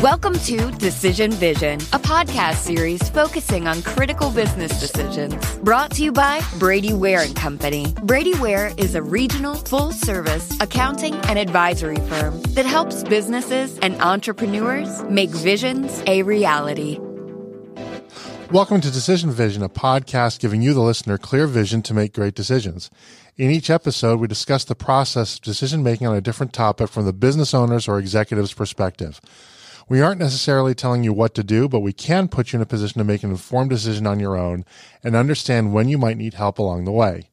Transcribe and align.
Welcome 0.00 0.38
to 0.38 0.70
Decision 0.70 1.30
Vision, 1.32 1.78
a 1.92 1.98
podcast 1.98 2.54
series 2.54 3.10
focusing 3.10 3.68
on 3.68 3.82
critical 3.82 4.30
business 4.30 4.80
decisions. 4.80 5.34
Brought 5.56 5.90
to 5.90 6.02
you 6.02 6.12
by 6.12 6.40
Brady 6.58 6.94
Ware 6.94 7.20
and 7.20 7.36
Company. 7.36 7.94
Brady 8.04 8.32
Ware 8.40 8.72
is 8.78 8.94
a 8.94 9.02
regional, 9.02 9.54
full-service 9.54 10.58
accounting 10.60 11.14
and 11.26 11.38
advisory 11.38 11.96
firm 12.08 12.40
that 12.54 12.64
helps 12.64 13.04
businesses 13.04 13.78
and 13.80 14.00
entrepreneurs 14.00 15.02
make 15.10 15.28
visions 15.28 16.02
a 16.06 16.22
reality. 16.22 16.98
Welcome 18.50 18.80
to 18.80 18.90
Decision 18.90 19.30
Vision, 19.30 19.62
a 19.62 19.68
podcast 19.68 20.40
giving 20.40 20.62
you, 20.62 20.72
the 20.72 20.80
listener, 20.80 21.18
clear 21.18 21.46
vision 21.46 21.82
to 21.82 21.92
make 21.92 22.14
great 22.14 22.34
decisions. 22.34 22.90
In 23.36 23.50
each 23.50 23.68
episode, 23.68 24.20
we 24.20 24.26
discuss 24.26 24.64
the 24.64 24.74
process 24.74 25.34
of 25.34 25.42
decision 25.42 25.82
making 25.82 26.06
on 26.06 26.16
a 26.16 26.22
different 26.22 26.54
topic 26.54 26.88
from 26.88 27.04
the 27.04 27.12
business 27.12 27.52
owner's 27.52 27.88
or 27.88 27.98
executive's 27.98 28.54
perspective. 28.54 29.20
We 29.88 30.00
aren't 30.00 30.20
necessarily 30.20 30.74
telling 30.74 31.04
you 31.04 31.12
what 31.12 31.34
to 31.34 31.42
do, 31.42 31.68
but 31.68 31.80
we 31.80 31.92
can 31.92 32.28
put 32.28 32.52
you 32.52 32.58
in 32.58 32.62
a 32.62 32.66
position 32.66 32.98
to 32.98 33.04
make 33.04 33.22
an 33.22 33.30
informed 33.30 33.70
decision 33.70 34.06
on 34.06 34.20
your 34.20 34.36
own 34.36 34.64
and 35.02 35.16
understand 35.16 35.72
when 35.72 35.88
you 35.88 35.98
might 35.98 36.16
need 36.16 36.34
help 36.34 36.58
along 36.58 36.84
the 36.84 36.92
way. 36.92 37.28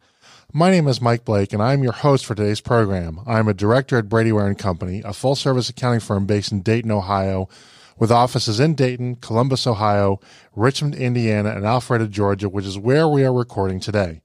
My 0.52 0.72
name 0.72 0.88
is 0.88 1.00
Mike 1.00 1.26
Blake, 1.26 1.54
and 1.54 1.62
I'm 1.62 1.84
your 1.84 1.92
host 1.92 2.26
for 2.26 2.34
today's 2.34 2.60
program. 2.60 3.20
I'm 3.28 3.48
a 3.48 3.54
director 3.54 3.98
at 3.98 4.10
Brady 4.10 4.32
Ware 4.32 4.52
& 4.54 4.56
Company, 4.56 5.04
a 5.06 5.14
full-service 5.14 5.70
accounting 5.70 6.00
firm 6.00 6.26
based 6.26 6.52
in 6.52 6.62
Dayton, 6.62 6.90
Ohio, 6.90 7.48
with 8.00 8.12
offices 8.12 8.60
in 8.60 8.74
Dayton, 8.74 9.18
Columbus, 9.18 9.68
Ohio, 9.68 10.20
Richmond, 10.56 10.96
Indiana, 10.96 11.50
and 11.52 11.66
Alpharetta, 11.66 12.10
Georgia, 12.10 12.50
which 12.50 12.66
is 12.66 12.80
where 12.80 13.08
we 13.08 13.24
are 13.24 13.34
recording 13.34 13.80
today. 13.80 14.22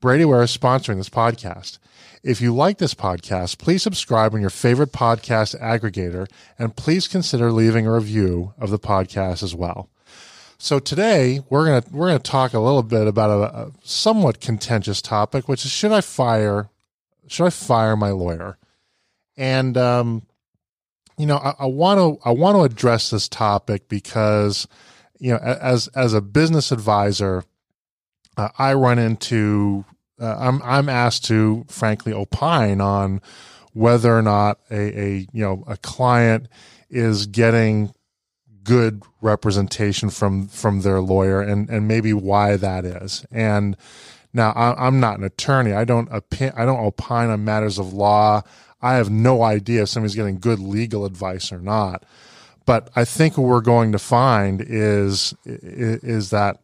Brady 0.00 0.24
Ware 0.24 0.42
is 0.42 0.56
sponsoring 0.56 0.98
this 0.98 1.08
podcast. 1.08 1.78
If 2.24 2.40
you 2.40 2.54
like 2.54 2.78
this 2.78 2.94
podcast, 2.94 3.58
please 3.58 3.82
subscribe 3.82 4.32
on 4.32 4.40
your 4.40 4.48
favorite 4.48 4.92
podcast 4.92 5.60
aggregator 5.60 6.26
and 6.58 6.74
please 6.74 7.06
consider 7.06 7.52
leaving 7.52 7.86
a 7.86 7.92
review 7.92 8.54
of 8.58 8.70
the 8.70 8.78
podcast 8.78 9.42
as 9.42 9.54
well. 9.54 9.90
So 10.56 10.78
today 10.78 11.40
we're 11.50 11.66
going 11.66 11.82
to 11.82 11.90
we're 11.90 12.08
going 12.08 12.18
to 12.18 12.30
talk 12.30 12.54
a 12.54 12.60
little 12.60 12.82
bit 12.82 13.06
about 13.06 13.28
a, 13.28 13.56
a, 13.56 13.72
somewhat 13.82 14.40
contentious 14.40 15.02
topic, 15.02 15.50
which 15.50 15.66
is 15.66 15.70
should 15.70 15.92
I 15.92 16.00
fire 16.00 16.70
should 17.26 17.44
I 17.44 17.50
fire 17.50 17.94
my 17.94 18.12
lawyer? 18.12 18.56
And 19.36 19.76
um, 19.76 20.22
you 21.18 21.26
know, 21.26 21.36
I 21.36 21.66
want 21.66 21.98
to 21.98 22.26
I 22.26 22.32
want 22.32 22.56
to 22.56 22.62
address 22.62 23.10
this 23.10 23.28
topic 23.28 23.86
because 23.90 24.66
you 25.18 25.32
know, 25.32 25.38
as 25.38 25.88
as 25.88 26.14
a 26.14 26.22
business 26.22 26.72
advisor, 26.72 27.44
uh, 28.38 28.48
I 28.56 28.72
run 28.72 28.98
into 28.98 29.84
uh, 30.24 30.36
I'm 30.40 30.62
I'm 30.62 30.88
asked 30.88 31.26
to 31.26 31.64
frankly 31.68 32.12
opine 32.12 32.80
on 32.80 33.20
whether 33.74 34.16
or 34.16 34.22
not 34.22 34.58
a, 34.70 35.00
a 35.00 35.26
you 35.32 35.44
know 35.44 35.64
a 35.66 35.76
client 35.76 36.48
is 36.88 37.26
getting 37.26 37.92
good 38.62 39.02
representation 39.20 40.08
from 40.08 40.48
from 40.48 40.80
their 40.80 41.00
lawyer 41.00 41.40
and 41.42 41.68
and 41.68 41.86
maybe 41.86 42.12
why 42.12 42.56
that 42.56 42.84
is. 42.84 43.26
And 43.30 43.76
now 44.32 44.50
I, 44.52 44.86
am 44.86 44.98
not 44.98 45.18
an 45.18 45.24
attorney. 45.24 45.72
I 45.72 45.84
don't 45.84 46.10
opin- 46.10 46.54
I 46.56 46.64
don't 46.64 46.80
opine 46.80 47.28
on 47.28 47.44
matters 47.44 47.78
of 47.78 47.92
law. 47.92 48.42
I 48.80 48.94
have 48.94 49.10
no 49.10 49.42
idea 49.42 49.82
if 49.82 49.88
somebody's 49.90 50.16
getting 50.16 50.38
good 50.38 50.58
legal 50.58 51.04
advice 51.04 51.52
or 51.52 51.58
not. 51.58 52.04
But 52.66 52.90
I 52.96 53.04
think 53.04 53.36
what 53.36 53.46
we're 53.46 53.60
going 53.60 53.92
to 53.92 53.98
find 53.98 54.64
is 54.66 55.34
is 55.44 56.30
that 56.30 56.63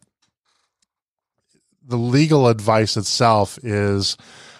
the 1.85 1.97
legal 1.97 2.47
advice 2.47 2.97
itself 2.97 3.57
is 3.63 4.17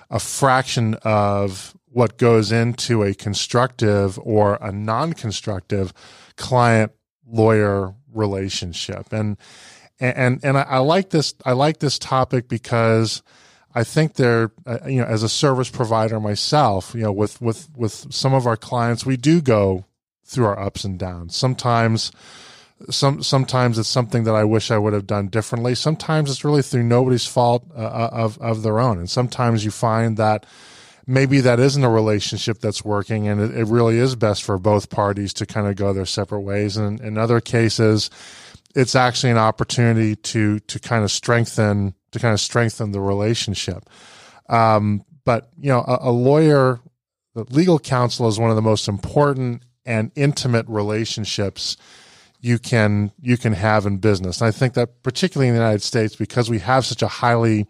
a 0.09 0.19
fraction 0.19 0.95
of 1.03 1.75
what 1.87 2.17
goes 2.17 2.51
into 2.51 3.03
a 3.03 3.13
constructive 3.13 4.19
or 4.19 4.55
a 4.61 4.71
non-constructive 4.71 5.93
client 6.35 6.91
lawyer 7.25 7.93
relationship. 8.13 9.11
And 9.11 9.37
and 9.99 10.43
and 10.43 10.57
I, 10.57 10.79
like 10.79 11.11
this 11.11 11.35
I 11.45 11.51
like 11.51 11.77
this 11.77 11.99
topic 11.99 12.47
because 12.47 13.21
I 13.75 13.83
think 13.83 14.15
they're 14.15 14.51
uh, 14.65 14.79
you 14.87 15.01
know 15.01 15.05
as 15.05 15.21
a 15.21 15.29
service 15.29 15.69
provider 15.69 16.19
myself 16.19 16.93
you 16.95 17.01
know 17.01 17.11
with 17.11 17.39
with 17.39 17.69
with 17.75 18.11
some 18.11 18.33
of 18.33 18.47
our 18.47 18.57
clients 18.57 19.05
we 19.05 19.15
do 19.15 19.41
go 19.41 19.85
through 20.25 20.45
our 20.45 20.59
ups 20.59 20.83
and 20.83 20.97
downs. 20.97 21.35
Sometimes 21.35 22.11
some 22.89 23.21
sometimes 23.23 23.77
it's 23.77 23.89
something 23.89 24.23
that 24.23 24.35
I 24.35 24.43
wish 24.43 24.71
I 24.71 24.77
would 24.77 24.93
have 24.93 25.07
done 25.07 25.27
differently. 25.27 25.75
Sometimes 25.75 26.29
it's 26.29 26.43
really 26.43 26.61
through 26.61 26.83
nobody's 26.83 27.25
fault 27.25 27.65
uh, 27.75 27.81
uh, 27.81 28.09
of 28.11 28.37
of 28.39 28.63
their 28.63 28.79
own, 28.79 28.97
and 28.97 29.09
sometimes 29.09 29.63
you 29.65 29.71
find 29.71 30.17
that 30.17 30.45
maybe 31.07 31.41
that 31.41 31.59
isn't 31.59 31.83
a 31.83 31.89
relationship 31.89 32.59
that's 32.59 32.83
working, 32.83 33.27
and 33.27 33.41
it, 33.41 33.55
it 33.55 33.65
really 33.65 33.97
is 33.97 34.15
best 34.15 34.43
for 34.43 34.57
both 34.57 34.89
parties 34.89 35.33
to 35.33 35.45
kind 35.45 35.67
of 35.67 35.75
go 35.75 35.93
their 35.93 36.05
separate 36.05 36.41
ways. 36.41 36.77
And 36.77 36.99
in 37.01 37.17
other 37.17 37.41
cases, 37.41 38.09
it's 38.75 38.95
actually 38.95 39.31
an 39.31 39.37
opportunity 39.37 40.15
to 40.15 40.59
to 40.59 40.79
kind 40.79 41.03
of 41.03 41.11
strengthen 41.11 41.93
to 42.11 42.19
kind 42.19 42.33
of 42.33 42.39
strengthen 42.39 42.91
the 42.91 43.01
relationship. 43.01 43.89
Um, 44.49 45.03
but 45.25 45.49
you 45.59 45.69
know, 45.69 45.83
a, 45.87 46.09
a 46.09 46.11
lawyer, 46.11 46.79
the 47.35 47.43
legal 47.45 47.79
counsel 47.79 48.27
is 48.27 48.39
one 48.39 48.49
of 48.49 48.55
the 48.55 48.61
most 48.61 48.87
important 48.87 49.63
and 49.85 50.11
intimate 50.15 50.67
relationships 50.67 51.77
you 52.41 52.57
can 52.57 53.11
you 53.21 53.37
can 53.37 53.53
have 53.53 53.85
in 53.85 53.97
business. 53.97 54.41
And 54.41 54.47
I 54.47 54.51
think 54.51 54.73
that 54.73 55.03
particularly 55.03 55.47
in 55.47 55.53
the 55.53 55.61
United 55.61 55.83
States, 55.83 56.15
because 56.15 56.49
we 56.49 56.59
have 56.59 56.85
such 56.85 57.01
a 57.01 57.07
highly 57.07 57.67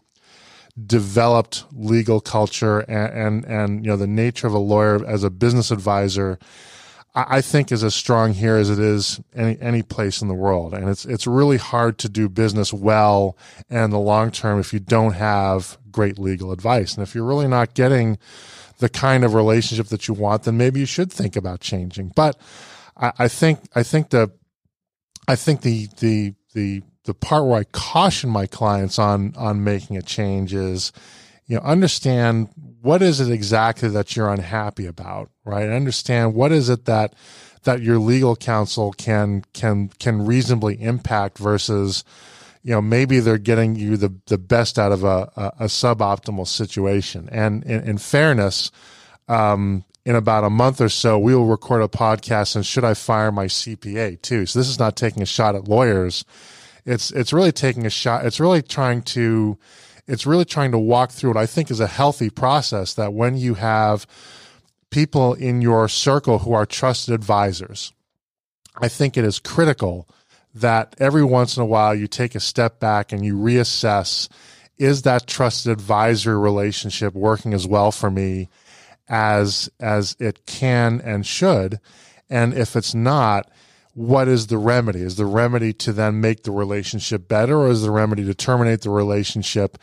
developed 0.85 1.65
legal 1.73 2.21
culture 2.21 2.79
and, 2.79 3.13
and, 3.13 3.45
and 3.45 3.85
you 3.85 3.91
know 3.91 3.97
the 3.97 4.07
nature 4.07 4.47
of 4.47 4.53
a 4.53 4.59
lawyer 4.59 5.05
as 5.05 5.23
a 5.23 5.29
business 5.29 5.69
advisor, 5.69 6.39
I 7.13 7.41
think 7.41 7.73
is 7.73 7.83
as 7.83 7.93
strong 7.93 8.33
here 8.33 8.55
as 8.55 8.69
it 8.69 8.79
is 8.79 9.19
any 9.35 9.57
any 9.59 9.83
place 9.83 10.21
in 10.21 10.29
the 10.29 10.33
world. 10.33 10.73
And 10.73 10.87
it's 10.87 11.03
it's 11.05 11.27
really 11.27 11.57
hard 11.57 11.97
to 11.99 12.09
do 12.09 12.29
business 12.29 12.71
well 12.71 13.37
and 13.69 13.85
in 13.85 13.89
the 13.91 13.99
long 13.99 14.31
term 14.31 14.59
if 14.59 14.71
you 14.71 14.79
don't 14.79 15.13
have 15.13 15.77
great 15.91 16.17
legal 16.17 16.53
advice. 16.53 16.95
And 16.95 17.03
if 17.03 17.13
you're 17.13 17.25
really 17.25 17.49
not 17.49 17.73
getting 17.73 18.17
the 18.77 18.87
kind 18.87 19.25
of 19.25 19.33
relationship 19.33 19.87
that 19.87 20.07
you 20.07 20.13
want, 20.13 20.43
then 20.43 20.57
maybe 20.57 20.79
you 20.79 20.85
should 20.85 21.11
think 21.11 21.35
about 21.35 21.59
changing. 21.59 22.13
But 22.15 22.39
I, 22.95 23.11
I 23.19 23.27
think 23.27 23.59
I 23.75 23.83
think 23.83 24.11
the 24.11 24.31
I 25.27 25.35
think 25.35 25.61
the 25.61 25.87
the 25.99 26.33
the 26.53 26.81
the 27.05 27.13
part 27.13 27.45
where 27.45 27.59
I 27.59 27.63
caution 27.63 28.29
my 28.29 28.45
clients 28.45 28.99
on 28.99 29.33
on 29.35 29.63
making 29.63 29.97
a 29.97 30.01
change 30.01 30.53
is, 30.53 30.91
you 31.45 31.55
know, 31.55 31.61
understand 31.63 32.49
what 32.81 33.01
is 33.01 33.19
it 33.19 33.31
exactly 33.31 33.89
that 33.89 34.15
you're 34.15 34.31
unhappy 34.31 34.85
about, 34.85 35.29
right? 35.45 35.69
Understand 35.69 36.33
what 36.33 36.51
is 36.51 36.69
it 36.69 36.85
that 36.85 37.13
that 37.63 37.81
your 37.81 37.99
legal 37.99 38.35
counsel 38.35 38.91
can 38.93 39.43
can 39.53 39.89
can 39.99 40.25
reasonably 40.25 40.81
impact 40.81 41.37
versus, 41.37 42.03
you 42.63 42.71
know, 42.71 42.81
maybe 42.81 43.19
they're 43.19 43.37
getting 43.37 43.75
you 43.75 43.97
the 43.97 44.13
the 44.27 44.37
best 44.37 44.79
out 44.79 44.91
of 44.91 45.03
a 45.03 45.31
a, 45.35 45.53
a 45.59 45.65
suboptimal 45.65 46.47
situation. 46.47 47.29
And 47.31 47.63
in, 47.63 47.81
in 47.81 47.97
fairness, 47.97 48.71
um, 49.27 49.85
in 50.05 50.15
about 50.15 50.43
a 50.43 50.49
month 50.49 50.81
or 50.81 50.89
so, 50.89 51.19
we 51.19 51.35
will 51.35 51.45
record 51.45 51.81
a 51.81 51.87
podcast 51.87 52.55
and 52.55 52.65
should 52.65 52.83
I 52.83 52.93
fire 52.93 53.31
my 53.31 53.45
CPA 53.45 54.21
too? 54.21 54.45
So 54.45 54.59
this 54.59 54.67
is 54.67 54.79
not 54.79 54.95
taking 54.95 55.21
a 55.21 55.27
shot 55.27 55.55
at 55.55 55.67
lawyers. 55.67 56.25
It's, 56.85 57.11
it's 57.11 57.33
really 57.33 57.51
taking 57.51 57.85
a 57.85 57.91
shot. 57.91 58.25
It's 58.25 58.39
really 58.39 58.61
trying 58.61 59.03
to, 59.03 59.57
it's 60.07 60.25
really 60.25 60.45
trying 60.45 60.71
to 60.71 60.79
walk 60.79 61.11
through 61.11 61.31
what 61.31 61.37
I 61.37 61.45
think 61.45 61.69
is 61.69 61.79
a 61.79 61.87
healthy 61.87 62.29
process 62.29 62.95
that 62.95 63.13
when 63.13 63.37
you 63.37 63.53
have 63.55 64.07
people 64.89 65.35
in 65.35 65.61
your 65.61 65.87
circle 65.87 66.39
who 66.39 66.53
are 66.53 66.65
trusted 66.65 67.13
advisors, 67.13 67.93
I 68.75 68.87
think 68.87 69.17
it 69.17 69.23
is 69.23 69.37
critical 69.37 70.07
that 70.55 70.95
every 70.99 71.23
once 71.23 71.57
in 71.57 71.63
a 71.63 71.65
while 71.65 71.93
you 71.93 72.07
take 72.07 72.35
a 72.35 72.39
step 72.39 72.79
back 72.79 73.11
and 73.11 73.23
you 73.23 73.35
reassess 73.37 74.27
is 74.77 75.03
that 75.03 75.27
trusted 75.27 75.71
advisory 75.71 76.37
relationship 76.37 77.13
working 77.13 77.53
as 77.53 77.67
well 77.67 77.91
for 77.91 78.09
me 78.09 78.49
as 79.11 79.69
as 79.79 80.15
it 80.19 80.47
can 80.47 81.01
and 81.01 81.27
should. 81.27 81.79
And 82.29 82.53
if 82.53 82.75
it's 82.75 82.95
not 82.95 83.51
what 83.93 84.29
is 84.29 84.47
the 84.47 84.57
remedy? 84.57 85.01
Is 85.01 85.17
the 85.17 85.25
remedy 85.25 85.73
to 85.73 85.91
then 85.91 86.21
make 86.21 86.43
the 86.43 86.51
relationship 86.51 87.27
better 87.27 87.59
or 87.59 87.69
is 87.69 87.81
the 87.81 87.91
remedy 87.91 88.23
to 88.23 88.33
terminate 88.33 88.81
the 88.81 88.89
relationship 88.89 89.77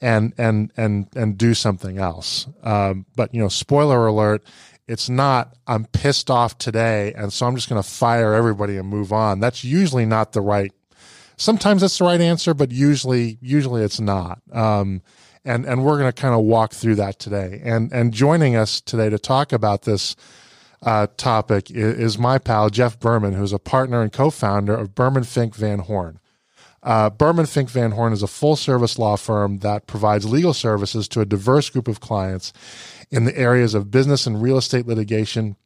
and 0.00 0.32
and 0.38 0.72
and 0.76 1.08
and 1.16 1.36
do 1.36 1.54
something 1.54 1.98
else? 1.98 2.46
Um, 2.62 3.04
but 3.16 3.34
you 3.34 3.40
know 3.42 3.48
spoiler 3.48 4.06
alert 4.06 4.44
it's 4.86 5.10
not 5.10 5.54
i'm 5.66 5.84
pissed 5.84 6.30
off 6.30 6.56
today 6.56 7.12
and 7.12 7.30
so 7.30 7.46
i'm 7.46 7.54
just 7.54 7.68
going 7.68 7.82
to 7.82 7.86
fire 7.86 8.32
everybody 8.32 8.76
and 8.76 8.88
move 8.88 9.12
on. 9.12 9.40
That's 9.40 9.64
usually 9.64 10.06
not 10.06 10.32
the 10.32 10.40
right 10.40 10.72
sometimes 11.36 11.80
that's 11.80 11.98
the 11.98 12.04
right 12.04 12.20
answer 12.20 12.54
but 12.54 12.70
usually 12.70 13.38
usually 13.42 13.82
it's 13.82 13.98
not. 13.98 14.40
Um, 14.52 15.02
and 15.44 15.64
and 15.64 15.84
we're 15.84 15.98
going 15.98 16.12
to 16.12 16.20
kind 16.20 16.34
of 16.34 16.40
walk 16.44 16.72
through 16.72 16.96
that 16.96 17.18
today. 17.18 17.60
And 17.64 17.92
and 17.92 18.12
joining 18.12 18.56
us 18.56 18.80
today 18.80 19.10
to 19.10 19.18
talk 19.18 19.52
about 19.52 19.82
this 19.82 20.16
uh, 20.82 21.08
topic 21.16 21.70
is, 21.70 21.98
is, 21.98 22.18
my 22.18 22.38
pal 22.38 22.70
Jeff 22.70 23.00
Berman, 23.00 23.34
who's 23.34 23.52
a 23.52 23.58
partner 23.58 24.00
and 24.02 24.12
co-founder 24.12 24.74
of 24.74 24.94
Berman 24.94 25.24
Fink 25.24 25.54
Van 25.56 25.80
Horn. 25.80 26.20
Uh, 26.82 27.10
Berman 27.10 27.46
Fink 27.46 27.68
Van 27.70 27.90
Horn 27.90 28.12
is 28.12 28.22
a 28.22 28.28
full-service 28.28 28.98
law 28.98 29.16
firm 29.16 29.58
that 29.58 29.88
provides 29.88 30.30
legal 30.30 30.54
services 30.54 31.08
to 31.08 31.20
a 31.20 31.26
diverse 31.26 31.68
group 31.70 31.88
of 31.88 31.98
clients 31.98 32.52
in 33.10 33.24
the 33.24 33.36
areas 33.36 33.74
of 33.74 33.90
business 33.90 34.26
and 34.26 34.40
real 34.40 34.56
estate 34.56 34.86
litigation, 34.86 35.56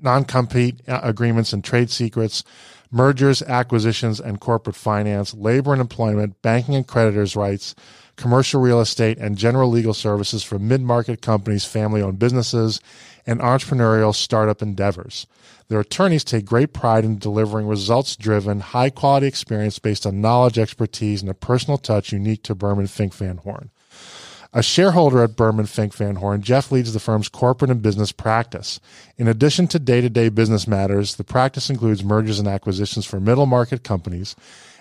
non 0.00 0.24
compete 0.24 0.80
uh, 0.86 1.00
agreements 1.02 1.52
and 1.52 1.64
trade 1.64 1.90
secrets, 1.90 2.44
mergers, 2.90 3.42
acquisitions, 3.42 4.20
and 4.20 4.40
corporate 4.40 4.76
finance, 4.76 5.34
labor 5.34 5.72
and 5.72 5.80
employment, 5.80 6.40
banking 6.42 6.76
and 6.76 6.86
creditors' 6.86 7.36
rights, 7.36 7.74
commercial 8.18 8.60
real 8.60 8.80
estate, 8.80 9.16
and 9.16 9.38
general 9.38 9.70
legal 9.70 9.94
services 9.94 10.44
for 10.44 10.58
mid 10.58 10.82
market 10.82 11.22
companies, 11.22 11.64
family 11.64 12.02
owned 12.02 12.18
businesses, 12.18 12.80
and 13.26 13.40
entrepreneurial 13.40 14.14
startup 14.14 14.60
endeavors. 14.60 15.26
Their 15.68 15.80
attorneys 15.80 16.24
take 16.24 16.44
great 16.44 16.72
pride 16.72 17.04
in 17.04 17.18
delivering 17.18 17.66
results 17.66 18.16
driven, 18.16 18.60
high 18.60 18.90
quality 18.90 19.26
experience 19.26 19.78
based 19.78 20.04
on 20.04 20.20
knowledge, 20.20 20.58
expertise, 20.58 21.22
and 21.22 21.30
a 21.30 21.34
personal 21.34 21.78
touch 21.78 22.12
unique 22.12 22.42
to 22.44 22.54
Berman 22.54 22.86
Fink 22.86 23.14
Van 23.14 23.38
Horn. 23.38 23.70
A 24.54 24.62
shareholder 24.62 25.22
at 25.22 25.36
Berman 25.36 25.66
Fink 25.66 25.92
Van 25.92 26.16
Horn, 26.16 26.40
Jeff 26.40 26.72
leads 26.72 26.94
the 26.94 27.00
firm's 27.00 27.28
corporate 27.28 27.70
and 27.70 27.82
business 27.82 28.12
practice. 28.12 28.80
In 29.18 29.28
addition 29.28 29.66
to 29.68 29.78
day 29.78 30.00
to 30.00 30.08
day 30.08 30.30
business 30.30 30.66
matters, 30.66 31.16
the 31.16 31.24
practice 31.24 31.68
includes 31.68 32.02
mergers 32.02 32.38
and 32.38 32.48
acquisitions 32.48 33.04
for 33.04 33.20
middle 33.20 33.44
market 33.44 33.84
companies, 33.84 34.34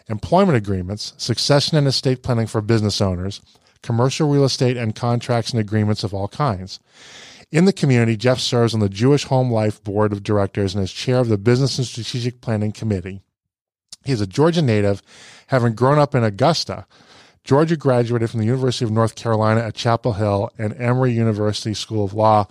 employment 0.10 0.58
agreements, 0.58 1.14
succession 1.18 1.78
and 1.78 1.88
estate 1.88 2.24
planning 2.24 2.48
for 2.48 2.62
business 2.62 3.02
owners, 3.02 3.42
commercial 3.82 4.30
real 4.30 4.44
estate, 4.44 4.78
and 4.78 4.96
contracts 4.96 5.52
and 5.52 5.60
agreements 5.60 6.04
of 6.04 6.14
all 6.14 6.28
kinds. 6.28 6.80
In 7.52 7.66
the 7.66 7.74
community, 7.74 8.18
Jeff 8.18 8.40
serves 8.40 8.74
on 8.74 8.82
the 8.82 8.90
Jewish 8.90 9.24
Home 9.26 9.52
Life 9.52 9.84
Board 9.84 10.12
of 10.12 10.24
Directors 10.24 10.76
and 10.76 10.84
is 10.84 10.92
chair 10.92 11.20
of 11.20 11.30
the 11.30 11.38
Business 11.38 11.78
and 11.78 11.88
Strategic 11.88 12.42
Planning 12.42 12.74
Committee. 12.74 13.22
He 14.04 14.12
is 14.12 14.22
a 14.22 14.28
Georgia 14.28 14.62
native, 14.62 15.02
having 15.48 15.74
grown 15.74 15.98
up 15.98 16.14
in 16.14 16.24
Augusta 16.24 16.86
Georgia 17.48 17.78
graduated 17.78 18.30
from 18.30 18.42
the 18.42 18.46
University 18.46 18.84
of 18.84 18.92
North 18.92 19.16
Carolina 19.16 19.62
at 19.62 19.74
Chapel 19.74 20.12
Hill 20.12 20.52
and 20.58 20.76
Emory 20.82 21.14
University 21.14 21.74
School 21.74 22.04
of 22.04 22.14
Law. 22.14 22.46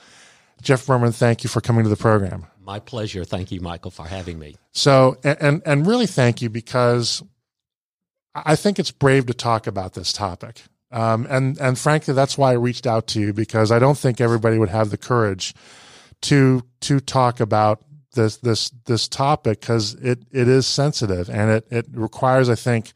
Jeff 0.62 0.86
Berman, 0.86 1.12
thank 1.12 1.44
you 1.44 1.50
for 1.50 1.60
coming 1.60 1.84
to 1.84 1.90
the 1.90 1.96
program. 1.96 2.46
My 2.64 2.80
pleasure. 2.80 3.22
Thank 3.22 3.52
you, 3.52 3.60
Michael, 3.60 3.90
for 3.90 4.06
having 4.06 4.38
me. 4.38 4.56
So, 4.72 5.18
and 5.22 5.62
and 5.66 5.86
really 5.86 6.06
thank 6.06 6.40
you 6.40 6.48
because 6.48 7.22
I 8.44 8.56
think 8.56 8.78
it's 8.78 8.90
brave 8.90 9.26
to 9.26 9.34
talk 9.34 9.66
about 9.66 9.94
this 9.94 10.12
topic. 10.12 10.62
Um, 10.92 11.26
and 11.28 11.58
and 11.58 11.78
frankly, 11.78 12.14
that's 12.14 12.38
why 12.38 12.50
I 12.50 12.54
reached 12.54 12.86
out 12.86 13.06
to 13.08 13.20
you 13.20 13.32
because 13.32 13.72
I 13.72 13.78
don't 13.78 13.98
think 13.98 14.20
everybody 14.20 14.58
would 14.58 14.68
have 14.68 14.90
the 14.90 14.98
courage 14.98 15.54
to 16.22 16.62
to 16.82 17.00
talk 17.00 17.40
about 17.40 17.82
this 18.12 18.36
this 18.38 18.70
this 18.86 19.08
topic 19.08 19.60
because 19.60 19.94
it 19.94 20.24
it 20.30 20.48
is 20.48 20.66
sensitive 20.66 21.28
and 21.28 21.50
it 21.50 21.66
it 21.70 21.86
requires, 21.92 22.48
I 22.48 22.54
think, 22.54 22.92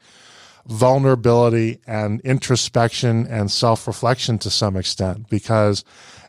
vulnerability 0.65 1.79
and 1.85 2.21
introspection 2.21 3.27
and 3.27 3.51
self 3.51 3.87
reflection 3.87 4.37
to 4.39 4.49
some 4.49 4.75
extent 4.77 5.29
because 5.29 5.83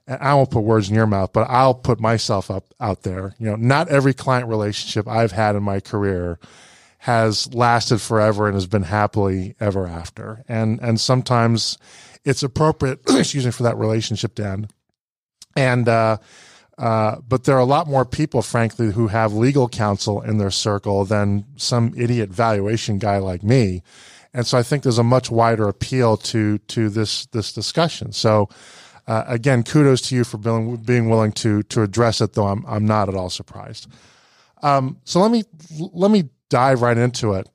I 0.08 0.34
won't 0.34 0.50
put 0.50 0.64
words 0.64 0.88
in 0.88 0.96
your 0.96 1.06
mouth, 1.06 1.32
but 1.32 1.48
I'll 1.48 1.74
put 1.74 2.00
myself 2.00 2.50
up 2.50 2.74
out 2.80 3.02
there. 3.02 3.34
You 3.38 3.50
know, 3.50 3.56
not 3.56 3.88
every 3.88 4.14
client 4.14 4.48
relationship 4.48 5.06
I've 5.06 5.32
had 5.32 5.54
in 5.54 5.62
my 5.62 5.78
career 5.78 6.38
has 7.02 7.52
lasted 7.54 8.00
forever 8.00 8.46
and 8.46 8.54
has 8.54 8.66
been 8.66 8.84
happily 8.84 9.54
ever 9.60 9.86
after. 9.86 10.44
And 10.48 10.80
and 10.80 11.00
sometimes 11.00 11.78
it's 12.24 12.42
appropriate, 12.42 13.00
excuse 13.08 13.44
me, 13.44 13.52
for 13.52 13.64
that 13.64 13.76
relationship 13.76 14.34
to 14.36 14.46
end. 14.46 14.72
And 15.56 15.88
uh, 15.88 16.18
uh, 16.78 17.16
but 17.28 17.44
there 17.44 17.56
are 17.56 17.60
a 17.60 17.64
lot 17.64 17.86
more 17.86 18.04
people, 18.04 18.42
frankly, 18.42 18.92
who 18.92 19.08
have 19.08 19.32
legal 19.32 19.68
counsel 19.68 20.22
in 20.22 20.38
their 20.38 20.50
circle 20.50 21.04
than 21.04 21.44
some 21.56 21.92
idiot 21.96 22.30
valuation 22.30 22.98
guy 22.98 23.18
like 23.18 23.42
me 23.42 23.82
and 24.34 24.46
so 24.46 24.58
I 24.58 24.62
think 24.62 24.82
there's 24.82 24.98
a 24.98 25.04
much 25.04 25.30
wider 25.30 25.68
appeal 25.68 26.16
to 26.18 26.58
to 26.58 26.88
this 26.88 27.26
this 27.26 27.52
discussion. 27.52 28.12
So 28.12 28.48
uh, 29.06 29.24
again, 29.26 29.62
kudos 29.62 30.00
to 30.08 30.16
you 30.16 30.24
for 30.24 30.38
being 30.38 30.76
being 30.76 31.08
willing 31.08 31.32
to 31.32 31.62
to 31.64 31.82
address 31.82 32.20
it, 32.20 32.32
though 32.32 32.46
I'm 32.46 32.64
I'm 32.66 32.86
not 32.86 33.08
at 33.08 33.14
all 33.14 33.30
surprised. 33.30 33.88
Um, 34.62 34.98
so 35.04 35.20
let 35.20 35.30
me 35.30 35.44
let 35.92 36.10
me 36.10 36.30
dive 36.52 36.82
right 36.82 36.96
into 36.96 37.32
it. 37.32 37.48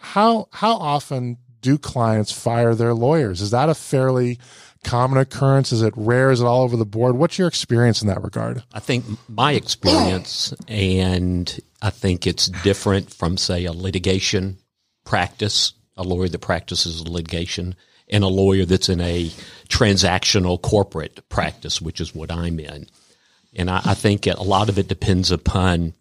How 0.00 0.48
how 0.52 0.72
often 0.72 1.38
do 1.60 1.78
clients 1.78 2.32
fire 2.32 2.74
their 2.74 2.94
lawyers? 2.94 3.40
Is 3.40 3.52
that 3.52 3.68
a 3.68 3.74
fairly 3.74 4.38
common 4.82 5.18
occurrence? 5.18 5.72
Is 5.72 5.82
it 5.82 5.94
rare? 5.96 6.30
Is 6.30 6.40
it 6.40 6.46
all 6.46 6.62
over 6.62 6.76
the 6.76 6.84
board? 6.84 7.16
What's 7.16 7.38
your 7.38 7.48
experience 7.48 8.02
in 8.02 8.08
that 8.08 8.22
regard? 8.22 8.64
I 8.72 8.80
think 8.80 9.04
my 9.28 9.52
experience, 9.52 10.52
and 10.66 11.60
I 11.80 11.90
think 11.90 12.26
it's 12.26 12.46
different 12.46 13.12
from, 13.12 13.36
say, 13.36 13.64
a 13.64 13.72
litigation 13.72 14.58
practice 15.04 15.72
a 15.98 16.04
lawyer 16.04 16.28
that 16.28 16.38
practices 16.38 17.06
litigation, 17.06 17.74
and 18.08 18.24
a 18.24 18.28
lawyer 18.28 18.64
that's 18.64 18.88
in 18.88 19.00
a 19.00 19.28
transactional 19.68 20.62
corporate 20.62 21.28
practice, 21.28 21.82
which 21.82 22.00
is 22.00 22.14
what 22.14 22.30
I'm 22.30 22.58
in. 22.60 22.86
And 23.54 23.68
I, 23.68 23.82
I 23.84 23.94
think 23.94 24.26
a 24.26 24.42
lot 24.42 24.68
of 24.68 24.78
it 24.78 24.88
depends 24.88 25.30
upon 25.30 25.92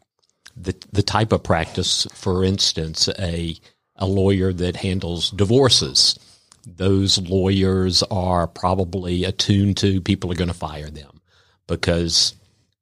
the 0.59 0.75
the 0.91 1.03
type 1.03 1.31
of 1.31 1.43
practice. 1.43 2.07
For 2.13 2.43
instance, 2.43 3.09
a 3.19 3.57
a 3.95 4.05
lawyer 4.05 4.53
that 4.53 4.77
handles 4.77 5.31
divorces, 5.31 6.19
those 6.65 7.17
lawyers 7.19 8.03
are 8.03 8.47
probably 8.47 9.23
attuned 9.23 9.77
to 9.77 10.01
people 10.01 10.31
are 10.31 10.35
going 10.35 10.49
to 10.49 10.53
fire 10.53 10.89
them 10.89 11.21
because 11.67 12.35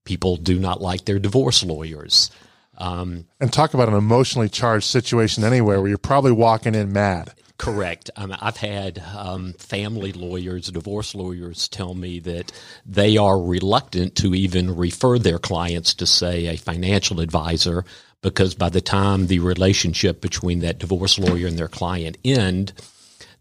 people 0.03 0.37
do 0.37 0.59
not 0.59 0.81
like 0.81 1.05
their 1.05 1.19
divorce 1.19 1.63
lawyers. 1.63 2.31
Um, 2.77 3.25
and 3.39 3.53
talk 3.53 3.73
about 3.73 3.87
an 3.87 3.95
emotionally 3.95 4.49
charged 4.49 4.85
situation 4.85 5.43
anywhere 5.43 5.79
where 5.79 5.87
you're 5.87 5.97
probably 5.97 6.33
walking 6.33 6.75
in 6.75 6.91
mad. 6.91 7.33
Correct. 7.57 8.09
Um, 8.17 8.35
I've 8.41 8.57
had 8.57 9.01
um, 9.15 9.53
family 9.53 10.11
lawyers, 10.11 10.67
divorce 10.67 11.15
lawyers 11.15 11.69
tell 11.69 11.93
me 11.93 12.19
that 12.19 12.51
they 12.85 13.15
are 13.17 13.39
reluctant 13.39 14.15
to 14.17 14.35
even 14.35 14.75
refer 14.75 15.17
their 15.17 15.39
clients 15.39 15.93
to, 15.95 16.05
say, 16.05 16.47
a 16.47 16.57
financial 16.57 17.21
advisor 17.21 17.85
because 18.21 18.55
by 18.55 18.69
the 18.69 18.81
time 18.81 19.27
the 19.27 19.39
relationship 19.39 20.19
between 20.19 20.59
that 20.59 20.79
divorce 20.79 21.17
lawyer 21.17 21.47
and 21.47 21.57
their 21.57 21.67
client 21.67 22.17
end, 22.25 22.73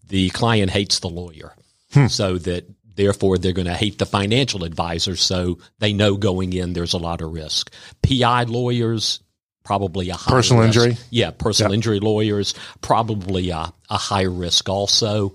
the 0.07 0.31
client 0.31 0.71
hates 0.71 1.01
the 1.01 1.09
lawyer. 1.09 1.55
Hmm. 1.93 2.07
So 2.07 2.39
that 2.39 2.71
therefore 2.95 3.39
they're 3.39 3.53
going 3.53 3.67
to 3.67 3.75
hate 3.75 3.99
the 3.99 4.07
financial 4.07 4.63
advisor. 4.63 5.17
So 5.17 5.59
they 5.79 5.93
know 5.93 6.17
going 6.17 6.53
in 6.53 6.73
there's 6.73 6.93
a 6.93 6.99
lot 6.99 7.23
of 7.23 7.33
risk. 7.33 7.73
PI 8.03 8.45
lawyers, 8.45 9.21
probably 9.65 10.11
a 10.11 10.15
high 10.15 10.31
personal 10.31 10.63
risk. 10.63 10.77
injury. 10.77 10.97
Yeah, 11.11 11.31
personal 11.31 11.73
injury 11.73 12.01
lawyers 12.01 12.55
probably 12.81 13.51
a, 13.51 13.73
a 13.91 13.97
high 13.97 14.23
risk 14.23 14.69
also. 14.69 15.35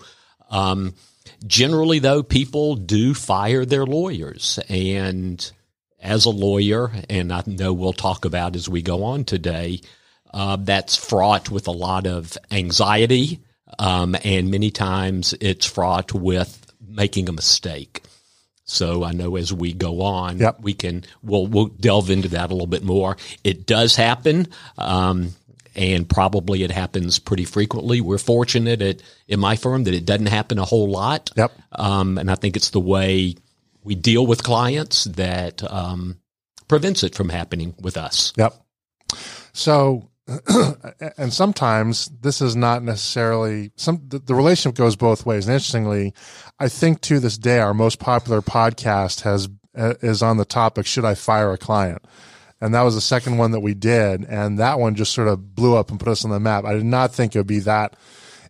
Um, 0.50 0.96
generally, 1.46 2.00
though, 2.00 2.24
people 2.24 2.76
do 2.76 3.14
fire 3.14 3.66
their 3.66 3.86
lawyers, 3.86 4.60
and 4.70 5.52
as 6.02 6.26
a 6.26 6.30
lawyer, 6.30 6.92
and 7.10 7.34
I 7.34 7.44
know 7.46 7.74
we'll 7.74 7.94
talk 7.94 8.26
about 8.26 8.56
as 8.56 8.70
we 8.70 8.82
go 8.82 9.04
on 9.04 9.26
today, 9.26 9.82
uh, 10.34 10.58
that's 10.58 10.96
fraught 10.96 11.50
with 11.50 11.68
a 11.68 11.72
lot 11.72 12.08
of 12.08 12.38
anxiety, 12.52 13.40
um, 13.78 14.16
and 14.24 14.52
many 14.52 14.72
times 14.72 15.34
it's 15.42 15.66
fraught 15.66 16.14
with 16.14 16.72
making 16.88 17.30
a 17.30 17.34
mistake. 17.34 18.04
So 18.70 19.04
I 19.04 19.14
know 19.14 19.36
as 19.36 19.52
we 19.52 19.74
go 19.74 20.02
on, 20.02 20.38
yep. 20.38 20.62
we 20.62 20.74
can 20.74 21.04
we'll 21.24 21.48
we'll 21.48 21.68
delve 21.68 22.10
into 22.10 22.30
that 22.30 22.52
a 22.52 22.54
little 22.54 22.68
bit 22.68 22.84
more. 22.84 23.18
It 23.44 23.66
does 23.66 23.96
happen, 23.96 24.48
um, 24.78 25.34
and 25.76 26.08
probably 26.08 26.64
it 26.64 26.72
happens 26.72 27.18
pretty 27.18 27.46
frequently. 27.46 28.00
We're 28.00 28.20
fortunate 28.20 28.82
at 28.82 29.02
in 29.28 29.40
my 29.40 29.56
firm 29.56 29.86
that 29.86 29.94
it 29.94 30.06
doesn't 30.06 30.28
happen 30.28 30.60
a 30.60 30.66
whole 30.66 30.90
lot. 30.90 31.32
Yep. 31.36 31.52
Um, 31.72 32.18
and 32.20 32.30
I 32.30 32.36
think 32.36 32.56
it's 32.56 32.70
the 32.70 32.80
way 32.80 33.36
we 33.84 33.96
deal 33.96 34.28
with 34.28 34.44
clients 34.44 35.06
that 35.06 35.64
um, 35.72 36.20
prevents 36.68 37.04
it 37.04 37.16
from 37.16 37.30
happening 37.30 37.74
with 37.80 37.98
us. 37.98 38.34
Yep. 38.38 38.54
So 39.52 40.09
and 41.18 41.34
sometimes 41.34 42.06
this 42.22 42.42
is 42.42 42.56
not 42.56 42.84
necessarily 42.84 43.72
some 43.76 44.02
the, 44.08 44.20
the, 44.20 44.36
relationship 44.36 44.78
goes 44.78 44.96
both 44.96 45.26
ways. 45.26 45.48
And 45.48 45.54
interestingly 45.54 46.14
i 46.60 46.70
think 46.70 47.02
to 47.02 47.20
this 47.20 47.38
day 47.38 47.60
our 47.60 47.74
most 47.74 48.00
popular 48.00 48.42
podcast 48.42 49.22
has 49.22 49.50
uh, 49.78 49.94
is 50.02 50.22
on 50.22 50.38
the 50.38 50.46
topic 50.46 50.86
should 50.86 51.06
i 51.06 51.16
fire 51.16 51.52
a 51.52 51.58
client? 51.58 52.04
And 52.62 52.74
that 52.74 52.82
was 52.82 52.96
the 52.96 53.02
second 53.02 53.38
one 53.38 53.52
that 53.52 53.62
we 53.62 53.74
did 53.74 54.26
and 54.26 54.60
that 54.60 54.80
one 54.80 54.96
just 54.96 55.14
sort 55.14 55.30
of 55.30 55.56
blew 55.56 55.76
up 55.76 55.90
and 55.90 56.00
put 56.00 56.10
us 56.10 56.26
on 56.26 56.32
the 56.32 56.40
map. 56.40 56.66
I 56.66 56.74
did 56.74 56.86
not 56.86 57.14
think 57.14 57.34
it 57.34 57.40
would 57.40 57.48
be 57.48 57.60
that 57.60 57.96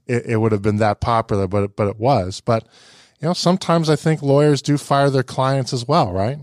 it, 0.08 0.26
it 0.26 0.38
would 0.38 0.52
have 0.52 0.64
been 0.64 0.78
that 0.78 1.00
popular 1.00 1.48
but 1.48 1.64
it, 1.64 1.76
but 1.76 1.88
it 1.88 1.98
was. 1.98 2.42
But 2.42 2.68
you 3.22 3.28
know 3.28 3.34
sometimes 3.34 3.90
i 3.90 3.96
think 3.96 4.22
lawyers 4.22 4.62
do 4.62 4.78
fire 4.78 5.10
their 5.10 5.24
clients 5.24 5.74
as 5.74 5.88
well 5.88 6.12
right? 6.12 6.40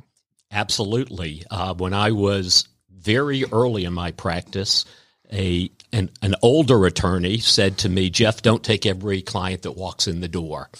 Absolutely. 0.50 1.44
Uh, 1.50 1.74
when 1.74 1.92
i 1.92 2.12
was 2.12 2.68
very 2.90 3.44
early 3.52 3.84
in 3.84 3.92
my 3.92 4.10
practice 4.10 4.84
a 5.32 5.70
an, 5.92 6.10
an 6.22 6.34
older 6.42 6.84
attorney 6.86 7.38
said 7.38 7.78
to 7.78 7.88
me, 7.88 8.10
Jeff, 8.10 8.42
don't 8.42 8.64
take 8.64 8.86
every 8.86 9.22
client 9.22 9.62
that 9.62 9.72
walks 9.72 10.06
in 10.06 10.20
the 10.20 10.28
door. 10.28 10.70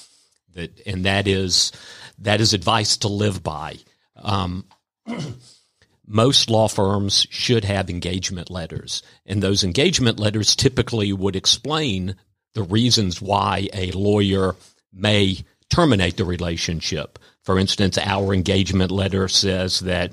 That 0.55 0.81
and 0.87 1.05
that 1.05 1.27
is 1.27 1.73
that 2.19 2.41
is 2.41 2.53
advice 2.53 2.97
to 2.99 3.09
live 3.09 3.43
by. 3.43 3.77
Um, 4.17 4.65
most 6.07 6.51
law 6.51 6.69
firms 6.69 7.27
should 7.31 7.65
have 7.65 7.91
engagement 7.91 8.51
letters, 8.51 9.03
and 9.25 9.43
those 9.43 9.65
engagement 9.65 10.19
letters 10.19 10.57
typically 10.57 11.13
would 11.13 11.37
explain 11.37 12.17
the 12.55 12.63
reasons 12.63 13.21
why 13.21 13.69
a 13.75 13.91
lawyer 13.93 14.57
may 14.93 15.45
terminate 15.69 16.17
the 16.17 16.25
relationship. 16.25 17.19
For 17.43 17.59
instance, 17.59 17.99
our 17.99 18.33
engagement 18.33 18.91
letter 18.91 19.29
says 19.29 19.81
that 19.81 20.13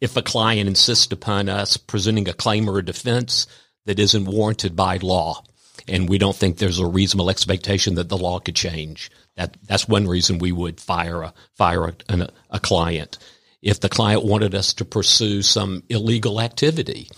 If 0.00 0.16
a 0.16 0.22
client 0.22 0.68
insists 0.68 1.12
upon 1.12 1.48
us 1.48 1.76
presenting 1.76 2.28
a 2.28 2.32
claim 2.34 2.68
or 2.68 2.78
a 2.78 2.84
defense 2.84 3.46
that 3.86 3.98
isn't 3.98 4.26
warranted 4.26 4.76
by 4.76 4.98
law, 4.98 5.44
and 5.88 6.08
we 6.08 6.18
don't 6.18 6.36
think 6.36 6.58
there's 6.58 6.78
a 6.78 6.86
reasonable 6.86 7.30
expectation 7.30 7.94
that 7.96 8.08
the 8.08 8.18
law 8.18 8.38
could 8.38 8.54
change, 8.54 9.10
that 9.36 9.56
that's 9.66 9.88
one 9.88 10.06
reason 10.06 10.38
we 10.38 10.52
would 10.52 10.80
fire 10.80 11.22
a 11.22 11.34
fire 11.54 11.94
a, 12.08 12.28
a 12.50 12.60
client. 12.60 13.18
If 13.62 13.80
the 13.80 13.88
client 13.88 14.24
wanted 14.24 14.54
us 14.54 14.74
to 14.74 14.84
pursue 14.84 15.42
some 15.42 15.82
illegal 15.88 16.40
activity, 16.40 17.08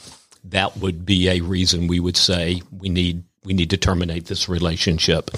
that 0.44 0.76
would 0.76 1.06
be 1.06 1.28
a 1.28 1.40
reason 1.40 1.88
we 1.88 2.00
would 2.00 2.16
say 2.16 2.62
we 2.70 2.88
need 2.88 3.24
we 3.44 3.54
need 3.54 3.70
to 3.70 3.76
terminate 3.76 4.26
this 4.26 4.48
relationship. 4.48 5.30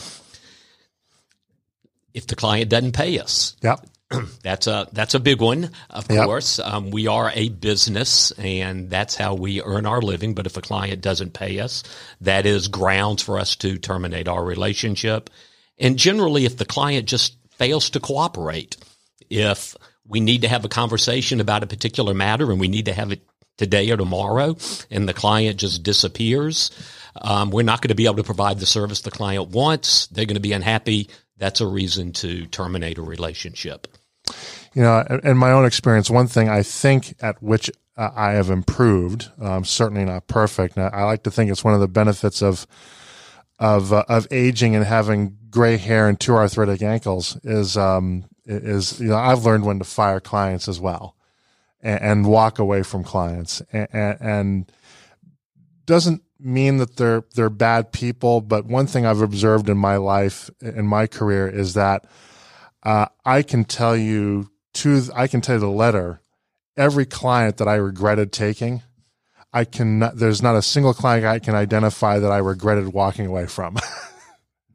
If 2.14 2.26
the 2.26 2.36
client 2.36 2.70
doesn't 2.70 2.92
pay 2.92 3.18
us, 3.18 3.56
Yep. 3.62 3.86
that's 4.42 4.66
a 4.66 4.88
that's 4.92 5.14
a 5.14 5.20
big 5.20 5.40
one. 5.40 5.70
Of 5.90 6.08
Yep. 6.10 6.24
course, 6.26 6.58
um, 6.60 6.90
we 6.90 7.06
are 7.08 7.32
a 7.34 7.48
business, 7.50 8.32
and 8.32 8.90
that's 8.90 9.16
how 9.16 9.34
we 9.34 9.62
earn 9.62 9.86
our 9.86 10.02
living. 10.02 10.34
But 10.34 10.46
if 10.46 10.56
a 10.56 10.62
client 10.62 11.02
doesn't 11.02 11.34
pay 11.34 11.60
us, 11.60 11.82
that 12.20 12.46
is 12.46 12.68
grounds 12.68 13.22
for 13.22 13.38
us 13.38 13.56
to 13.56 13.78
terminate 13.78 14.28
our 14.28 14.44
relationship. 14.44 15.30
And 15.78 15.98
generally, 15.98 16.44
if 16.46 16.56
the 16.56 16.64
client 16.64 17.06
just 17.08 17.36
fails 17.58 17.90
to 17.90 18.00
cooperate, 18.00 18.76
if 19.30 19.76
we 20.06 20.20
need 20.20 20.42
to 20.42 20.48
have 20.48 20.64
a 20.64 20.68
conversation 20.70 21.40
about 21.40 21.62
a 21.64 21.66
particular 21.66 22.14
matter 22.14 22.50
and 22.50 22.60
we 22.60 22.68
need 22.68 22.86
to 22.86 22.94
have 22.94 23.12
it 23.12 23.22
today 23.58 23.90
or 23.90 23.96
tomorrow, 23.96 24.56
and 24.90 25.08
the 25.08 25.14
client 25.14 25.58
just 25.58 25.82
disappears, 25.82 26.70
um, 27.22 27.50
we're 27.50 27.62
not 27.62 27.82
going 27.82 27.88
to 27.88 27.94
be 27.94 28.06
able 28.06 28.16
to 28.16 28.22
provide 28.24 28.60
the 28.60 28.66
service 28.66 29.00
the 29.02 29.10
client 29.10 29.50
wants. 29.50 30.06
They're 30.08 30.26
going 30.26 30.34
to 30.36 30.40
be 30.40 30.52
unhappy. 30.52 31.08
That's 31.38 31.60
a 31.60 31.66
reason 31.66 32.12
to 32.14 32.46
terminate 32.46 32.98
a 32.98 33.02
relationship. 33.02 33.86
you 34.74 34.82
know, 34.82 35.00
in- 35.22 35.36
my 35.36 35.52
own 35.52 35.64
experience, 35.64 36.10
one 36.10 36.26
thing 36.26 36.48
I 36.48 36.62
think 36.62 37.14
at 37.20 37.42
which 37.42 37.70
uh, 37.96 38.10
I 38.14 38.32
have 38.32 38.50
improved, 38.50 39.30
um, 39.40 39.64
certainly 39.64 40.04
not 40.04 40.26
perfect. 40.26 40.76
I 40.76 41.04
like 41.04 41.22
to 41.22 41.30
think 41.30 41.50
it's 41.50 41.64
one 41.64 41.74
of 41.74 41.80
the 41.80 41.88
benefits 41.88 42.42
of 42.42 42.66
of 43.58 43.92
uh, 43.92 44.04
of 44.08 44.26
aging 44.30 44.76
and 44.76 44.84
having 44.84 45.38
gray 45.48 45.78
hair 45.78 46.08
and 46.08 46.20
two 46.20 46.34
arthritic 46.34 46.82
ankles 46.82 47.38
is 47.42 47.76
um, 47.76 48.24
is 48.44 49.00
you 49.00 49.08
know 49.08 49.16
I've 49.16 49.44
learned 49.44 49.64
when 49.64 49.78
to 49.78 49.84
fire 49.84 50.20
clients 50.20 50.68
as 50.68 50.78
well 50.78 51.16
and, 51.80 52.02
and 52.02 52.26
walk 52.26 52.58
away 52.58 52.82
from 52.82 53.02
clients 53.02 53.62
and, 53.72 53.88
and 54.20 54.72
doesn't 55.86 56.22
mean 56.38 56.76
that 56.78 56.96
they're 56.96 57.24
they're 57.34 57.50
bad 57.50 57.92
people, 57.92 58.40
but 58.40 58.66
one 58.66 58.86
thing 58.86 59.06
I've 59.06 59.20
observed 59.22 59.68
in 59.68 59.78
my 59.78 59.96
life 59.96 60.50
in 60.60 60.86
my 60.86 61.06
career 61.06 61.48
is 61.48 61.74
that 61.74 62.04
uh, 62.82 63.06
I 63.24 63.42
can 63.42 63.64
tell 63.64 63.96
you 63.96 64.50
to 64.74 65.02
I 65.14 65.26
can 65.26 65.40
tell 65.40 65.56
you 65.56 65.60
the 65.60 65.68
letter 65.68 66.20
every 66.76 67.06
client 67.06 67.56
that 67.56 67.68
I 67.68 67.74
regretted 67.76 68.32
taking. 68.32 68.82
I 69.52 69.64
can 69.64 70.00
there's 70.14 70.42
not 70.42 70.54
a 70.56 70.62
single 70.62 70.92
client 70.92 71.24
I 71.24 71.38
can 71.38 71.54
identify 71.54 72.18
that 72.18 72.30
I 72.30 72.38
regretted 72.38 72.92
walking 72.92 73.26
away 73.26 73.46
from. 73.46 73.76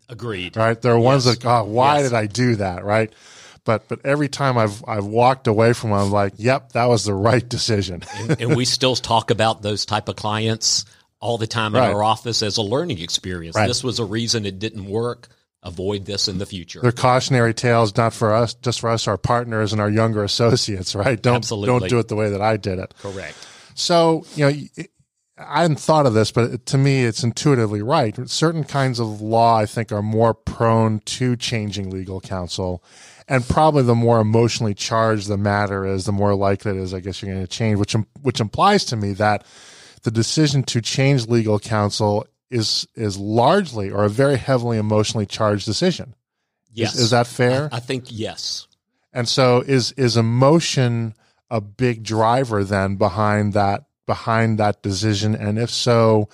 Agreed. 0.10 0.58
right? 0.58 0.82
There 0.82 0.94
are 0.94 1.00
ones 1.00 1.26
Yes. 1.26 1.38
that 1.38 1.46
oh, 1.48 1.64
why 1.66 2.00
Yes. 2.00 2.10
did 2.10 2.16
I 2.18 2.26
do 2.26 2.56
that, 2.58 2.84
right? 2.84 3.14
But 3.64 3.88
but 3.88 4.04
every 4.06 4.28
time 4.28 4.58
I've 4.58 4.84
I've 4.88 5.06
walked 5.06 5.48
away 5.48 5.74
from 5.74 5.92
one, 5.92 6.02
I'm 6.02 6.12
like, 6.12 6.34
yep, 6.38 6.72
that 6.74 6.86
was 6.86 7.06
the 7.06 7.14
right 7.14 7.48
decision. 7.58 8.02
and, 8.16 8.42
and 8.42 8.56
we 8.58 8.66
still 8.66 8.96
talk 8.96 9.30
about 9.32 9.62
those 9.62 9.86
type 9.86 10.10
of 10.10 10.16
clients 10.16 10.84
all 11.22 11.38
the 11.38 11.48
time 11.48 11.76
in 11.76 11.82
our 11.82 12.04
office 12.04 12.42
as 12.42 12.58
a 12.58 12.62
learning 12.62 13.00
experience. 13.00 13.56
Right. 13.56 13.68
This 13.68 13.84
was 13.84 14.00
a 14.00 14.06
reason 14.06 14.46
it 14.46 14.60
didn't 14.60 14.86
work. 14.86 15.30
Avoid 15.64 16.06
this 16.06 16.28
in 16.28 16.40
the 16.40 16.48
future. 16.48 16.80
They're 16.82 16.92
cautionary 16.92 17.54
tales, 17.54 17.96
not 17.96 18.14
for 18.14 18.34
us, 18.34 18.56
just 18.56 18.80
for 18.80 18.90
us, 18.90 19.08
our 19.08 19.20
partners 19.20 19.72
and 19.72 19.80
our 19.80 19.92
younger 19.92 20.24
associates, 20.24 20.96
right? 20.96 21.22
Don't 21.22 21.36
Absolutely. 21.36 21.82
don't 21.82 21.90
do 21.90 22.00
it 22.00 22.08
the 22.08 22.16
way 22.16 22.32
that 22.32 22.42
I 22.42 22.58
did 22.58 22.80
it. 22.80 22.96
Correct. 23.00 23.38
So, 23.76 24.26
you 24.36 24.46
know, 24.46 24.58
it- 24.76 24.90
I 25.38 25.62
hadn't 25.62 25.80
thought 25.80 26.06
of 26.06 26.14
this, 26.14 26.32
but 26.32 26.66
to 26.68 26.78
me, 26.78 27.04
it's 27.04 27.24
intuitively 27.24 27.82
right. 27.82 28.16
Certain 28.30 28.64
kinds 28.64 29.00
of 29.00 29.22
law, 29.22 29.58
I 29.58 29.66
think, 29.66 29.92
are 29.92 30.02
more 30.02 30.34
prone 30.34 31.00
to 31.00 31.36
changing 31.36 31.90
legal 31.90 32.22
counsel. 32.22 32.84
And 33.28 33.48
probably 33.48 33.82
the 33.84 33.96
more 33.96 34.20
emotionally 34.20 34.74
charged 34.74 35.28
the 35.28 35.38
matter 35.38 35.86
is, 35.86 36.06
the 36.06 36.12
more 36.12 36.36
likely 36.36 36.72
it 36.72 36.78
is, 36.78 36.94
I 36.94 37.00
guess, 37.00 37.22
you're 37.22 37.34
going 37.34 37.44
to 37.44 37.52
change, 37.52 37.80
which, 37.80 37.96
which 38.22 38.40
implies 38.40 38.84
to 38.86 38.96
me 38.96 39.14
that 39.14 39.46
the 40.04 40.12
decision 40.12 40.64
to 40.64 40.82
change 40.82 41.28
legal 41.28 41.60
counsel 41.60 42.26
is, 42.50 42.88
is 42.96 43.18
largely 43.18 43.90
or 43.90 44.04
a 44.04 44.10
very 44.10 44.38
heavily 44.38 44.78
emotionally 44.78 45.26
charged 45.26 45.66
decision. 45.66 46.16
Yes. 46.74 46.96
Is, 46.96 47.02
is 47.02 47.10
that 47.12 47.28
fair? 47.28 47.70
I 47.72 47.80
think 47.80 48.06
yes. 48.08 48.68
And 49.14 49.28
so 49.28 49.62
is 49.62 49.92
is 49.94 50.16
emotion 50.16 51.16
a 51.50 51.60
big 51.60 52.02
driver 52.04 52.64
then 52.64 52.96
behind 52.96 53.54
that 53.54 53.84
behind 54.06 54.58
that 54.58 54.82
decision? 54.82 55.36
And 55.36 55.60
if 55.60 55.70
so, 55.70 56.30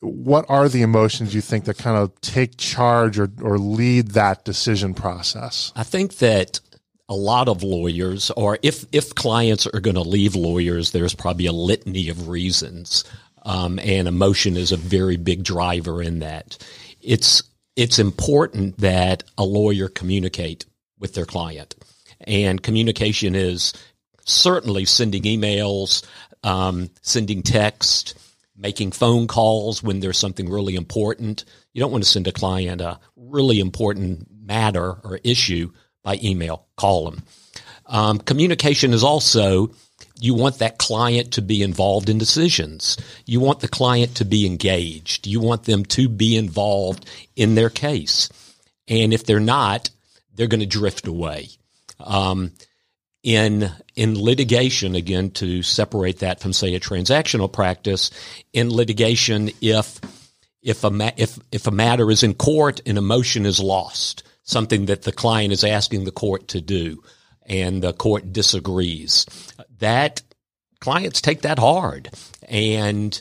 what 0.00 0.44
are 0.48 0.68
the 0.68 0.82
emotions 0.82 1.34
you 1.34 1.40
think 1.40 1.64
that 1.64 1.78
kind 1.78 1.96
of 1.96 2.20
take 2.20 2.56
charge 2.56 3.18
or, 3.18 3.30
or 3.42 3.58
lead 3.58 4.12
that 4.12 4.44
decision 4.44 4.94
process? 4.94 5.72
I 5.76 5.82
think 5.82 6.18
that 6.18 6.60
a 7.08 7.14
lot 7.14 7.48
of 7.48 7.62
lawyers, 7.62 8.30
or 8.30 8.58
if 8.62 8.84
if 8.92 9.14
clients 9.14 9.66
are 9.66 9.80
going 9.80 9.96
to 9.96 10.02
leave 10.02 10.34
lawyers, 10.34 10.90
there's 10.90 11.14
probably 11.14 11.46
a 11.46 11.52
litany 11.52 12.08
of 12.08 12.28
reasons, 12.28 13.04
um, 13.42 13.78
and 13.78 14.08
emotion 14.08 14.56
is 14.56 14.72
a 14.72 14.76
very 14.76 15.16
big 15.16 15.44
driver 15.44 16.02
in 16.02 16.20
that. 16.20 16.56
It's 17.00 17.42
it's 17.76 17.98
important 17.98 18.78
that 18.78 19.24
a 19.36 19.44
lawyer 19.44 19.88
communicate 19.88 20.64
with 20.98 21.14
their 21.14 21.26
client, 21.26 21.74
and 22.20 22.62
communication 22.62 23.34
is 23.34 23.74
certainly 24.24 24.86
sending 24.86 25.24
emails, 25.24 26.06
um, 26.42 26.88
sending 27.02 27.42
text, 27.42 28.14
making 28.56 28.92
phone 28.92 29.26
calls 29.26 29.82
when 29.82 30.00
there's 30.00 30.18
something 30.18 30.48
really 30.48 30.74
important. 30.74 31.44
You 31.74 31.80
don't 31.80 31.92
want 31.92 32.04
to 32.04 32.10
send 32.10 32.28
a 32.28 32.32
client 32.32 32.80
a 32.80 32.98
really 33.16 33.60
important 33.60 34.26
matter 34.30 34.92
or 35.04 35.20
issue 35.22 35.70
by 36.04 36.20
email. 36.22 36.66
Call 36.76 37.10
them. 37.10 37.22
Um, 37.86 38.18
communication 38.18 38.92
is 38.92 39.02
also 39.02 39.74
you 40.20 40.34
want 40.34 40.58
that 40.58 40.78
client 40.78 41.32
to 41.32 41.42
be 41.42 41.62
involved 41.62 42.08
in 42.08 42.18
decisions. 42.18 42.96
You 43.26 43.40
want 43.40 43.60
the 43.60 43.68
client 43.68 44.16
to 44.16 44.24
be 44.24 44.46
engaged. 44.46 45.26
You 45.26 45.40
want 45.40 45.64
them 45.64 45.84
to 45.86 46.08
be 46.08 46.36
involved 46.36 47.04
in 47.34 47.56
their 47.56 47.70
case. 47.70 48.28
And 48.86 49.12
if 49.12 49.26
they're 49.26 49.40
not, 49.40 49.90
they're 50.34 50.46
going 50.46 50.60
to 50.60 50.66
drift 50.66 51.08
away. 51.08 51.48
Um, 51.98 52.52
in 53.22 53.70
in 53.96 54.20
litigation, 54.20 54.94
again, 54.94 55.30
to 55.30 55.62
separate 55.62 56.18
that 56.18 56.40
from 56.40 56.52
say 56.52 56.74
a 56.74 56.80
transactional 56.80 57.50
practice, 57.50 58.10
in 58.52 58.70
litigation, 58.70 59.50
if 59.62 59.98
if 60.62 60.84
a 60.84 60.90
ma- 60.90 61.12
if 61.16 61.38
if 61.50 61.66
a 61.66 61.70
matter 61.70 62.10
is 62.10 62.22
in 62.22 62.34
court 62.34 62.82
and 62.84 62.98
a 62.98 63.02
motion 63.02 63.46
is 63.46 63.60
lost, 63.60 64.22
something 64.44 64.86
that 64.86 65.02
the 65.02 65.12
client 65.12 65.52
is 65.52 65.64
asking 65.64 66.04
the 66.04 66.12
court 66.12 66.48
to 66.48 66.60
do, 66.60 67.02
and 67.46 67.82
the 67.82 67.92
court 67.92 68.32
disagrees, 68.32 69.26
that 69.78 70.22
clients 70.80 71.20
take 71.20 71.42
that 71.42 71.58
hard, 71.58 72.10
and 72.48 73.20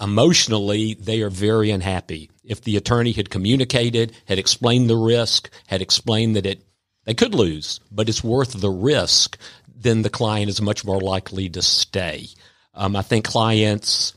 emotionally 0.00 0.94
they 0.94 1.22
are 1.22 1.30
very 1.30 1.70
unhappy. 1.70 2.30
If 2.44 2.62
the 2.62 2.76
attorney 2.76 3.12
had 3.12 3.30
communicated, 3.30 4.12
had 4.26 4.38
explained 4.38 4.88
the 4.88 4.96
risk, 4.96 5.50
had 5.66 5.82
explained 5.82 6.36
that 6.36 6.46
it 6.46 6.64
they 7.04 7.14
could 7.14 7.34
lose, 7.34 7.80
but 7.90 8.08
it's 8.10 8.22
worth 8.22 8.52
the 8.52 8.70
risk, 8.70 9.38
then 9.66 10.02
the 10.02 10.10
client 10.10 10.50
is 10.50 10.60
much 10.60 10.84
more 10.84 11.00
likely 11.00 11.48
to 11.48 11.62
stay. 11.62 12.28
Um, 12.74 12.94
I 12.94 13.00
think 13.00 13.24
clients 13.24 14.12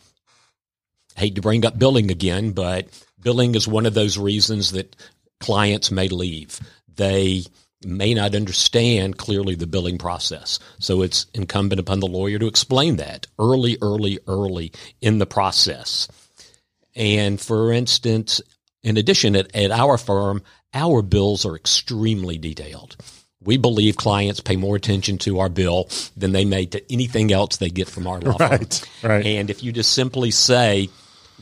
hate 1.16 1.36
to 1.36 1.42
bring 1.42 1.66
up 1.66 1.80
billing 1.80 2.12
again, 2.12 2.52
but 2.52 2.88
billing 3.22 3.56
is 3.56 3.66
one 3.66 3.86
of 3.86 3.94
those 3.94 4.18
reasons 4.18 4.72
that 4.74 4.96
clients 5.42 5.92
may 5.92 6.08
leave. 6.08 6.60
They 6.96 7.44
may 7.84 8.14
not 8.14 8.36
understand 8.36 9.18
clearly 9.18 9.56
the 9.56 9.68
billing 9.68 9.98
process. 9.98 10.60
So 10.80 11.02
it's 11.02 11.26
incumbent 11.34 11.80
upon 11.80 12.00
the 12.00 12.08
lawyer 12.08 12.38
to 12.40 12.48
explain 12.48 12.98
that 12.98 13.28
early, 13.40 13.78
early, 13.82 14.20
early 14.28 14.72
in 15.02 15.18
the 15.18 15.26
process. 15.26 16.08
And 16.96 17.42
for 17.42 17.72
instance, 17.72 18.42
in 18.84 18.98
addition, 18.98 19.36
at, 19.36 19.56
at 19.56 19.72
our 19.72 19.98
firm, 19.98 20.44
our 20.74 21.02
bills 21.02 21.46
are 21.46 21.56
extremely 21.56 22.38
detailed. 22.38 22.96
We 23.44 23.58
believe 23.58 23.98
clients 23.98 24.40
pay 24.40 24.56
more 24.56 24.76
attention 24.76 25.18
to 25.20 25.40
our 25.40 25.50
bill 25.50 25.90
than 26.16 26.32
they 26.32 26.46
may 26.46 26.68
to 26.68 26.94
anything 26.94 27.32
else 27.32 27.58
they 27.58 27.70
get 27.70 27.90
from 27.90 28.06
our 28.06 28.20
law 28.20 28.38
Right, 28.40 28.74
firm. 29.02 29.12
right. 29.12 29.26
And 29.26 29.50
if 29.50 29.64
you 29.64 29.72
just 29.72 29.94
simply 29.94 30.30
say 30.30 30.90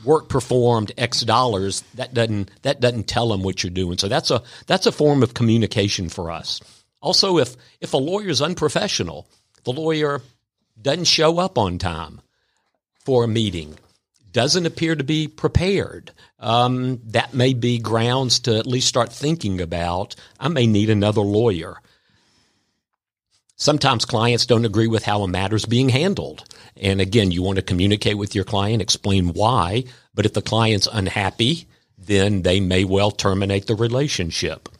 work 0.04 0.28
performed 0.28 0.92
X 0.96 1.22
dollars, 1.22 1.82
that 1.94 2.14
doesn't 2.14 2.50
that 2.62 2.80
doesn't 2.80 3.06
tell 3.06 3.28
them 3.28 3.42
what 3.42 3.62
you're 3.62 3.70
doing. 3.70 3.98
So 3.98 4.08
that's 4.08 4.30
a 4.30 4.42
that's 4.66 4.86
a 4.86 4.92
form 4.92 5.22
of 5.22 5.34
communication 5.34 6.08
for 6.08 6.30
us. 6.30 6.60
Also, 7.00 7.38
if 7.38 7.56
if 7.80 7.94
a 7.94 7.98
lawyer 7.98 8.28
is 8.28 8.42
unprofessional, 8.42 9.26
the 9.64 9.72
lawyer 9.72 10.22
doesn't 10.80 11.04
show 11.04 11.38
up 11.38 11.58
on 11.58 11.78
time 11.78 12.20
for 13.04 13.24
a 13.24 13.28
meeting, 13.28 13.78
doesn't 14.32 14.66
appear 14.66 14.94
to 14.94 15.04
be 15.04 15.28
prepared. 15.28 16.12
Um, 16.38 17.00
that 17.08 17.34
may 17.34 17.52
be 17.52 17.78
grounds 17.78 18.40
to 18.40 18.56
at 18.56 18.66
least 18.66 18.88
start 18.88 19.12
thinking 19.12 19.60
about. 19.60 20.14
I 20.38 20.48
may 20.48 20.66
need 20.66 20.90
another 20.90 21.20
lawyer. 21.20 21.76
Sometimes 23.60 24.06
clients 24.06 24.46
don't 24.46 24.64
agree 24.64 24.86
with 24.86 25.04
how 25.04 25.20
a 25.20 25.28
matter's 25.28 25.66
being 25.66 25.90
handled. 25.90 26.44
And 26.78 26.98
again, 26.98 27.30
you 27.30 27.42
want 27.42 27.56
to 27.56 27.62
communicate 27.62 28.16
with 28.16 28.34
your 28.34 28.44
client, 28.44 28.80
explain 28.80 29.34
why. 29.34 29.84
But 30.14 30.24
if 30.24 30.32
the 30.32 30.40
client's 30.40 30.88
unhappy, 30.90 31.68
then 31.98 32.40
they 32.40 32.58
may 32.60 32.84
well 32.84 33.10
terminate 33.10 33.66
the 33.66 33.74
relationship. 33.74 34.70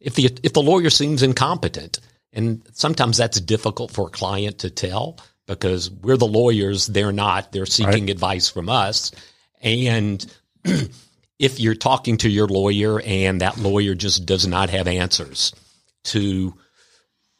If 0.00 0.16
the, 0.16 0.36
if 0.42 0.52
the 0.52 0.62
lawyer 0.62 0.90
seems 0.90 1.22
incompetent, 1.22 2.00
and 2.32 2.62
sometimes 2.72 3.18
that's 3.18 3.40
difficult 3.40 3.92
for 3.92 4.08
a 4.08 4.10
client 4.10 4.58
to 4.58 4.70
tell 4.70 5.20
because 5.46 5.88
we're 5.88 6.16
the 6.16 6.26
lawyers, 6.26 6.88
they're 6.88 7.12
not, 7.12 7.52
they're 7.52 7.66
seeking 7.66 8.06
right. 8.06 8.10
advice 8.10 8.48
from 8.48 8.68
us. 8.68 9.12
And 9.62 10.26
if 11.38 11.60
you're 11.60 11.76
talking 11.76 12.16
to 12.16 12.28
your 12.28 12.48
lawyer 12.48 13.00
and 13.00 13.42
that 13.42 13.58
lawyer 13.58 13.94
just 13.94 14.26
does 14.26 14.44
not 14.44 14.70
have 14.70 14.88
answers 14.88 15.54
to 16.06 16.54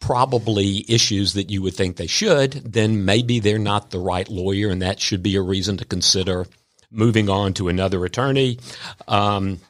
probably 0.03 0.85
issues 0.89 1.33
that 1.33 1.49
you 1.49 1.63
would 1.63 1.75
think 1.75 1.97
they 1.97 2.07
should, 2.07 2.53
then 2.53 3.07
maybe 3.07 3.41
they're 3.41 3.59
not 3.59 3.91
the 3.91 3.99
right 3.99 4.29
lawyer, 4.29 4.69
and 4.69 4.83
that 4.83 5.01
should 5.01 5.23
be 5.23 5.37
a 5.37 5.43
reason 5.43 5.79
to 5.79 5.85
consider 5.85 6.47
moving 6.91 7.31
on 7.31 7.55
to 7.55 7.69
another 7.69 8.05
attorney. 8.05 8.59
Um, 9.09 9.61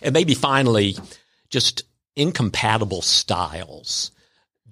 and 0.00 0.14
maybe 0.14 0.34
finally, 0.34 0.96
just 1.50 1.82
incompatible 2.16 3.02
styles. 3.02 4.12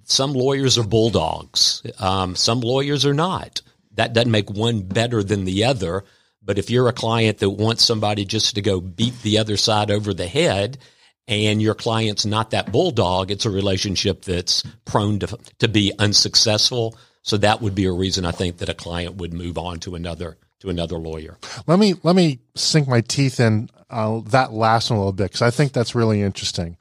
Some 0.05 0.33
lawyers 0.33 0.77
are 0.77 0.87
bulldogs. 0.87 1.83
Um, 1.99 2.35
some 2.35 2.61
lawyers 2.61 3.05
are 3.05 3.13
not. 3.13 3.61
That 3.95 4.13
doesn't 4.13 4.31
make 4.31 4.49
one 4.49 4.81
better 4.81 5.21
than 5.21 5.45
the 5.45 5.65
other. 5.65 6.05
But 6.41 6.57
if 6.57 6.69
you're 6.69 6.87
a 6.87 6.93
client 6.93 7.37
that 7.39 7.49
wants 7.49 7.85
somebody 7.85 8.25
just 8.25 8.55
to 8.55 8.61
go 8.61 8.81
beat 8.81 9.21
the 9.21 9.37
other 9.37 9.57
side 9.57 9.91
over 9.91 10.13
the 10.13 10.27
head 10.27 10.79
and 11.27 11.61
your 11.61 11.75
client's 11.75 12.25
not 12.25 12.51
that 12.51 12.71
bulldog, 12.71 13.31
it's 13.31 13.45
a 13.45 13.49
relationship 13.49 14.23
that's 14.23 14.63
prone 14.85 15.19
to, 15.19 15.37
to 15.59 15.67
be 15.67 15.93
unsuccessful. 15.99 16.97
So 17.23 17.37
that 17.37 17.61
would 17.61 17.75
be 17.75 17.85
a 17.85 17.91
reason 17.91 18.25
I 18.25 18.31
think 18.31 18.57
that 18.57 18.69
a 18.69 18.73
client 18.73 19.15
would 19.15 19.33
move 19.33 19.57
on 19.57 19.79
to 19.81 19.95
another 19.95 20.37
to 20.61 20.69
another 20.69 20.97
lawyer. 20.97 21.37
Let 21.67 21.79
me 21.79 21.95
let 22.03 22.15
me 22.15 22.39
sink 22.55 22.87
my 22.87 23.01
teeth 23.01 23.39
in 23.39 23.69
uh, 23.89 24.21
that 24.27 24.53
last 24.53 24.89
one 24.89 24.97
a 24.97 25.01
little 25.01 25.13
bit 25.13 25.25
because 25.25 25.41
I 25.41 25.51
think 25.51 25.73
that's 25.73 25.95
really 25.95 26.21
interesting. 26.21 26.77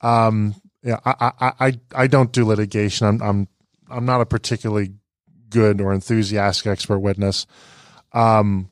Um, 0.00 0.54
yeah, 0.82 0.98
I, 1.04 1.32
I 1.40 1.52
I 1.60 1.80
I 1.94 2.06
don't 2.06 2.32
do 2.32 2.44
litigation. 2.44 3.06
I'm 3.06 3.22
I'm 3.22 3.48
I'm 3.90 4.04
not 4.04 4.20
a 4.20 4.26
particularly 4.26 4.94
good 5.50 5.80
or 5.80 5.92
enthusiastic 5.92 6.66
expert 6.66 6.98
witness. 6.98 7.46
Um, 8.12 8.70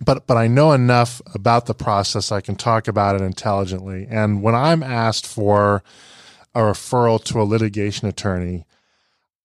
but 0.00 0.26
but 0.26 0.36
I 0.36 0.46
know 0.46 0.72
enough 0.72 1.20
about 1.34 1.66
the 1.66 1.74
process 1.74 2.32
I 2.32 2.40
can 2.40 2.56
talk 2.56 2.88
about 2.88 3.16
it 3.16 3.22
intelligently. 3.22 4.06
And 4.08 4.42
when 4.42 4.54
I'm 4.54 4.82
asked 4.82 5.26
for 5.26 5.82
a 6.54 6.60
referral 6.60 7.22
to 7.24 7.40
a 7.40 7.44
litigation 7.44 8.08
attorney, 8.08 8.64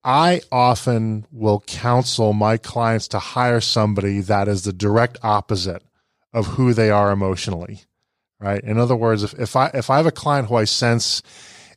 I 0.04 0.42
often 0.52 1.26
will 1.32 1.62
counsel 1.62 2.34
my 2.34 2.58
clients 2.58 3.08
to 3.10 3.20
hire 3.20 3.62
somebody 3.62 4.20
that 4.22 4.48
is 4.48 4.64
the 4.64 4.74
direct 4.74 5.18
opposite 5.24 5.84
of 6.34 6.48
who 6.48 6.74
they 6.74 6.90
are 6.90 7.12
emotionally. 7.12 7.82
Right. 8.40 8.64
In 8.64 8.78
other 8.78 8.96
words, 8.96 9.24
if, 9.24 9.34
if 9.40 9.56
I 9.56 9.68
if 9.74 9.90
I 9.90 9.98
have 9.98 10.06
a 10.06 10.12
client 10.12 10.50
who 10.50 10.56
I 10.56 10.66
sense 10.66 11.22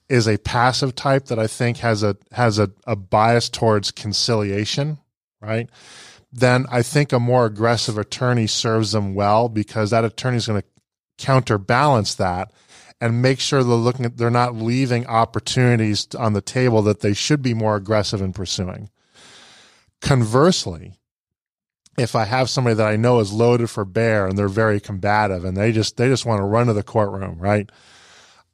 is 0.09 0.26
a 0.26 0.38
passive 0.38 0.95
type 0.95 1.26
that 1.26 1.38
I 1.38 1.47
think 1.47 1.79
has 1.79 2.03
a 2.03 2.17
has 2.33 2.59
a, 2.59 2.71
a 2.87 2.97
bias 2.97 3.49
towards 3.49 3.91
conciliation, 3.91 4.99
right? 5.41 5.69
Then 6.37 6.66
I 6.71 6.83
think 6.83 7.12
a 7.12 7.19
more 7.19 7.47
aggressive 7.47 7.97
attorney 7.97 8.47
serves 8.47 8.93
them 8.93 9.14
well 9.14 9.49
because 9.49 9.90
that 9.90 10.05
attorney 10.05 10.37
is 10.37 10.47
going 10.47 10.61
to 10.61 10.69
counterbalance 11.19 12.14
that 12.16 12.52
and 13.00 13.23
make 13.23 13.40
sure 13.40 13.64
they're 13.64 13.75
looking 13.75 14.05
at, 14.05 14.19
they're 14.19 14.31
not 14.31 14.55
leaving 14.55 15.07
opportunities 15.07 16.07
on 16.14 16.35
the 16.35 16.43
table 16.43 16.83
that 16.83 17.00
they 17.00 17.14
should 17.14 17.40
be 17.40 17.55
more 17.55 17.76
aggressive 17.76 18.21
in 18.21 18.35
pursuing. 18.35 18.90
Conversely, 20.02 20.95
if 21.97 22.14
I 22.14 22.25
have 22.25 22.50
somebody 22.50 22.75
that 22.75 22.87
I 22.87 22.97
know 22.97 23.21
is 23.21 23.33
loaded 23.33 23.71
for 23.71 23.87
bear 23.87 24.26
and 24.26 24.37
they're 24.39 24.49
very 24.49 24.78
combative 24.78 25.43
and 25.45 25.56
they 25.56 25.73
just 25.73 25.97
they 25.97 26.08
just 26.08 26.26
want 26.26 26.41
to 26.41 26.45
run 26.45 26.67
to 26.67 26.75
the 26.75 26.82
courtroom, 26.82 27.39
right? 27.39 27.71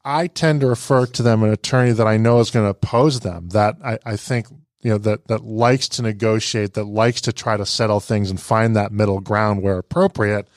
I 0.04 0.28
tend 0.28 0.60
to 0.60 0.68
refer 0.68 1.06
to 1.06 1.22
them 1.22 1.42
an 1.42 1.50
attorney 1.50 1.92
that 1.92 2.06
I 2.06 2.16
know 2.16 2.38
is 2.38 2.50
going 2.50 2.64
to 2.64 2.70
oppose 2.70 3.20
them, 3.20 3.48
that 3.50 3.76
I, 3.84 3.98
I 4.04 4.16
think 4.16 4.46
you 4.82 4.90
know 4.90 4.98
that 4.98 5.28
that 5.28 5.44
likes 5.44 5.88
to 5.88 6.02
negotiate 6.02 6.74
that 6.74 6.84
likes 6.84 7.20
to 7.22 7.32
try 7.32 7.56
to 7.56 7.64
settle 7.64 8.00
things 8.00 8.30
and 8.30 8.40
find 8.40 8.76
that 8.76 8.92
middle 8.92 9.20
ground 9.20 9.62
where 9.62 9.78
appropriate 9.78 10.48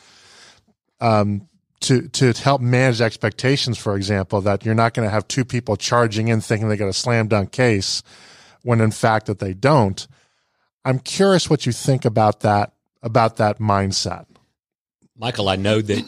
um, 0.99 1.47
to 1.81 2.07
to 2.09 2.31
help 2.33 2.61
manage 2.61 3.01
expectations 3.01 3.77
for 3.77 3.95
example 3.95 4.41
that 4.41 4.65
you're 4.65 4.75
not 4.75 4.93
going 4.93 5.07
to 5.07 5.11
have 5.11 5.27
two 5.27 5.45
people 5.45 5.77
charging 5.77 6.27
in 6.27 6.41
thinking 6.41 6.67
they 6.67 6.77
got 6.77 6.87
a 6.87 6.93
slam 6.93 7.27
dunk 7.27 7.51
case 7.51 8.01
when 8.63 8.81
in 8.81 8.91
fact 8.91 9.27
that 9.27 9.39
they 9.39 9.53
don't 9.53 10.07
i'm 10.83 10.99
curious 10.99 11.49
what 11.49 11.65
you 11.65 11.71
think 11.71 12.03
about 12.05 12.41
that 12.41 12.73
about 13.03 13.37
that 13.37 13.59
mindset 13.59 14.25
michael 15.17 15.49
i 15.49 15.55
know 15.55 15.81
that 15.81 16.03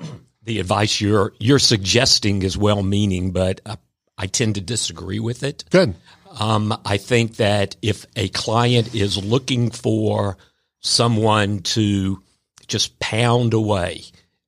the 0.44 0.58
advice 0.58 1.00
you're 1.00 1.34
you're 1.38 1.58
suggesting 1.58 2.42
is 2.42 2.56
well 2.56 2.82
meaning 2.82 3.32
but 3.32 3.60
uh, 3.66 3.76
I 4.20 4.26
tend 4.26 4.56
to 4.56 4.60
disagree 4.60 5.18
with 5.18 5.42
it. 5.42 5.64
Good. 5.70 5.94
Um, 6.38 6.78
I 6.84 6.96
think 6.96 7.36
that 7.36 7.76
if 7.82 8.06
a 8.14 8.28
client 8.28 8.94
is 8.94 9.22
looking 9.22 9.70
for 9.70 10.36
someone 10.80 11.60
to 11.60 12.22
just 12.68 12.98
pound 13.00 13.52
away 13.52 14.04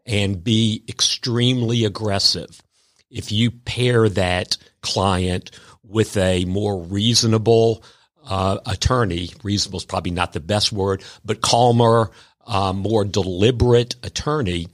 and 0.07 0.43
be 0.43 0.85
extremely 0.89 1.85
aggressive, 1.85 2.61
if 3.11 3.33
you 3.33 3.51
pair 3.51 4.09
that 4.09 4.57
client 4.81 5.51
with 5.83 6.17
a 6.17 6.45
more 6.45 6.83
reasonable 6.83 7.83
uh, 8.25 8.59
attorney, 8.65 9.31
reasonable 9.43 9.79
is 9.79 9.85
probably 9.85 10.13
not 10.13 10.33
the 10.33 10.41
best 10.41 10.73
word, 10.73 11.03
but 11.25 11.41
calmer, 11.41 12.11
uh, 12.47 12.73
more 12.73 13.05
deliberate 13.05 13.97
attorney, 14.03 14.69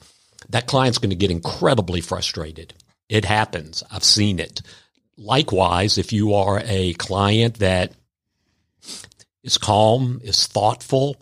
that 0.50 0.66
client's 0.66 0.98
going 0.98 1.10
to 1.10 1.16
get 1.16 1.30
incredibly 1.30 2.00
frustrated. 2.00 2.74
It 3.08 3.24
happens. 3.24 3.82
I've 3.90 4.04
seen 4.04 4.38
it. 4.38 4.60
Likewise, 5.18 5.98
if 5.98 6.12
you 6.12 6.34
are 6.34 6.62
a 6.64 6.94
client 6.94 7.58
that 7.58 7.92
is 9.42 9.58
calm, 9.58 10.20
is 10.22 10.46
thoughtful, 10.46 11.20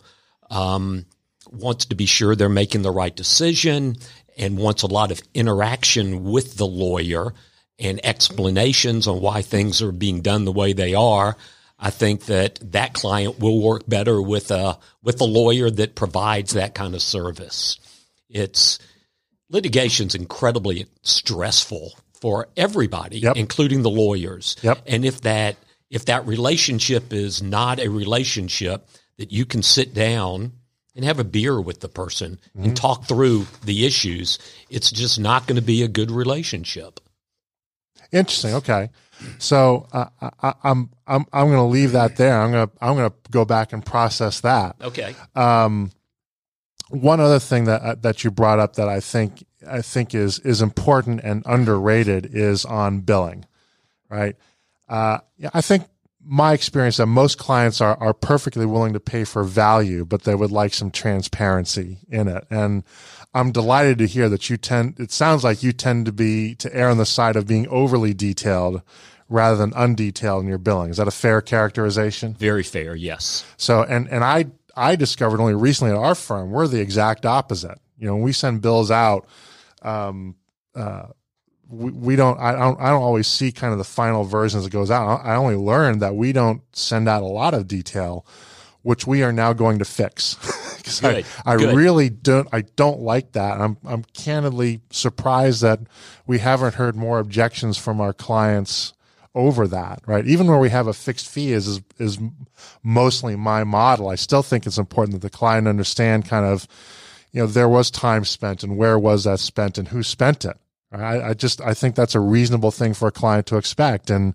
um, 0.51 1.05
wants 1.49 1.85
to 1.85 1.95
be 1.95 2.05
sure 2.05 2.35
they're 2.35 2.47
making 2.47 2.83
the 2.83 2.91
right 2.91 3.15
decision, 3.15 3.95
and 4.37 4.57
wants 4.57 4.83
a 4.83 4.87
lot 4.87 5.11
of 5.11 5.19
interaction 5.33 6.23
with 6.23 6.57
the 6.57 6.67
lawyer 6.67 7.33
and 7.79 7.99
explanations 8.05 9.07
on 9.07 9.19
why 9.19 9.41
things 9.41 9.81
are 9.81 9.91
being 9.91 10.21
done 10.21 10.45
the 10.45 10.51
way 10.51 10.73
they 10.73 10.93
are, 10.93 11.35
I 11.79 11.89
think 11.89 12.25
that 12.25 12.59
that 12.71 12.93
client 12.93 13.39
will 13.39 13.61
work 13.61 13.87
better 13.87 14.21
with 14.21 14.51
a 14.51 14.79
with 15.03 15.21
a 15.21 15.25
lawyer 15.25 15.69
that 15.69 15.95
provides 15.95 16.53
that 16.53 16.75
kind 16.75 16.95
of 16.95 17.01
service. 17.01 17.79
It's 18.29 18.79
litigation's 19.49 20.15
incredibly 20.15 20.87
stressful 21.03 21.93
for 22.21 22.47
everybody, 22.57 23.19
yep. 23.19 23.35
including 23.35 23.81
the 23.81 23.89
lawyers. 23.89 24.55
Yep. 24.61 24.79
And 24.85 25.05
if 25.05 25.21
that 25.21 25.55
if 25.89 26.05
that 26.05 26.25
relationship 26.27 27.13
is 27.13 27.41
not 27.41 27.79
a 27.79 27.87
relationship 27.87 28.87
that 29.17 29.31
you 29.31 29.45
can 29.45 29.63
sit 29.63 29.93
down 29.93 30.51
and 30.95 31.05
have 31.05 31.19
a 31.19 31.23
beer 31.23 31.61
with 31.61 31.79
the 31.79 31.87
person 31.87 32.39
mm-hmm. 32.49 32.65
and 32.65 32.77
talk 32.77 33.05
through 33.05 33.45
the 33.63 33.85
issues, 33.85 34.39
it's 34.69 34.91
just 34.91 35.19
not 35.19 35.47
going 35.47 35.55
to 35.55 35.61
be 35.61 35.83
a 35.83 35.87
good 35.87 36.11
relationship. 36.11 36.99
Interesting. 38.11 38.53
Okay, 38.55 38.89
so 39.37 39.87
uh, 39.91 40.05
I, 40.21 40.53
am 40.63 40.89
I'm 41.05 41.25
I'm 41.33 41.47
going 41.47 41.57
to 41.57 41.63
leave 41.63 41.91
that 41.91 42.15
there. 42.15 42.39
I'm 42.39 42.51
going 42.51 42.67
to 42.67 42.73
I'm 42.81 42.95
going 42.95 43.09
to 43.09 43.15
go 43.31 43.45
back 43.45 43.73
and 43.73 43.85
process 43.85 44.41
that. 44.41 44.75
Okay. 44.81 45.15
Um, 45.35 45.91
one 46.89 47.19
other 47.19 47.39
thing 47.39 47.65
that 47.65 47.81
uh, 47.81 47.95
that 48.01 48.23
you 48.23 48.31
brought 48.31 48.59
up 48.59 48.75
that 48.75 48.87
I 48.87 48.99
think 48.99 49.45
I 49.67 49.81
think 49.81 50.15
is 50.15 50.39
is 50.39 50.61
important 50.61 51.21
and 51.23 51.43
underrated 51.45 52.29
is 52.31 52.65
on 52.65 53.01
billing, 53.01 53.45
right? 54.09 54.35
Uh, 54.87 55.19
I 55.53 55.61
think 55.61 55.83
my 56.23 56.53
experience 56.53 56.97
that 56.97 57.07
most 57.07 57.37
clients 57.37 57.81
are 57.81 57.97
are 57.99 58.13
perfectly 58.13 58.65
willing 58.65 58.93
to 58.93 58.99
pay 58.99 59.23
for 59.23 59.43
value, 59.43 60.05
but 60.05 60.23
they 60.23 60.35
would 60.35 60.51
like 60.51 60.73
some 60.73 60.91
transparency 60.91 61.99
in 62.09 62.27
it. 62.27 62.45
And 62.49 62.83
I'm 63.33 63.51
delighted 63.51 63.97
to 63.99 64.07
hear 64.07 64.29
that 64.29 64.49
you 64.49 64.57
tend. 64.57 64.99
It 64.99 65.11
sounds 65.11 65.43
like 65.43 65.63
you 65.63 65.71
tend 65.71 66.05
to 66.07 66.11
be 66.11 66.55
to 66.55 66.73
err 66.75 66.89
on 66.89 66.97
the 66.97 67.05
side 67.05 67.35
of 67.35 67.47
being 67.47 67.67
overly 67.67 68.13
detailed 68.13 68.81
rather 69.29 69.57
than 69.57 69.71
undetailed 69.71 70.41
in 70.41 70.47
your 70.47 70.57
billing. 70.57 70.89
Is 70.89 70.97
that 70.97 71.07
a 71.07 71.11
fair 71.11 71.41
characterization? 71.41 72.33
Very 72.35 72.63
fair, 72.63 72.95
yes. 72.95 73.45
So, 73.57 73.83
and 73.83 74.07
and 74.09 74.23
I 74.23 74.47
I 74.75 74.95
discovered 74.95 75.39
only 75.39 75.55
recently 75.55 75.93
at 75.93 75.99
our 75.99 76.15
firm 76.15 76.51
we're 76.51 76.67
the 76.67 76.81
exact 76.81 77.25
opposite. 77.25 77.79
You 77.97 78.07
know, 78.07 78.15
when 78.15 78.23
we 78.23 78.31
send 78.31 78.61
bills 78.61 78.91
out, 78.91 79.27
um, 79.81 80.35
uh, 80.75 81.07
we, 81.69 81.91
we 81.91 82.15
don't 82.15 82.39
I 82.39 82.53
don't 82.53 82.79
I 82.79 82.89
don't 82.89 83.01
always 83.01 83.27
see 83.27 83.51
kind 83.51 83.71
of 83.73 83.77
the 83.77 83.85
final 83.85 84.23
versions 84.23 84.63
that 84.63 84.71
goes 84.71 84.91
out. 84.91 85.21
I 85.23 85.35
only 85.35 85.55
learned 85.55 86.01
that 86.01 86.15
we 86.15 86.31
don't 86.31 86.61
send 86.73 87.09
out 87.09 87.23
a 87.23 87.27
lot 87.27 87.53
of 87.53 87.67
detail, 87.67 88.25
which 88.81 89.05
we 89.05 89.23
are 89.23 89.33
now 89.33 89.53
going 89.53 89.79
to 89.79 89.85
fix. 89.85 90.35
Because 90.87 91.03
I, 91.03 91.25
I 91.45 91.55
really 91.55 92.07
don't 92.09 92.47
I 92.53 92.61
don't 92.61 93.01
like 93.01 93.33
that. 93.33 93.59
I'm 93.59 93.75
I'm 93.85 94.05
candidly 94.13 94.79
surprised 94.89 95.61
that 95.61 95.81
we 96.25 96.39
haven't 96.39 96.75
heard 96.75 96.95
more 96.95 97.19
objections 97.19 97.77
from 97.77 97.99
our 97.99 98.13
clients 98.13 98.93
over 99.37 99.67
that, 99.67 100.01
right? 100.07 100.25
Even 100.25 100.47
where 100.47 100.57
we 100.57 100.71
have 100.71 100.87
a 100.87 100.93
fixed 100.93 101.27
fee 101.27 101.53
is, 101.53 101.67
is, 101.67 101.81
is 101.99 102.17
mostly 102.83 103.35
my 103.35 103.63
model. 103.63 104.09
I 104.09 104.15
still 104.15 104.41
think 104.41 104.65
it's 104.65 104.79
important 104.79 105.13
that 105.13 105.27
the 105.27 105.29
client 105.29 105.67
understand 105.67 106.25
kind 106.25 106.43
of, 106.45 106.67
you 107.37 107.43
know, 107.43 107.47
there 107.47 107.69
was 107.69 107.89
time 107.89 108.25
spent 108.25 108.63
and 108.63 108.77
where 108.77 108.99
was 108.99 109.23
that 109.23 109.39
spent 109.39 109.77
and 109.77 109.87
who 109.87 110.03
spent 110.03 110.43
it. 110.43 110.57
I, 110.91 111.21
I 111.21 111.33
just, 111.33 111.61
I 111.61 111.73
think 111.73 111.95
that's 111.95 112.15
a 112.15 112.19
reasonable 112.19 112.71
thing 112.71 112.93
for 112.93 113.07
a 113.07 113.11
client 113.11 113.45
to 113.47 113.57
expect. 113.57 114.09
And, 114.09 114.33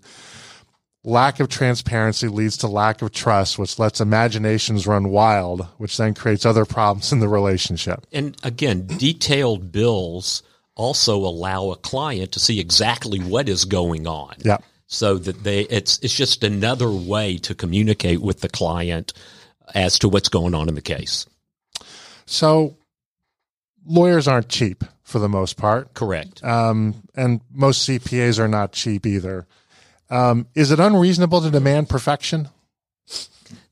Lack 1.05 1.41
of 1.41 1.49
transparency 1.49 2.29
leads 2.29 2.55
to 2.57 2.67
lack 2.67 3.01
of 3.01 3.11
trust, 3.11 3.59
which 3.59 3.77
lets 3.77 3.99
imaginations 3.99 4.87
run 4.87 5.09
wild, 5.09 5.67
which 5.77 5.97
then 5.97 6.13
creates 6.13 6.45
other 6.45 6.63
problems 6.63 7.11
in 7.11 7.19
the 7.19 7.27
relationship. 7.27 8.07
And 8.13 8.37
again, 8.41 8.87
detailed 8.87 9.69
bills 9.69 10.43
also 10.75 11.17
allow 11.17 11.71
a 11.71 11.75
client 11.75 12.31
to 12.31 12.39
see 12.39 12.57
exactly 12.57 13.19
what 13.19 13.49
is 13.49 13.65
going 13.65 14.07
on. 14.07 14.35
Yeah. 14.45 14.59
So 14.87 15.17
that 15.17 15.43
they 15.43 15.61
it's 15.61 15.99
it's 15.99 16.15
just 16.15 16.41
another 16.41 16.89
way 16.89 17.37
to 17.39 17.53
communicate 17.53 18.21
with 18.21 18.39
the 18.39 18.49
client 18.49 19.11
as 19.75 19.99
to 19.99 20.07
what's 20.07 20.29
going 20.29 20.55
on 20.55 20.69
in 20.69 20.75
the 20.75 20.81
case. 20.81 21.25
So 22.25 22.77
lawyers 23.85 24.27
aren't 24.27 24.49
cheap 24.49 24.83
for 25.03 25.19
the 25.19 25.29
most 25.29 25.57
part. 25.57 25.93
Correct. 25.93 26.43
Um, 26.43 27.03
and 27.15 27.41
most 27.51 27.87
CPAs 27.87 28.39
are 28.39 28.47
not 28.47 28.71
cheap 28.71 29.05
either. 29.05 29.45
Um, 30.09 30.47
is 30.55 30.71
it 30.71 30.79
unreasonable 30.79 31.41
to 31.41 31.51
demand 31.51 31.89
perfection? 31.89 32.49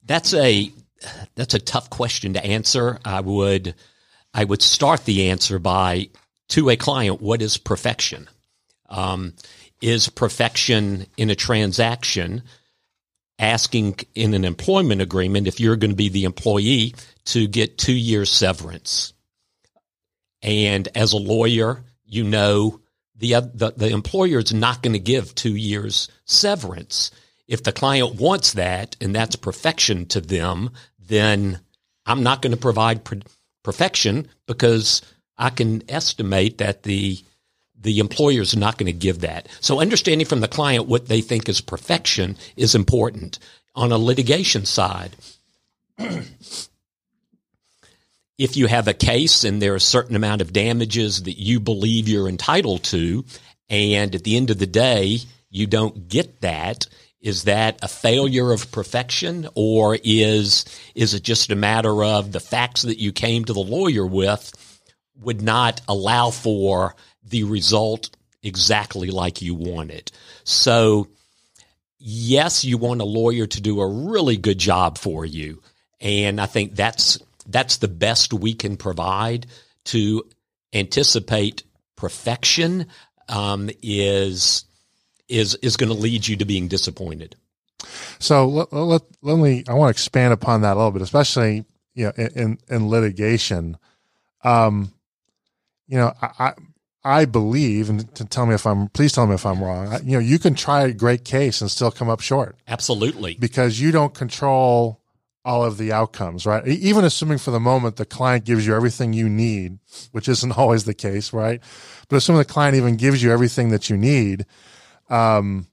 That's 0.06 0.34
a 0.34 0.72
that's 1.36 1.54
a 1.54 1.60
tough 1.60 1.90
question 1.90 2.34
to 2.34 2.46
answer. 2.46 3.00
I 3.06 3.22
would 3.22 3.76
I 4.34 4.44
would 4.44 4.62
start 4.62 5.06
the 5.06 5.30
answer 5.30 5.60
by 5.60 6.10
to 6.50 6.70
a 6.70 6.76
client, 6.76 7.22
what 7.22 7.42
is 7.42 7.58
perfection? 7.58 8.30
Um, 8.90 9.34
is 9.82 10.10
perfection 10.10 11.08
in 11.18 11.30
a 11.30 11.36
transaction 11.36 12.44
asking 13.40 14.00
in 14.14 14.34
an 14.34 14.46
employment 14.46 15.02
agreement 15.02 15.48
if 15.48 15.60
you're 15.60 15.78
going 15.78 15.92
to 15.92 15.96
be 15.96 16.10
the 16.10 16.26
employee 16.26 16.94
to 17.26 17.48
get 17.48 17.78
two 17.78 17.94
years 17.94 18.30
severance? 18.30 19.14
And 20.42 20.88
as 20.96 21.14
a 21.14 21.18
lawyer, 21.18 21.84
you 22.06 22.24
know 22.24 22.82
the, 23.16 23.34
the, 23.54 23.74
the 23.78 23.90
employer 23.90 24.40
is 24.40 24.54
not 24.54 24.82
going 24.82 24.94
to 24.94 25.00
give 25.00 25.36
two 25.36 25.56
years 25.56 26.10
severance. 26.26 27.12
If 27.48 27.64
the 27.64 27.72
client 27.72 28.16
wants 28.16 28.54
that 28.54 28.96
and 29.00 29.14
that's 29.14 29.36
perfection 29.36 30.08
to 30.08 30.22
them, 30.22 30.72
then 31.00 31.60
I'm 32.06 32.24
not 32.24 32.42
going 32.42 32.52
to 32.52 32.58
provide 32.58 33.04
per- 33.04 33.20
perfection 33.64 34.28
because 34.48 35.02
I 35.38 35.50
can 35.50 35.84
estimate 35.90 36.58
that 36.58 36.84
the 36.84 37.20
the 37.80 37.98
employer 37.98 38.42
is 38.42 38.56
not 38.56 38.78
going 38.78 38.86
to 38.86 38.98
give 38.98 39.22
that. 39.22 39.48
So 39.60 39.82
understanding 39.82 40.28
from 40.28 40.42
the 40.42 40.48
client 40.48 40.86
what 40.86 41.08
they 41.08 41.20
think 41.20 41.50
is 41.50 41.62
perfection 41.62 42.38
is 42.56 42.76
important. 42.76 43.40
On 43.74 43.92
a 43.92 43.98
litigation 43.98 44.66
side, 44.66 45.16
if 48.38 48.58
you 48.58 48.68
have 48.68 48.88
a 48.88 48.94
case 48.94 49.44
and 49.44 49.62
there 49.62 49.74
are 49.74 49.78
a 49.78 49.80
certain 49.80 50.16
amount 50.16 50.42
of 50.42 50.54
damages 50.54 51.24
that 51.24 51.40
you 51.40 51.60
believe 51.60 52.08
you're 52.08 52.30
entitled 52.30 52.84
to, 52.86 53.26
and 53.70 54.16
at 54.16 54.24
the 54.24 54.36
end 54.36 54.50
of 54.50 54.60
the 54.60 54.68
day, 54.68 55.20
you 55.50 55.68
don't 55.68 56.08
get 56.08 56.42
that, 56.42 56.88
is 57.22 57.44
that 57.44 57.80
a 57.84 57.88
failure 57.88 58.52
of 58.52 58.72
perfection 58.72 59.48
or 59.54 59.98
is, 60.04 60.66
is 60.96 61.14
it 61.14 61.24
just 61.24 61.52
a 61.52 61.56
matter 61.56 62.04
of 62.04 62.32
the 62.32 62.40
facts 62.40 62.82
that 62.82 63.00
you 63.00 63.12
came 63.12 63.46
to 63.46 63.54
the 63.54 63.60
lawyer 63.60 64.06
with 64.06 64.52
would 65.20 65.42
not 65.42 65.82
allow 65.88 66.32
for 66.32 66.96
the 67.24 67.44
result 67.44 68.10
exactly 68.42 69.12
like 69.12 69.42
you 69.42 69.54
wanted? 69.54 70.12
So, 70.44 71.10
yes, 72.00 72.66
you 72.66 72.78
want 72.80 73.02
a 73.02 73.06
lawyer 73.06 73.46
to 73.46 73.62
do 73.62 73.82
a 73.82 74.10
really 74.12 74.38
good 74.38 74.58
job 74.58 74.98
for 74.98 75.24
you. 75.26 75.62
And 76.00 76.42
I 76.42 76.48
think 76.48 76.76
that's 76.76 77.20
that's 77.44 77.78
the 77.78 77.88
best 77.88 78.34
we 78.34 78.54
can 78.54 78.78
provide 78.78 79.48
to 79.86 80.24
anticipate 80.74 81.64
perfection 81.96 82.88
um, 83.30 83.70
is 83.82 84.66
is 85.28 85.56
is 85.56 85.78
going 85.78 85.92
to 85.92 85.98
lead 85.98 86.28
you 86.28 86.36
to 86.38 86.46
being 86.46 86.68
disappointed. 86.68 87.36
So 88.20 88.48
let, 88.48 88.74
let, 88.74 89.02
let 89.22 89.38
me 89.38 89.64
I 89.68 89.74
want 89.74 89.96
to 89.96 89.98
expand 89.98 90.34
upon 90.34 90.62
that 90.62 90.74
a 90.74 90.78
little 90.78 90.92
bit, 90.92 91.02
especially 91.02 91.66
you 91.94 92.06
know 92.06 92.12
in 92.12 92.58
in 92.70 92.90
litigation. 92.90 93.78
Um, 94.44 94.92
you 95.88 95.98
know, 95.98 96.14
I 96.22 96.54
I 97.04 97.26
believe, 97.26 97.90
and 97.90 98.14
to 98.16 98.26
tell 98.26 98.46
me 98.46 98.54
if 98.54 98.68
I'm, 98.68 98.88
please 98.90 99.12
tell 99.12 99.26
me 99.26 99.34
if 99.34 99.46
I'm 99.46 99.64
wrong. 99.64 99.92
You 100.04 100.14
know, 100.14 100.20
you 100.20 100.38
can 100.38 100.54
try 100.54 100.84
a 100.84 100.94
great 100.94 101.26
case 101.26 101.62
and 101.62 101.70
still 101.70 101.92
come 101.92 102.10
up 102.10 102.22
short. 102.22 102.56
Absolutely, 102.68 103.36
because 103.36 103.80
you 103.80 103.92
don't 103.92 104.14
control 104.14 105.01
all 105.44 105.64
of 105.66 105.78
the 105.78 105.92
outcomes, 105.92 106.46
right? 106.46 106.66
Even 106.68 107.04
assuming 107.04 107.38
for 107.38 107.52
the 107.52 107.60
moment 107.60 107.96
the 107.96 108.06
client 108.06 108.46
gives 108.46 108.66
you 108.66 108.76
everything 108.76 109.14
you 109.14 109.28
need, 109.28 109.80
which 110.12 110.28
isn't 110.28 110.52
always 110.58 110.86
the 110.86 110.94
case, 110.94 111.34
right? 111.34 111.62
But 112.10 112.18
assuming 112.18 112.40
the 112.40 112.46
client 112.46 112.76
even 112.76 112.96
gives 112.96 113.24
you 113.24 113.32
everything 113.32 113.70
that 113.70 113.90
you 113.90 113.98
need, 113.98 114.46
um, 115.10 115.68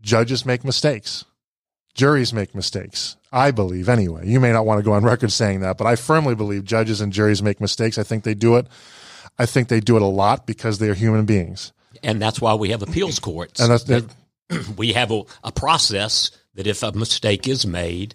judges 0.00 0.44
make 0.44 0.64
mistakes. 0.64 1.24
Juries 1.94 2.32
make 2.32 2.54
mistakes. 2.54 3.16
I 3.32 3.50
believe 3.50 3.88
anyway. 3.88 4.26
You 4.26 4.40
may 4.40 4.52
not 4.52 4.64
want 4.64 4.78
to 4.78 4.84
go 4.84 4.92
on 4.92 5.04
record 5.04 5.32
saying 5.32 5.60
that, 5.60 5.78
but 5.78 5.86
I 5.86 5.96
firmly 5.96 6.34
believe 6.34 6.64
judges 6.64 7.00
and 7.00 7.12
juries 7.12 7.42
make 7.42 7.60
mistakes. 7.60 7.98
I 7.98 8.04
think 8.04 8.24
they 8.24 8.34
do 8.34 8.56
it. 8.56 8.66
I 9.38 9.46
think 9.46 9.68
they 9.68 9.80
do 9.80 9.96
it 9.96 10.02
a 10.02 10.06
lot 10.06 10.46
because 10.46 10.78
they 10.78 10.88
are 10.88 10.94
human 10.94 11.24
beings. 11.24 11.72
And 12.02 12.20
that's 12.22 12.40
why 12.40 12.54
we 12.54 12.70
have 12.70 12.82
appeals 12.82 13.18
courts. 13.18 13.60
And 13.60 13.70
that's, 13.70 13.84
that, 13.84 14.04
we 14.76 14.92
have 14.92 15.10
a, 15.10 15.22
a 15.44 15.52
process 15.52 16.30
that 16.54 16.66
if 16.66 16.82
a 16.82 16.92
mistake 16.92 17.48
is 17.48 17.66
made, 17.66 18.14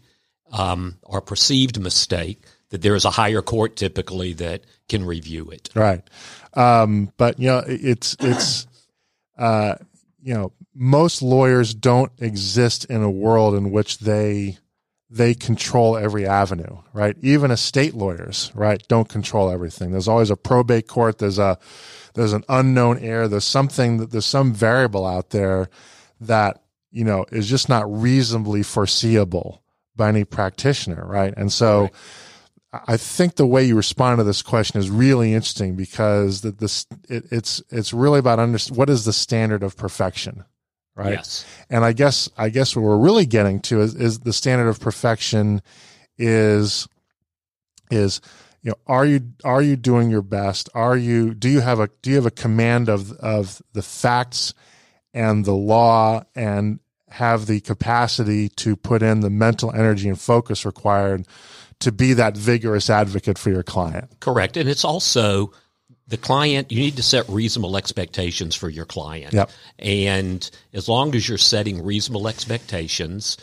um, 0.53 0.99
or 1.03 1.19
perceived 1.19 1.79
mistake, 1.81 2.41
that 2.69 2.81
there 2.81 2.95
is 2.95 3.03
a 3.03 3.09
higher 3.11 3.41
court 3.41 3.75
typically 3.75 4.33
that 4.33 4.63
can 4.87 5.03
review 5.03 5.49
it. 5.49 5.69
Right. 5.75 6.07
Um, 6.53 7.11
but 7.17 7.39
you 7.39 7.47
know, 7.47 7.63
it's 7.67 8.15
it's 8.19 8.67
uh, 9.37 9.75
you 10.21 10.33
know, 10.33 10.53
most 10.73 11.21
lawyers 11.21 11.73
don't 11.73 12.11
exist 12.19 12.85
in 12.85 13.03
a 13.03 13.11
world 13.11 13.55
in 13.55 13.71
which 13.71 13.99
they 13.99 14.57
they 15.09 15.35
control 15.35 15.95
every 15.95 16.25
avenue, 16.25 16.77
right? 16.93 17.15
Even 17.21 17.51
estate 17.51 17.93
lawyers, 17.93 18.51
right, 18.55 18.81
don't 18.87 19.07
control 19.07 19.51
everything. 19.51 19.91
There's 19.91 20.07
always 20.07 20.31
a 20.31 20.35
probate 20.35 20.87
court. 20.87 21.19
There's 21.19 21.39
a 21.39 21.59
there's 22.13 22.33
an 22.33 22.43
unknown 22.47 22.99
heir. 22.99 23.27
There's 23.27 23.45
something 23.45 23.97
that 23.97 24.11
there's 24.11 24.25
some 24.25 24.53
variable 24.53 25.05
out 25.05 25.31
there 25.31 25.69
that 26.21 26.63
you 26.91 27.03
know 27.03 27.25
is 27.31 27.49
just 27.49 27.69
not 27.69 27.91
reasonably 27.91 28.63
foreseeable 28.63 29.62
by 29.95 30.09
any 30.09 30.23
practitioner, 30.23 31.05
right? 31.05 31.33
And 31.35 31.51
so 31.51 31.81
right. 31.81 31.93
I 32.87 32.97
think 32.97 33.35
the 33.35 33.45
way 33.45 33.63
you 33.63 33.75
respond 33.75 34.17
to 34.17 34.23
this 34.23 34.41
question 34.41 34.79
is 34.79 34.89
really 34.89 35.33
interesting 35.33 35.75
because 35.75 36.41
that 36.41 36.57
this 36.57 36.87
it, 37.07 37.25
it's 37.31 37.61
it's 37.69 37.93
really 37.93 38.19
about 38.19 38.39
under, 38.39 38.57
what 38.73 38.89
is 38.89 39.05
the 39.05 39.13
standard 39.13 39.61
of 39.61 39.77
perfection, 39.77 40.43
right? 40.95 41.13
Yes. 41.13 41.45
And 41.69 41.85
I 41.85 41.93
guess 41.93 42.29
I 42.37 42.49
guess 42.49 42.75
what 42.75 42.83
we're 42.83 42.97
really 42.97 43.27
getting 43.27 43.59
to 43.61 43.81
is, 43.81 43.93
is 43.95 44.19
the 44.19 44.33
standard 44.33 44.67
of 44.67 44.79
perfection 44.79 45.61
is 46.17 46.87
is 47.91 48.21
you 48.63 48.71
know 48.71 48.77
are 48.87 49.05
you 49.05 49.21
are 49.43 49.61
you 49.61 49.75
doing 49.75 50.09
your 50.09 50.21
best 50.21 50.69
are 50.73 50.97
you 50.97 51.33
do 51.33 51.49
you 51.49 51.59
have 51.59 51.79
a 51.79 51.89
do 52.01 52.09
you 52.09 52.15
have 52.15 52.25
a 52.25 52.31
command 52.31 52.89
of 52.89 53.11
of 53.13 53.61
the 53.73 53.81
facts 53.81 54.53
and 55.13 55.45
the 55.45 55.53
law 55.53 56.23
and 56.35 56.79
have 57.13 57.45
the 57.45 57.59
capacity 57.59 58.49
to 58.49 58.75
put 58.75 59.03
in 59.03 59.19
the 59.19 59.29
mental 59.29 59.71
energy 59.71 60.09
and 60.09 60.19
focus 60.19 60.65
required 60.65 61.27
to 61.79 61.91
be 61.91 62.13
that 62.13 62.35
vigorous 62.35 62.89
advocate 62.89 63.37
for 63.37 63.51
your 63.51 63.61
client. 63.61 64.19
Correct. 64.19 64.57
And 64.57 64.67
it's 64.67 64.83
also 64.83 65.51
the 66.07 66.17
client, 66.17 66.71
you 66.71 66.79
need 66.79 66.95
to 66.95 67.03
set 67.03 67.29
reasonable 67.29 67.77
expectations 67.77 68.55
for 68.55 68.67
your 68.67 68.85
client. 68.85 69.31
Yep. 69.31 69.51
And 69.77 70.51
as 70.73 70.89
long 70.89 71.13
as 71.13 71.29
you're 71.29 71.37
setting 71.37 71.83
reasonable 71.83 72.27
expectations 72.27 73.37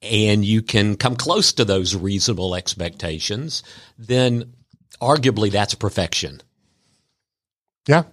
and 0.00 0.42
you 0.42 0.62
can 0.62 0.96
come 0.96 1.14
close 1.14 1.52
to 1.52 1.64
those 1.66 1.94
reasonable 1.94 2.54
expectations, 2.54 3.62
then 3.98 4.54
arguably 4.98 5.50
that's 5.50 5.74
perfection. 5.74 6.40
Yeah. 7.86 8.04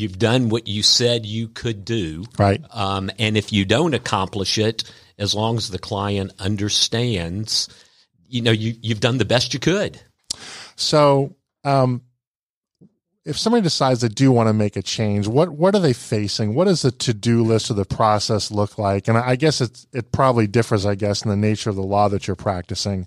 You've 0.00 0.18
done 0.18 0.48
what 0.48 0.66
you 0.66 0.82
said 0.82 1.26
you 1.26 1.48
could 1.48 1.84
do. 1.84 2.24
Right. 2.38 2.64
Um, 2.70 3.10
and 3.18 3.36
if 3.36 3.52
you 3.52 3.66
don't 3.66 3.92
accomplish 3.92 4.56
it, 4.56 4.90
as 5.18 5.34
long 5.34 5.58
as 5.58 5.68
the 5.68 5.78
client 5.78 6.32
understands, 6.38 7.68
you 8.26 8.40
know, 8.40 8.50
you, 8.50 8.74
you've 8.80 9.00
done 9.00 9.18
the 9.18 9.26
best 9.26 9.52
you 9.52 9.60
could. 9.60 10.00
So, 10.76 11.36
um, 11.64 12.02
if 13.26 13.38
somebody 13.38 13.62
decides 13.62 14.00
they 14.00 14.08
do 14.08 14.32
want 14.32 14.48
to 14.48 14.54
make 14.54 14.76
a 14.76 14.82
change, 14.82 15.28
what 15.28 15.50
what 15.50 15.74
are 15.74 15.80
they 15.80 15.92
facing? 15.92 16.54
What 16.54 16.64
does 16.64 16.82
the 16.82 16.90
to 16.90 17.12
do 17.12 17.44
list 17.44 17.70
or 17.70 17.74
the 17.74 17.84
process 17.84 18.50
look 18.50 18.78
like? 18.78 19.08
And 19.08 19.18
I 19.18 19.36
guess 19.36 19.60
it 19.60 19.84
it 19.92 20.10
probably 20.12 20.46
differs, 20.46 20.86
I 20.86 20.94
guess, 20.94 21.22
in 21.22 21.30
the 21.30 21.36
nature 21.36 21.68
of 21.68 21.76
the 21.76 21.82
law 21.82 22.08
that 22.08 22.26
you're 22.26 22.36
practicing. 22.36 23.06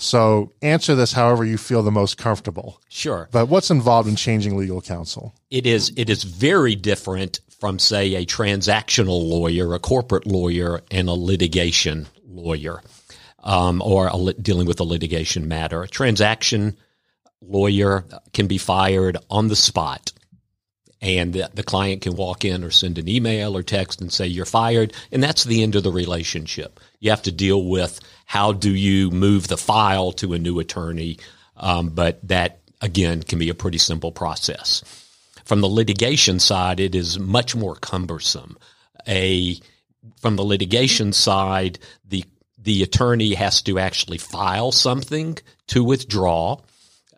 So 0.00 0.52
answer 0.62 0.94
this 0.94 1.12
however 1.12 1.44
you 1.44 1.58
feel 1.58 1.82
the 1.82 1.90
most 1.90 2.16
comfortable. 2.16 2.80
Sure. 2.88 3.28
But 3.32 3.46
what's 3.46 3.70
involved 3.70 4.08
in 4.08 4.16
changing 4.16 4.56
legal 4.56 4.80
counsel? 4.80 5.34
It 5.50 5.66
is 5.66 5.92
it 5.96 6.08
is 6.08 6.24
very 6.24 6.74
different 6.74 7.40
from, 7.60 7.78
say, 7.78 8.14
a 8.14 8.24
transactional 8.24 9.28
lawyer, 9.28 9.74
a 9.74 9.78
corporate 9.78 10.26
lawyer, 10.26 10.80
and 10.90 11.08
a 11.08 11.12
litigation 11.12 12.06
lawyer, 12.26 12.82
um, 13.40 13.82
or 13.82 14.10
a, 14.12 14.32
dealing 14.32 14.66
with 14.66 14.80
a 14.80 14.84
litigation 14.84 15.46
matter. 15.46 15.82
A 15.82 15.88
transaction 15.88 16.78
lawyer 17.42 18.04
can 18.32 18.46
be 18.46 18.58
fired 18.58 19.18
on 19.28 19.48
the 19.48 19.56
spot. 19.56 20.12
And 21.02 21.32
the, 21.32 21.50
the 21.54 21.62
client 21.62 22.02
can 22.02 22.14
walk 22.14 22.44
in 22.44 22.62
or 22.62 22.70
send 22.70 22.98
an 22.98 23.08
email 23.08 23.56
or 23.56 23.62
text 23.62 24.00
and 24.00 24.12
say, 24.12 24.26
You're 24.26 24.44
fired. 24.44 24.92
And 25.12 25.22
that's 25.22 25.44
the 25.44 25.62
end 25.62 25.74
of 25.74 25.82
the 25.82 25.92
relationship. 25.92 26.80
You 26.98 27.10
have 27.10 27.22
to 27.22 27.32
deal 27.32 27.64
with 27.64 28.00
how 28.30 28.52
do 28.52 28.72
you 28.72 29.10
move 29.10 29.48
the 29.48 29.56
file 29.56 30.12
to 30.12 30.34
a 30.34 30.38
new 30.38 30.60
attorney. 30.60 31.18
Um, 31.56 31.88
but 31.88 32.20
that, 32.28 32.60
again, 32.80 33.24
can 33.24 33.40
be 33.40 33.48
a 33.48 33.54
pretty 33.54 33.78
simple 33.78 34.12
process. 34.12 34.84
From 35.44 35.60
the 35.60 35.68
litigation 35.68 36.38
side, 36.38 36.78
it 36.78 36.94
is 36.94 37.18
much 37.18 37.56
more 37.56 37.74
cumbersome. 37.74 38.56
A 39.08 39.58
from 40.20 40.36
the 40.36 40.44
litigation 40.44 41.12
side, 41.12 41.80
the 42.06 42.24
the 42.56 42.84
attorney 42.84 43.34
has 43.34 43.62
to 43.62 43.80
actually 43.80 44.18
file 44.18 44.70
something 44.70 45.36
to 45.66 45.82
withdraw 45.82 46.60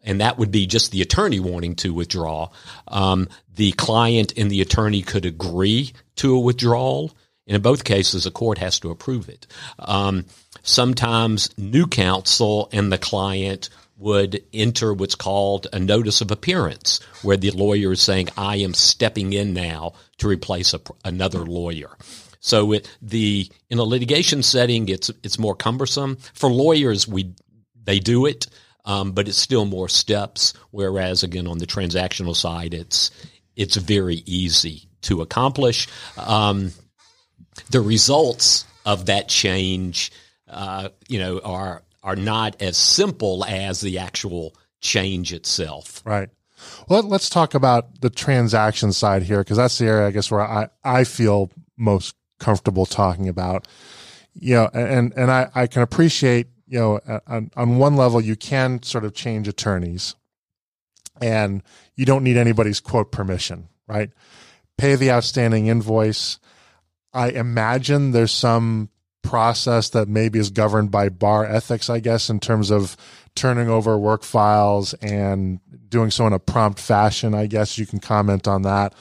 and 0.03 0.23
that 0.23 0.39
would 0.39 0.51
be 0.51 0.67
just 0.67 0.93
the 0.93 1.03
attorney 1.03 1.41
wanting 1.41 1.75
to 1.77 1.93
withdraw. 1.93 2.49
Um, 2.89 3.29
the 3.55 3.73
client 3.73 4.33
and 4.39 4.51
the 4.51 4.63
attorney 4.63 5.03
could 5.03 5.27
agree 5.27 5.93
to 6.17 6.35
a 6.35 6.41
withdrawal. 6.41 7.13
And 7.47 7.57
in 7.57 7.63
both 7.63 7.85
cases, 7.85 8.25
a 8.25 8.31
court 8.31 8.59
has 8.59 8.81
to 8.81 8.91
approve 8.91 9.29
it. 9.29 9.47
Um, 9.79 10.25
sometimes 10.63 11.51
new 11.59 11.87
counsel 11.87 12.69
and 12.73 12.93
the 12.93 12.99
client 12.99 13.69
would 13.99 14.43
enter 14.53 14.93
what's 14.93 15.15
called 15.15 15.67
a 15.73 15.79
notice 15.79 16.21
of 16.21 16.31
appearance, 16.31 17.01
where 17.23 17.37
the 17.37 17.51
lawyer 17.53 17.93
is 17.93 18.03
saying, 18.03 18.29
I 18.37 18.57
am 18.57 18.75
stepping 18.75 19.33
in 19.33 19.53
now 19.53 19.93
to 20.19 20.27
replace 20.27 20.75
a, 20.75 20.81
another 21.05 21.41
lawyer. 21.41 21.91
So 22.41 22.73
it, 22.73 22.97
the 23.01 23.49
in 23.71 23.79
a 23.79 23.85
litigation 23.85 24.43
setting, 24.43 24.89
it's 24.89 25.11
it's 25.23 25.39
more 25.39 25.55
cumbersome. 25.55 26.17
For 26.35 26.51
lawyers, 26.51 27.07
we 27.07 27.35
they 27.85 28.01
do 28.01 28.27
it 28.27 28.49
um, 28.85 29.13
but 29.13 29.29
it's 29.29 29.39
still 29.39 29.65
more 29.65 29.89
steps. 29.89 30.55
Whereas 30.71 31.23
again, 31.23 31.47
on 31.47 31.59
the 31.59 31.67
transactional 31.67 32.37
side, 32.37 32.75
it's 32.75 33.11
it's 33.57 33.77
very 33.77 34.23
easy 34.27 34.89
to 35.03 35.21
accomplish. 35.21 35.89
Um, 36.17 36.73
the 37.71 37.81
results 37.81 38.65
of 38.87 39.07
that 39.07 39.29
change, 39.29 40.11
uh, 40.53 40.89
you 41.09 41.19
know, 41.19 41.41
are 41.41 41.83
are 42.03 42.17
not 42.17 42.61
as 42.61 42.77
simple 42.77 43.45
as 43.45 43.81
the 43.81 43.99
actual 43.99 44.55
change 44.81 45.33
itself. 45.33 46.03
Right. 46.05 46.29
Well, 46.89 47.03
let's 47.03 47.29
talk 47.29 47.55
about 47.55 48.01
the 48.01 48.11
transaction 48.11 48.93
side 48.93 49.23
here 49.23 49.39
because 49.39 49.57
that's 49.57 49.79
the 49.79 49.87
area 49.87 50.07
I 50.07 50.11
guess 50.11 50.31
where 50.31 50.43
I, 50.43 50.69
I 50.85 51.05
feel 51.05 51.51
most 51.77 52.15
comfortable 52.39 52.87
talking 52.87 53.29
about. 53.29 53.67
You 54.35 54.55
know, 54.55 54.71
and 54.73 55.13
and 55.17 55.31
I, 55.31 55.51
I 55.55 55.67
can 55.67 55.83
appreciate 55.83 56.49
you 56.73 56.79
know, 56.79 57.21
on, 57.27 57.51
on 57.55 57.77
one 57.77 57.97
level, 57.97 58.19
you 58.19 58.35
can 58.35 58.83
sort 58.83 59.05
of 59.05 59.13
change 59.13 59.47
attorneys 59.47 60.15
and 61.21 61.63
you 61.97 62.07
don't 62.07 62.25
need 62.25 62.39
anybody's 62.39 62.81
quote 62.81 63.13
permission, 63.13 63.69
right? 63.87 64.11
Pay 64.79 64.95
the 64.95 65.11
outstanding 65.11 65.67
invoice. 65.67 66.39
I 67.13 67.29
imagine 67.29 68.13
there's 68.13 68.33
some 68.33 68.89
process 69.23 69.89
that 69.91 70.09
maybe 70.09 70.39
is 70.39 70.51
governed 70.51 70.91
by 70.91 71.09
bar 71.09 71.45
ethics, 71.45 71.89
I 71.89 72.01
guess, 72.01 72.29
in 72.29 72.41
terms 72.41 72.71
of 72.71 72.97
turning 73.35 73.69
over 73.69 73.97
work 73.97 74.23
files 74.23 74.95
and 74.95 75.61
doing 75.89 76.11
so 76.11 76.27
in 76.27 76.33
a 76.33 76.39
prompt 76.39 76.79
fashion. 76.79 77.35
I 77.35 77.47
guess 77.47 77.79
you 77.79 77.87
can 77.87 78.01
comment 78.01 78.47
on 78.47 78.63
that. 78.63 78.95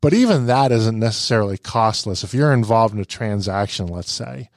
But 0.00 0.14
even 0.14 0.46
that 0.46 0.72
isn't 0.72 0.98
necessarily 0.98 1.58
costless. 1.58 2.24
If 2.24 2.32
you're 2.32 2.52
involved 2.52 2.94
in 2.94 3.00
a 3.00 3.04
transaction, 3.04 3.86
let's 3.86 4.10
say, 4.10 4.48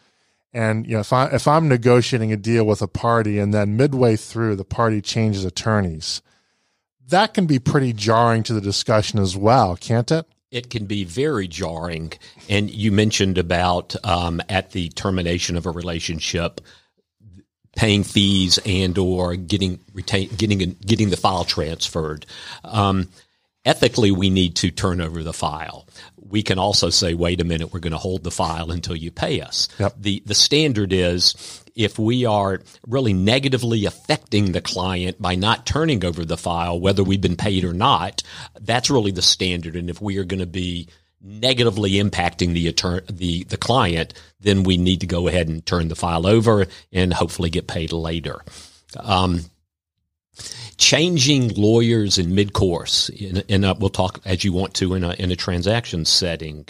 and 0.54 0.86
you 0.86 0.94
know, 0.94 1.00
if 1.00 1.12
I 1.12 1.26
if 1.28 1.48
I'm 1.48 1.68
negotiating 1.68 2.32
a 2.32 2.38
deal 2.38 2.66
with 2.66 2.82
a 2.82 2.88
party 2.88 3.40
and 3.40 3.54
then 3.54 3.76
midway 3.76 4.16
through 4.16 4.56
the 4.56 4.64
party 4.64 5.02
changes 5.02 5.44
attorneys, 5.44 6.22
that 7.08 7.34
can 7.34 7.46
be 7.46 7.60
pretty 7.60 7.92
jarring 7.92 8.44
to 8.44 8.54
the 8.54 8.62
discussion 8.62 9.20
as 9.20 9.36
well, 9.36 9.76
can't 9.76 10.12
it? 10.12 10.26
It 10.54 10.70
can 10.70 10.86
be 10.86 11.04
very 11.04 11.48
jarring. 11.48 12.14
And 12.48 12.70
you 12.70 12.92
mentioned 12.92 13.38
about 13.38 13.96
um, 14.06 14.42
at 14.50 14.72
the 14.72 14.90
termination 14.90 15.58
of 15.58 15.66
a 15.66 15.72
relationship, 15.72 16.62
paying 17.76 18.04
fees 18.04 18.60
and 18.66 18.98
or 18.98 19.36
getting 19.36 19.80
retain, 19.94 20.30
getting 20.38 20.60
getting 20.86 21.10
the 21.10 21.18
file 21.18 21.44
transferred. 21.44 22.26
Um, 22.64 23.10
ethically, 23.66 24.12
we 24.12 24.30
need 24.30 24.56
to 24.58 24.72
turn 24.72 25.02
over 25.02 25.24
the 25.24 25.34
file 25.34 25.88
we 26.34 26.42
can 26.42 26.58
also 26.58 26.90
say, 26.90 27.14
wait 27.14 27.40
a 27.42 27.44
minute, 27.44 27.72
we're 27.72 27.80
going 27.80 27.92
to 27.92 27.98
hold 28.00 28.24
the 28.24 28.32
file 28.32 28.72
until 28.72 28.96
you 28.96 29.12
pay 29.12 29.40
us. 29.40 29.70
Yep. 29.78 29.94
The, 30.00 30.24
the 30.26 30.34
standard 30.34 30.92
is 30.92 31.63
if 31.76 31.98
we 31.98 32.26
are 32.26 32.62
really 32.88 33.14
negatively 33.14 33.86
affecting 33.86 34.52
the 34.52 34.62
client 34.62 35.22
by 35.22 35.36
not 35.36 35.66
turning 35.66 36.06
over 36.06 36.24
the 36.24 36.38
file, 36.38 36.80
whether 36.80 37.04
we've 37.04 37.22
been 37.22 37.36
paid 37.36 37.64
or 37.64 37.74
not, 37.74 38.22
that's 38.60 38.90
really 38.90 39.12
the 39.12 39.22
standard. 39.22 39.76
And 39.76 39.90
if 39.90 40.02
we 40.02 40.18
are 40.18 40.24
going 40.24 40.40
to 40.40 40.46
be 40.46 40.88
negatively 41.22 41.92
impacting 41.94 42.54
the 42.54 42.68
attorney, 42.68 43.06
the, 43.10 43.44
the 43.46 43.58
client, 43.58 44.14
then 44.40 44.64
we 44.64 44.78
need 44.78 45.00
to 45.00 45.08
go 45.08 45.28
ahead 45.28 45.48
and 45.48 45.66
turn 45.66 45.88
the 45.88 45.96
file 45.96 46.28
over 46.28 46.68
and 46.92 47.14
hopefully 47.14 47.50
get 47.50 47.68
paid 47.68 47.92
later. 47.92 48.42
Um, 49.00 49.46
changing 50.78 51.50
lawyers 51.56 52.18
in 52.18 52.36
mid-course, 52.36 53.10
and 53.50 53.64
we'll 53.80 53.90
talk 53.90 54.20
as 54.26 54.44
you 54.44 54.52
want 54.52 54.74
to 54.76 54.94
in 54.96 55.04
a, 55.04 55.14
in 55.14 55.32
a 55.32 55.36
transaction 55.36 56.06
setting. 56.06 56.66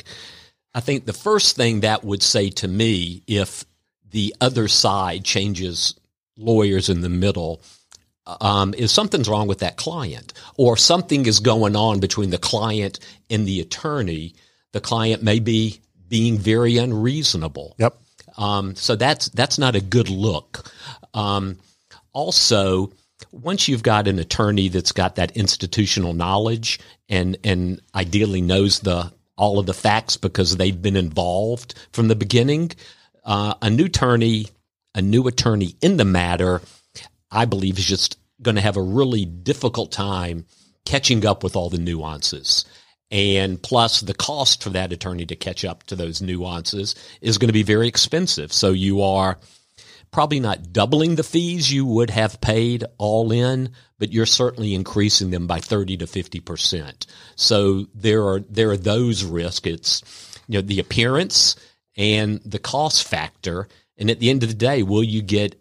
I 0.76 0.80
think 0.80 1.06
the 1.06 1.14
first 1.14 1.56
thing 1.56 1.82
that 1.82 2.04
would 2.04 2.24
say 2.24 2.50
to 2.52 2.68
me, 2.68 3.24
if 3.28 3.66
the 4.14 4.34
other 4.40 4.68
side 4.68 5.26
changes 5.26 5.96
lawyers 6.38 6.88
in 6.88 7.02
the 7.02 7.10
middle, 7.10 7.62
um, 8.26 8.74
is 8.76 8.92
something's 8.92 9.28
wrong 9.28 9.48
with 9.48 9.60
that 9.60 9.76
client, 9.76 10.34
or 10.56 10.78
something 10.78 11.26
is 11.26 11.40
going 11.40 11.76
on 11.76 12.00
between 12.00 12.30
the 12.30 12.38
client 12.38 13.00
and 13.30 13.46
the 13.46 13.60
attorney. 13.60 14.34
The 14.72 14.80
client 14.80 15.22
may 15.22 15.40
be 15.40 15.82
being 16.08 16.38
very 16.38 16.78
unreasonable. 16.78 17.76
Yep. 17.80 17.98
Um, 18.38 18.76
so 18.76 18.96
that's 18.96 19.30
that's 19.30 19.60
not 19.60 19.76
a 19.76 19.82
good 19.82 20.10
look. 20.10 20.72
Um, 21.14 21.58
also, 22.14 22.92
once 23.32 23.68
you've 23.68 23.84
got 23.84 24.08
an 24.08 24.20
attorney 24.20 24.70
that's 24.70 24.92
got 24.92 25.16
that 25.16 25.36
institutional 25.36 26.14
knowledge 26.14 26.80
and 27.10 27.38
and 27.44 27.82
ideally 27.94 28.42
knows 28.42 28.80
the 28.80 29.12
all 29.38 29.60
of 29.60 29.66
the 29.66 29.74
facts 29.74 30.18
because 30.18 30.58
they've 30.58 30.82
been 30.82 30.96
involved 30.96 31.74
from 31.92 32.08
the 32.08 32.16
beginning, 32.16 32.72
uh, 33.24 33.56
a 33.62 33.70
new 33.70 33.86
attorney, 33.86 34.48
a 34.96 35.02
new 35.02 35.28
attorney 35.28 35.76
in 35.82 35.98
the 35.98 36.06
matter, 36.06 36.62
I 37.32 37.46
believe 37.46 37.80
is 37.80 37.86
just 37.86 38.18
going 38.42 38.56
to 38.56 38.62
have 38.62 38.78
a 38.78 38.82
really 38.82 39.26
difficult 39.26 39.92
time 39.92 40.46
catching 40.86 41.26
up 41.26 41.44
with 41.44 41.56
all 41.56 41.70
the 41.70 41.78
nuances. 41.78 42.66
And 43.10 43.62
plus, 43.62 44.02
the 44.02 44.14
cost 44.14 44.64
for 44.64 44.72
that 44.72 44.92
attorney 44.92 45.26
to 45.28 45.36
catch 45.36 45.64
up 45.64 45.84
to 45.84 45.96
those 45.96 46.22
nuances 46.22 46.96
is 47.22 47.38
going 47.38 47.50
to 47.50 47.54
be 47.54 47.64
very 47.64 47.88
expensive. 47.88 48.52
So 48.52 48.72
you 48.72 49.02
are 49.02 49.38
probably 50.12 50.40
not 50.40 50.74
doubling 50.74 51.16
the 51.16 51.24
fees 51.24 51.72
you 51.72 51.86
would 51.86 52.10
have 52.10 52.42
paid 52.42 52.86
all 52.98 53.32
in, 53.32 53.72
but 54.00 54.12
you're 54.12 54.26
certainly 54.26 54.74
increasing 54.74 55.32
them 55.32 55.48
by 55.48 55.60
30 55.60 55.98
to 55.98 56.06
50%. 56.06 57.06
So 57.36 57.86
there 57.94 58.24
are, 58.24 58.40
there 58.42 58.72
are 58.72 58.78
those 58.78 59.24
risks. 59.24 59.68
It's, 59.68 60.40
you 60.48 60.60
know, 60.60 60.62
the 60.62 60.80
appearance 60.80 61.56
and 61.96 62.42
the 62.46 62.60
cost 62.60 63.08
factor. 63.08 63.68
And 63.98 64.10
at 64.10 64.20
the 64.20 64.30
end 64.30 64.44
of 64.44 64.50
the 64.50 64.56
day, 64.56 64.84
will 64.84 65.04
you 65.04 65.22
get 65.22 65.60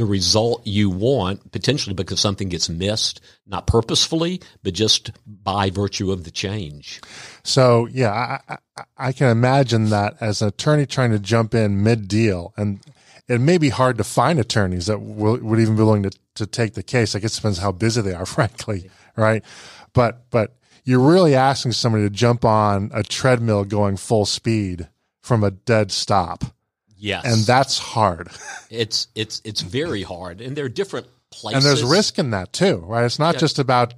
the 0.00 0.06
result 0.06 0.66
you 0.66 0.88
want 0.88 1.52
potentially 1.52 1.92
because 1.92 2.18
something 2.18 2.48
gets 2.48 2.70
missed, 2.70 3.20
not 3.46 3.66
purposefully, 3.66 4.40
but 4.62 4.72
just 4.72 5.10
by 5.26 5.68
virtue 5.68 6.10
of 6.10 6.24
the 6.24 6.30
change. 6.30 7.02
So 7.42 7.86
yeah, 7.86 8.40
I, 8.48 8.56
I, 8.78 8.84
I 8.96 9.12
can 9.12 9.28
imagine 9.28 9.90
that 9.90 10.16
as 10.18 10.40
an 10.40 10.48
attorney 10.48 10.86
trying 10.86 11.10
to 11.10 11.18
jump 11.18 11.54
in 11.54 11.82
mid 11.82 12.08
deal 12.08 12.54
and 12.56 12.80
it 13.28 13.42
may 13.42 13.58
be 13.58 13.68
hard 13.68 13.98
to 13.98 14.04
find 14.04 14.40
attorneys 14.40 14.86
that 14.86 15.00
will, 15.00 15.36
would 15.36 15.60
even 15.60 15.76
be 15.76 15.82
willing 15.82 16.04
to, 16.04 16.10
to 16.36 16.46
take 16.46 16.72
the 16.72 16.82
case. 16.82 17.14
I 17.14 17.18
guess 17.18 17.34
it 17.34 17.42
depends 17.42 17.58
how 17.58 17.70
busy 17.70 18.00
they 18.00 18.14
are, 18.14 18.26
frankly, 18.38 18.90
right? 19.16 19.44
But 19.92 20.30
but 20.30 20.56
you're 20.84 20.98
really 20.98 21.34
asking 21.34 21.72
somebody 21.72 22.04
to 22.04 22.10
jump 22.10 22.44
on 22.44 22.90
a 22.94 23.02
treadmill 23.02 23.64
going 23.64 23.98
full 23.98 24.24
speed 24.24 24.88
from 25.22 25.44
a 25.44 25.50
dead 25.50 25.92
stop. 25.92 26.44
Yes, 26.96 27.24
and 27.24 27.46
that's 27.46 27.78
hard. 27.78 28.28
it's 28.70 29.08
it's 29.14 29.40
it's 29.44 29.62
very 29.62 30.02
hard, 30.02 30.40
and 30.40 30.56
there 30.56 30.66
are 30.66 30.70
different 30.70 31.06
places. 31.30 31.64
And 31.64 31.70
there's 31.70 31.88
risk 31.88 32.18
in 32.18 32.30
that 32.30 32.52
too, 32.52 32.76
right? 32.86 33.04
It's 33.04 33.18
not 33.18 33.34
yeah. 33.34 33.40
just 33.40 33.58
about 33.58 33.94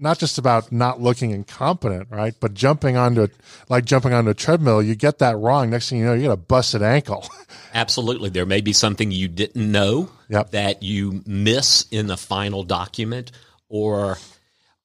not 0.00 0.18
just 0.18 0.38
about 0.38 0.72
not 0.72 1.00
looking 1.00 1.30
incompetent, 1.30 2.08
right? 2.10 2.34
But 2.40 2.54
jumping 2.54 2.96
onto 2.96 3.22
it, 3.22 3.32
like 3.68 3.84
jumping 3.84 4.14
onto 4.14 4.30
a 4.30 4.34
treadmill, 4.34 4.82
you 4.82 4.94
get 4.94 5.18
that 5.18 5.36
wrong. 5.36 5.70
Next 5.70 5.90
thing 5.90 5.98
you 5.98 6.06
know, 6.06 6.14
you 6.14 6.22
get 6.22 6.30
a 6.30 6.36
busted 6.36 6.82
ankle. 6.82 7.28
Absolutely. 7.74 8.30
There 8.30 8.46
may 8.46 8.62
be 8.62 8.72
something 8.72 9.10
you 9.10 9.28
didn't 9.28 9.70
know 9.70 10.10
yep. 10.28 10.50
that 10.52 10.82
you 10.82 11.22
miss 11.26 11.86
in 11.90 12.06
the 12.06 12.16
final 12.16 12.64
document 12.64 13.30
or 13.68 14.16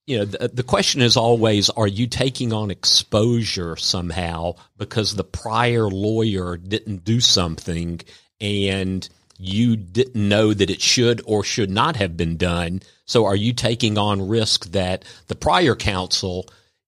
you 0.07 0.19
know, 0.19 0.25
the, 0.25 0.49
the 0.49 0.63
question 0.63 1.01
is 1.01 1.17
always, 1.17 1.69
are 1.71 1.87
you 1.87 2.07
taking 2.07 2.53
on 2.53 2.69
exposure 2.69 3.75
somehow 3.75 4.55
because 4.77 5.15
the 5.15 5.23
prior 5.23 5.87
lawyer 5.87 6.57
didn't 6.57 7.03
do 7.03 7.19
something 7.19 8.01
and 8.39 9.07
you 9.37 9.75
didn't 9.75 10.29
know 10.29 10.53
that 10.53 10.69
it 10.69 10.81
should 10.81 11.21
or 11.25 11.43
should 11.43 11.71
not 11.71 11.95
have 11.95 12.15
been 12.15 12.37
done? 12.37 12.81
So 13.05 13.25
are 13.25 13.35
you 13.35 13.53
taking 13.53 13.97
on 13.97 14.27
risk 14.27 14.71
that 14.71 15.05
the 15.27 15.35
prior 15.35 15.75
counsel 15.75 16.47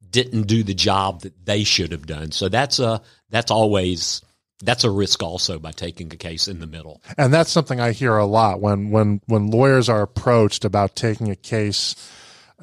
didn't 0.10 0.44
do 0.44 0.64
the 0.64 0.76
job 0.76 1.22
that 1.22 1.46
they 1.46 1.64
should 1.64 1.92
have 1.92 2.06
done? 2.06 2.32
So 2.32 2.50
that's 2.50 2.78
a, 2.78 3.02
that's 3.32 3.50
always, 3.50 4.22
that's 4.64 4.84
a 4.84 4.92
risk 4.92 5.24
also 5.24 5.58
by 5.58 5.72
taking 5.72 6.14
a 6.14 6.18
case 6.18 6.48
in 6.48 6.60
the 6.60 6.68
middle. 6.68 7.02
And 7.18 7.34
that's 7.34 7.52
something 7.52 7.80
I 7.80 7.94
hear 7.94 8.16
a 8.16 8.26
lot 8.26 8.62
when, 8.62 8.92
when, 8.92 9.22
when 9.26 9.50
lawyers 9.50 9.90
are 9.90 10.04
approached 10.04 10.66
about 10.66 10.96
taking 10.96 11.32
a 11.32 11.36
case, 11.36 11.96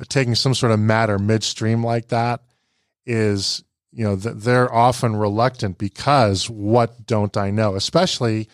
taking 0.09 0.35
some 0.35 0.55
sort 0.55 0.73
of 0.73 0.81
matter 0.81 1.19
midstream 1.19 1.85
like 1.85 2.09
that 2.09 2.43
is, 3.07 3.63
you 3.93 4.05
know, 4.05 4.17
they're 4.17 4.73
often 4.73 5.17
reluctant 5.17 5.79
because 5.79 6.51
what 6.51 7.07
don't 7.07 7.37
I 7.37 7.51
know? 7.51 7.75
Especially, 7.75 8.49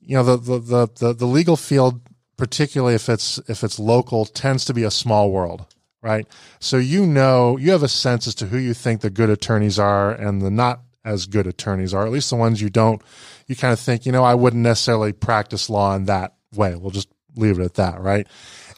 you 0.00 0.16
know, 0.16 0.22
the, 0.22 0.36
the, 0.36 0.88
the, 0.98 1.14
the, 1.14 1.26
legal 1.26 1.56
field, 1.56 2.00
particularly 2.36 2.94
if 2.94 3.08
it's, 3.08 3.38
if 3.48 3.62
it's 3.62 3.78
local, 3.78 4.24
tends 4.24 4.64
to 4.64 4.74
be 4.74 4.82
a 4.82 4.90
small 4.90 5.30
world 5.30 5.66
right? 6.02 6.26
So 6.58 6.76
you 6.76 7.06
know, 7.06 7.56
you 7.56 7.70
have 7.70 7.82
a 7.82 7.88
sense 7.88 8.26
as 8.26 8.34
to 8.36 8.46
who 8.46 8.58
you 8.58 8.74
think 8.74 9.00
the 9.00 9.10
good 9.10 9.30
attorneys 9.30 9.78
are 9.78 10.10
and 10.10 10.42
the 10.42 10.50
not 10.50 10.80
as 11.04 11.26
good 11.26 11.46
attorneys 11.46 11.94
are, 11.94 12.04
at 12.04 12.12
least 12.12 12.30
the 12.30 12.36
ones 12.36 12.60
you 12.60 12.68
don't, 12.68 13.00
you 13.46 13.56
kind 13.56 13.72
of 13.72 13.80
think, 13.80 14.04
you 14.04 14.12
know, 14.12 14.24
I 14.24 14.34
wouldn't 14.34 14.62
necessarily 14.62 15.12
practice 15.12 15.70
law 15.70 15.94
in 15.94 16.04
that 16.06 16.34
way. 16.54 16.74
We'll 16.74 16.90
just 16.90 17.08
leave 17.36 17.58
it 17.58 17.64
at 17.64 17.74
that, 17.74 18.00
right? 18.00 18.26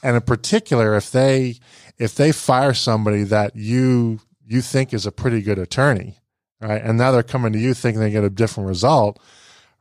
And 0.02 0.16
in 0.16 0.22
particular, 0.22 0.96
if 0.96 1.10
they, 1.10 1.56
if 1.98 2.14
they 2.14 2.32
fire 2.32 2.74
somebody 2.74 3.24
that 3.24 3.56
you, 3.56 4.20
you 4.46 4.60
think 4.60 4.92
is 4.92 5.06
a 5.06 5.12
pretty 5.12 5.42
good 5.42 5.58
attorney, 5.58 6.18
right? 6.60 6.82
And 6.82 6.98
now 6.98 7.12
they're 7.12 7.22
coming 7.22 7.52
to 7.52 7.58
you 7.58 7.74
thinking 7.74 8.00
they 8.00 8.10
get 8.10 8.24
a 8.24 8.30
different 8.30 8.68
result, 8.68 9.20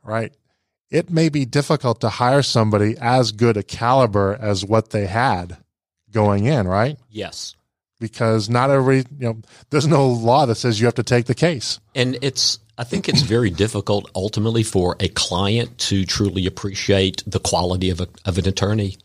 right? 0.02 0.32
It 0.90 1.10
may 1.10 1.28
be 1.28 1.44
difficult 1.44 2.00
to 2.02 2.08
hire 2.08 2.42
somebody 2.42 2.96
as 3.00 3.32
good 3.32 3.56
a 3.56 3.62
caliber 3.62 4.38
as 4.40 4.64
what 4.64 4.90
they 4.90 5.06
had 5.06 5.56
going 6.12 6.44
in, 6.44 6.68
right? 6.68 6.98
Yes. 7.10 7.56
Because 7.98 8.48
not 8.48 8.70
every, 8.70 8.98
you 8.98 9.04
know, 9.26 9.40
there's 9.70 9.86
no 9.86 10.08
law 10.08 10.46
that 10.46 10.54
says 10.54 10.78
you 10.78 10.86
have 10.86 10.94
to 10.94 11.02
take 11.02 11.26
the 11.26 11.34
case. 11.34 11.80
And 11.94 12.16
it's, 12.22 12.58
I 12.78 12.84
think 12.84 13.08
it's 13.08 13.22
very 13.22 13.50
difficult 13.50 14.10
ultimately 14.14 14.62
for 14.62 14.96
a 15.00 15.08
client 15.08 15.78
to 15.78 16.04
truly 16.04 16.46
appreciate 16.46 17.22
the 17.26 17.40
quality 17.40 17.90
of, 17.90 18.00
a, 18.00 18.08
of 18.24 18.38
an 18.38 18.46
attorney. 18.46 18.96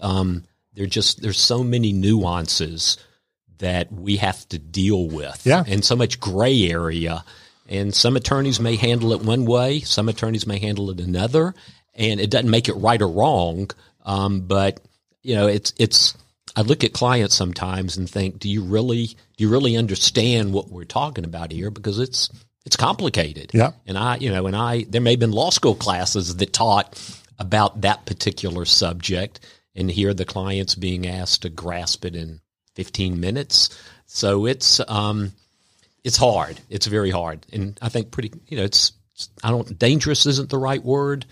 Um, 0.00 0.44
there 0.78 0.86
just, 0.86 1.20
there's 1.20 1.38
so 1.38 1.62
many 1.64 1.92
nuances 1.92 2.96
that 3.58 3.92
we 3.92 4.16
have 4.16 4.48
to 4.50 4.58
deal 4.58 5.08
with. 5.08 5.42
Yeah. 5.44 5.64
And 5.66 5.84
so 5.84 5.96
much 5.96 6.20
gray 6.20 6.70
area. 6.70 7.24
And 7.68 7.94
some 7.94 8.16
attorneys 8.16 8.60
may 8.60 8.76
handle 8.76 9.12
it 9.12 9.20
one 9.20 9.44
way, 9.44 9.80
some 9.80 10.08
attorneys 10.08 10.46
may 10.46 10.58
handle 10.58 10.90
it 10.90 11.00
another. 11.00 11.54
And 11.94 12.20
it 12.20 12.30
doesn't 12.30 12.48
make 12.48 12.68
it 12.68 12.74
right 12.74 13.02
or 13.02 13.08
wrong. 13.08 13.70
Um, 14.06 14.42
but, 14.42 14.80
you 15.22 15.34
know, 15.34 15.48
it's, 15.48 15.74
it's, 15.78 16.16
I 16.56 16.62
look 16.62 16.84
at 16.84 16.92
clients 16.92 17.34
sometimes 17.34 17.96
and 17.96 18.08
think, 18.08 18.38
do 18.38 18.48
you 18.48 18.62
really 18.62 19.06
do 19.06 19.44
you 19.44 19.48
really 19.48 19.76
understand 19.76 20.52
what 20.52 20.70
we're 20.70 20.84
talking 20.84 21.24
about 21.24 21.52
here? 21.52 21.70
Because 21.70 21.98
it's 21.98 22.30
it's 22.66 22.76
complicated. 22.76 23.52
Yeah. 23.54 23.72
And 23.86 23.96
I, 23.96 24.16
you 24.16 24.30
know, 24.30 24.46
and 24.46 24.56
I 24.56 24.84
there 24.88 25.00
may 25.00 25.12
have 25.12 25.20
been 25.20 25.30
law 25.30 25.50
school 25.50 25.74
classes 25.74 26.36
that 26.36 26.52
taught 26.52 26.98
about 27.38 27.82
that 27.82 28.06
particular 28.06 28.64
subject, 28.64 29.40
and 29.78 29.90
here 29.90 30.12
the 30.12 30.24
client's 30.24 30.74
being 30.74 31.06
asked 31.06 31.42
to 31.42 31.48
grasp 31.48 32.04
it 32.04 32.16
in 32.16 32.40
15 32.74 33.18
minutes. 33.18 33.70
So 34.06 34.44
it's 34.44 34.80
um 34.88 35.32
it's 36.04 36.16
hard. 36.16 36.60
It's 36.68 36.86
very 36.86 37.10
hard. 37.10 37.46
And 37.52 37.78
I 37.80 37.88
think 37.88 38.10
pretty 38.10 38.32
you 38.48 38.56
know, 38.56 38.64
it's 38.64 38.92
I 39.42 39.50
don't 39.50 39.78
dangerous 39.78 40.26
isn't 40.26 40.50
the 40.50 40.58
right 40.58 40.82
word 40.82 41.24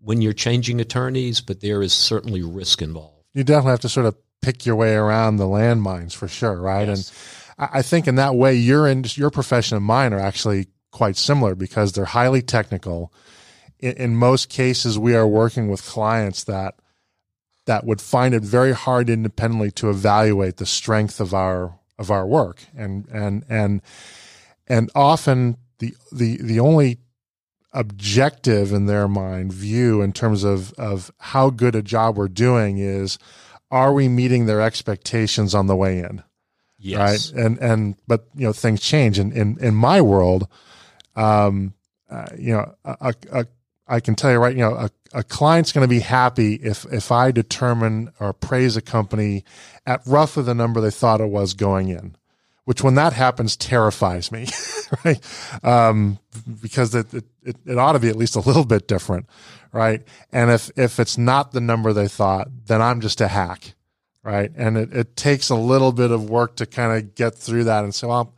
when 0.00 0.20
you're 0.20 0.32
changing 0.32 0.80
attorneys, 0.80 1.40
but 1.40 1.60
there 1.60 1.82
is 1.82 1.92
certainly 1.92 2.42
risk 2.42 2.82
involved. 2.82 3.24
You 3.34 3.44
definitely 3.44 3.72
have 3.72 3.80
to 3.80 3.88
sort 3.88 4.06
of 4.06 4.16
pick 4.42 4.66
your 4.66 4.76
way 4.76 4.94
around 4.94 5.36
the 5.36 5.44
landmines 5.44 6.14
for 6.14 6.28
sure, 6.28 6.60
right? 6.60 6.88
Yes. 6.88 7.10
And 7.58 7.68
I 7.72 7.82
think 7.82 8.06
in 8.06 8.16
that 8.16 8.34
way, 8.34 8.54
your 8.54 8.86
in, 8.86 9.04
your 9.14 9.30
profession 9.30 9.76
and 9.76 9.86
mine 9.86 10.12
are 10.12 10.20
actually 10.20 10.68
quite 10.90 11.16
similar 11.16 11.54
because 11.54 11.92
they're 11.92 12.04
highly 12.04 12.42
technical. 12.42 13.12
In, 13.78 13.92
in 13.94 14.16
most 14.16 14.48
cases, 14.50 14.98
we 14.98 15.14
are 15.14 15.26
working 15.26 15.68
with 15.68 15.82
clients 15.82 16.44
that 16.44 16.74
that 17.66 17.84
would 17.84 18.00
find 18.00 18.34
it 18.34 18.42
very 18.42 18.72
hard 18.72 19.10
independently 19.10 19.70
to 19.72 19.90
evaluate 19.90 20.56
the 20.56 20.66
strength 20.66 21.20
of 21.20 21.34
our 21.34 21.78
of 21.98 22.10
our 22.10 22.26
work, 22.26 22.64
and 22.76 23.06
and 23.08 23.44
and 23.48 23.82
and 24.66 24.90
often 24.94 25.56
the 25.78 25.94
the 26.10 26.38
the 26.42 26.58
only 26.58 26.98
objective 27.72 28.72
in 28.72 28.86
their 28.86 29.06
mind 29.06 29.52
view 29.52 30.00
in 30.00 30.12
terms 30.12 30.44
of 30.44 30.72
of 30.74 31.10
how 31.18 31.50
good 31.50 31.74
a 31.74 31.82
job 31.82 32.16
we're 32.16 32.28
doing 32.28 32.78
is 32.78 33.18
are 33.70 33.92
we 33.92 34.08
meeting 34.08 34.46
their 34.46 34.60
expectations 34.60 35.54
on 35.54 35.66
the 35.66 35.76
way 35.76 35.98
in? 35.98 36.22
Yes. 36.78 37.32
Right. 37.32 37.44
And, 37.44 37.58
and, 37.58 37.96
but, 38.06 38.26
you 38.34 38.46
know, 38.46 38.52
things 38.52 38.80
change. 38.80 39.18
And 39.18 39.32
in, 39.32 39.58
in 39.60 39.74
my 39.74 40.00
world, 40.00 40.48
um, 41.14 41.74
uh, 42.10 42.26
you 42.38 42.52
know, 42.52 42.74
a, 42.84 43.14
a, 43.32 43.46
I 43.88 44.00
can 44.00 44.14
tell 44.14 44.30
you 44.30 44.38
right, 44.38 44.54
you 44.54 44.62
know, 44.62 44.74
a, 44.74 44.90
a 45.12 45.22
client's 45.22 45.72
going 45.72 45.84
to 45.84 45.88
be 45.88 46.00
happy 46.00 46.54
if, 46.54 46.84
if 46.92 47.12
I 47.12 47.30
determine 47.30 48.12
or 48.18 48.32
praise 48.32 48.76
a 48.76 48.82
company 48.82 49.44
at 49.86 50.02
roughly 50.06 50.42
the 50.42 50.54
number 50.54 50.80
they 50.80 50.90
thought 50.90 51.20
it 51.20 51.28
was 51.28 51.54
going 51.54 51.88
in, 51.88 52.16
which 52.64 52.82
when 52.82 52.96
that 52.96 53.12
happens 53.12 53.56
terrifies 53.56 54.32
me, 54.32 54.46
right? 55.04 55.20
Um, 55.62 56.18
because 56.60 56.94
it, 56.94 57.12
it, 57.14 57.24
it 57.64 57.78
ought 57.78 57.92
to 57.92 58.00
be 58.00 58.08
at 58.08 58.16
least 58.16 58.34
a 58.36 58.40
little 58.40 58.64
bit 58.64 58.88
different 58.88 59.26
right? 59.76 60.02
And 60.32 60.50
if 60.50 60.70
if 60.76 60.98
it's 60.98 61.18
not 61.18 61.52
the 61.52 61.60
number 61.60 61.92
they 61.92 62.08
thought, 62.08 62.48
then 62.66 62.80
I'm 62.80 63.02
just 63.02 63.20
a 63.20 63.28
hack, 63.28 63.74
right? 64.22 64.50
And 64.56 64.78
it, 64.78 64.92
it 64.92 65.16
takes 65.16 65.50
a 65.50 65.54
little 65.54 65.92
bit 65.92 66.10
of 66.10 66.30
work 66.30 66.56
to 66.56 66.66
kind 66.66 66.96
of 66.96 67.14
get 67.14 67.34
through 67.34 67.64
that 67.64 67.84
and 67.84 67.94
say, 67.94 68.06
well, 68.06 68.34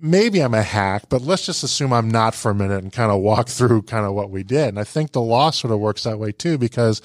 maybe 0.00 0.40
I'm 0.40 0.54
a 0.54 0.62
hack, 0.62 1.04
but 1.08 1.22
let's 1.22 1.46
just 1.46 1.62
assume 1.62 1.92
I'm 1.92 2.10
not 2.10 2.34
for 2.34 2.50
a 2.50 2.54
minute 2.54 2.82
and 2.82 2.92
kind 2.92 3.10
of 3.10 3.20
walk 3.20 3.48
through 3.48 3.82
kind 3.82 4.04
of 4.06 4.14
what 4.14 4.30
we 4.30 4.42
did. 4.42 4.68
And 4.68 4.78
I 4.78 4.84
think 4.84 5.12
the 5.12 5.22
law 5.22 5.50
sort 5.50 5.72
of 5.72 5.80
works 5.80 6.04
that 6.04 6.18
way 6.18 6.32
too, 6.32 6.58
because 6.58 7.00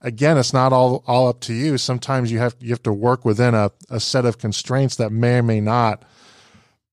again, 0.00 0.38
it's 0.38 0.52
not 0.52 0.72
all 0.72 1.04
all 1.06 1.28
up 1.28 1.40
to 1.40 1.54
you. 1.54 1.78
Sometimes 1.78 2.32
you 2.32 2.38
have 2.38 2.56
you 2.60 2.70
have 2.70 2.82
to 2.84 2.92
work 2.92 3.24
within 3.24 3.54
a, 3.54 3.70
a 3.90 4.00
set 4.00 4.24
of 4.24 4.38
constraints 4.38 4.96
that 4.96 5.10
may 5.10 5.38
or 5.38 5.42
may 5.42 5.60
not 5.60 6.04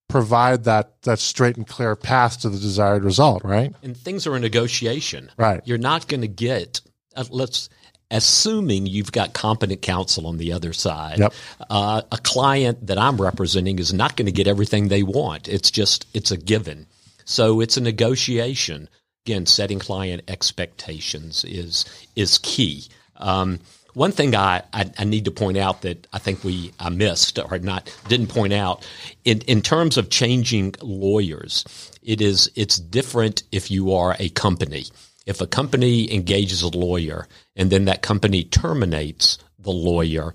provide 0.07 0.63
that 0.63 1.01
that 1.03 1.19
straight 1.19 1.57
and 1.57 1.67
clear 1.67 1.95
path 1.95 2.41
to 2.41 2.49
the 2.49 2.59
desired 2.59 3.03
result, 3.03 3.43
right? 3.43 3.73
And 3.83 3.95
things 3.95 4.27
are 4.27 4.35
a 4.35 4.39
negotiation. 4.39 5.31
Right. 5.37 5.61
You're 5.65 5.77
not 5.77 6.07
going 6.07 6.21
to 6.21 6.27
get 6.27 6.81
uh, 7.15 7.25
let's 7.29 7.69
assuming 8.09 8.85
you've 8.85 9.11
got 9.11 9.33
competent 9.33 9.81
counsel 9.81 10.27
on 10.27 10.37
the 10.37 10.53
other 10.53 10.73
side. 10.73 11.19
Yep. 11.19 11.33
Uh, 11.69 12.01
a 12.11 12.17
client 12.17 12.87
that 12.87 12.97
I'm 12.97 13.21
representing 13.21 13.79
is 13.79 13.93
not 13.93 14.15
going 14.15 14.27
to 14.27 14.31
get 14.31 14.47
everything 14.47 14.87
they 14.87 15.03
want. 15.03 15.47
It's 15.47 15.71
just 15.71 16.07
it's 16.13 16.31
a 16.31 16.37
given. 16.37 16.87
So 17.25 17.59
it's 17.59 17.77
a 17.77 17.81
negotiation. 17.81 18.89
Again, 19.25 19.45
setting 19.45 19.79
client 19.79 20.23
expectations 20.27 21.43
is 21.43 21.85
is 22.15 22.37
key. 22.37 22.85
Um, 23.17 23.59
one 23.93 24.11
thing 24.11 24.35
I, 24.35 24.61
I, 24.73 24.91
I, 24.99 25.05
need 25.05 25.25
to 25.25 25.31
point 25.31 25.57
out 25.57 25.81
that 25.81 26.05
I 26.13 26.19
think 26.19 26.43
we 26.43 26.71
I 26.79 26.89
missed 26.89 27.39
or 27.39 27.57
not 27.57 27.91
didn't 28.07 28.27
point 28.27 28.53
out 28.53 28.87
in, 29.25 29.41
in 29.41 29.63
terms 29.63 29.97
of 29.97 30.11
changing 30.11 30.75
lawyers, 30.83 31.65
it 32.03 32.21
is 32.21 32.51
it's 32.55 32.77
different 32.77 33.41
if 33.51 33.71
you 33.71 33.93
are 33.93 34.15
a 34.19 34.29
company. 34.29 34.85
If 35.27 35.41
a 35.41 35.47
company 35.47 36.11
engages 36.11 36.63
a 36.63 36.75
lawyer 36.75 37.27
and 37.55 37.69
then 37.69 37.85
that 37.85 38.01
company 38.01 38.43
terminates 38.43 39.37
the 39.59 39.71
lawyer, 39.71 40.33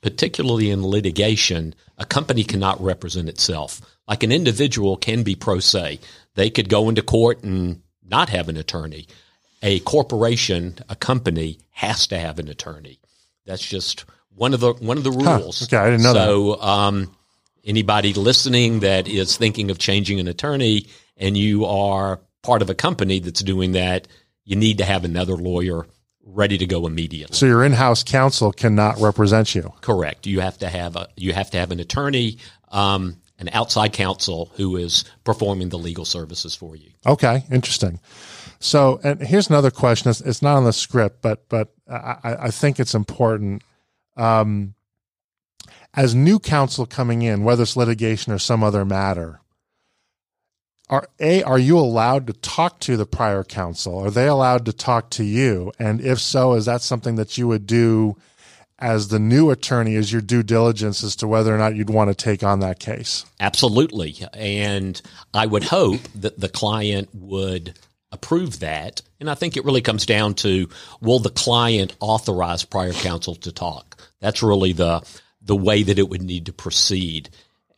particularly 0.00 0.70
in 0.70 0.86
litigation, 0.86 1.74
a 1.98 2.06
company 2.06 2.44
cannot 2.44 2.82
represent 2.82 3.28
itself. 3.28 3.82
Like 4.06 4.22
an 4.22 4.32
individual 4.32 4.96
can 4.96 5.22
be 5.24 5.34
pro 5.34 5.58
se. 5.58 6.00
They 6.34 6.48
could 6.48 6.70
go 6.70 6.88
into 6.88 7.02
court 7.02 7.42
and 7.42 7.82
not 8.02 8.30
have 8.30 8.48
an 8.48 8.56
attorney 8.56 9.06
a 9.62 9.80
corporation, 9.80 10.76
a 10.88 10.96
company 10.96 11.58
has 11.70 12.06
to 12.08 12.18
have 12.18 12.38
an 12.38 12.48
attorney. 12.48 12.98
That's 13.46 13.66
just 13.66 14.04
one 14.34 14.54
of 14.54 14.60
the 14.60 14.72
one 14.74 14.98
of 14.98 15.04
the 15.04 15.10
rules. 15.10 15.60
Huh. 15.60 15.66
Okay, 15.66 15.76
I 15.76 15.90
didn't 15.90 16.02
know 16.02 16.12
so, 16.12 16.50
that. 16.52 16.58
So, 16.58 16.62
um, 16.62 17.16
anybody 17.64 18.14
listening 18.14 18.80
that 18.80 19.08
is 19.08 19.36
thinking 19.36 19.70
of 19.70 19.78
changing 19.78 20.20
an 20.20 20.28
attorney, 20.28 20.86
and 21.16 21.36
you 21.36 21.64
are 21.64 22.20
part 22.42 22.62
of 22.62 22.70
a 22.70 22.74
company 22.74 23.18
that's 23.18 23.42
doing 23.42 23.72
that, 23.72 24.06
you 24.48 24.56
need 24.56 24.78
to 24.78 24.84
have 24.84 25.04
another 25.04 25.36
lawyer 25.36 25.86
ready 26.24 26.56
to 26.58 26.66
go 26.66 26.86
immediately. 26.86 27.36
So 27.36 27.46
your 27.46 27.62
in-house 27.64 28.02
counsel 28.02 28.50
cannot 28.52 28.98
represent 28.98 29.54
you. 29.54 29.72
Correct. 29.82 30.26
You 30.26 30.40
have 30.40 30.58
to 30.58 30.68
have 30.68 30.96
a 30.96 31.08
you 31.16 31.32
have 31.34 31.50
to 31.50 31.58
have 31.58 31.70
an 31.70 31.80
attorney. 31.80 32.38
Um, 32.70 33.16
an 33.40 33.48
outside 33.52 33.92
counsel 33.92 34.50
who 34.56 34.76
is 34.76 35.04
performing 35.22 35.68
the 35.68 35.78
legal 35.78 36.04
services 36.04 36.56
for 36.56 36.74
you. 36.74 36.90
Okay, 37.06 37.44
interesting. 37.52 38.00
So, 38.58 38.98
and 39.04 39.22
here's 39.22 39.48
another 39.48 39.70
question. 39.70 40.10
It's, 40.10 40.20
it's 40.20 40.42
not 40.42 40.56
on 40.56 40.64
the 40.64 40.72
script, 40.72 41.22
but 41.22 41.48
but 41.48 41.72
I, 41.88 42.36
I 42.40 42.50
think 42.50 42.80
it's 42.80 42.94
important. 42.94 43.62
Um, 44.16 44.74
as 45.94 46.14
new 46.14 46.38
counsel 46.40 46.84
coming 46.84 47.22
in, 47.22 47.44
whether 47.44 47.62
it's 47.62 47.76
litigation 47.76 48.32
or 48.32 48.38
some 48.38 48.64
other 48.64 48.84
matter, 48.84 49.40
are 50.90 51.08
a 51.20 51.42
are 51.42 51.58
you 51.58 51.78
allowed 51.78 52.26
to 52.28 52.32
talk 52.32 52.80
to 52.80 52.96
the 52.96 53.06
prior 53.06 53.44
counsel? 53.44 53.98
Are 53.98 54.10
they 54.10 54.26
allowed 54.26 54.64
to 54.66 54.72
talk 54.72 55.10
to 55.10 55.24
you? 55.24 55.72
And 55.78 56.00
if 56.00 56.20
so, 56.20 56.54
is 56.54 56.66
that 56.66 56.82
something 56.82 57.16
that 57.16 57.36
you 57.36 57.48
would 57.48 57.66
do 57.66 58.16
as 58.78 59.08
the 59.08 59.18
new 59.18 59.50
attorney 59.50 59.96
as 59.96 60.12
your 60.12 60.22
due 60.22 60.42
diligence 60.42 61.02
as 61.02 61.16
to 61.16 61.26
whether 61.26 61.54
or 61.54 61.58
not 61.58 61.74
you'd 61.74 61.90
want 61.90 62.10
to 62.10 62.14
take 62.14 62.42
on 62.42 62.60
that 62.60 62.78
case? 62.78 63.24
Absolutely. 63.40 64.16
And 64.32 65.00
I 65.34 65.46
would 65.46 65.64
hope 65.64 66.00
that 66.14 66.38
the 66.38 66.48
client 66.48 67.08
would 67.12 67.74
approve 68.12 68.60
that. 68.60 69.02
And 69.20 69.28
I 69.28 69.34
think 69.34 69.56
it 69.56 69.64
really 69.64 69.82
comes 69.82 70.06
down 70.06 70.34
to 70.34 70.68
will 71.00 71.18
the 71.18 71.30
client 71.30 71.94
authorize 72.00 72.64
prior 72.64 72.92
counsel 72.92 73.34
to 73.36 73.52
talk? 73.52 74.00
That's 74.20 74.42
really 74.42 74.72
the 74.72 75.02
the 75.42 75.56
way 75.56 75.82
that 75.82 75.98
it 75.98 76.08
would 76.08 76.22
need 76.22 76.46
to 76.46 76.52
proceed. 76.52 77.30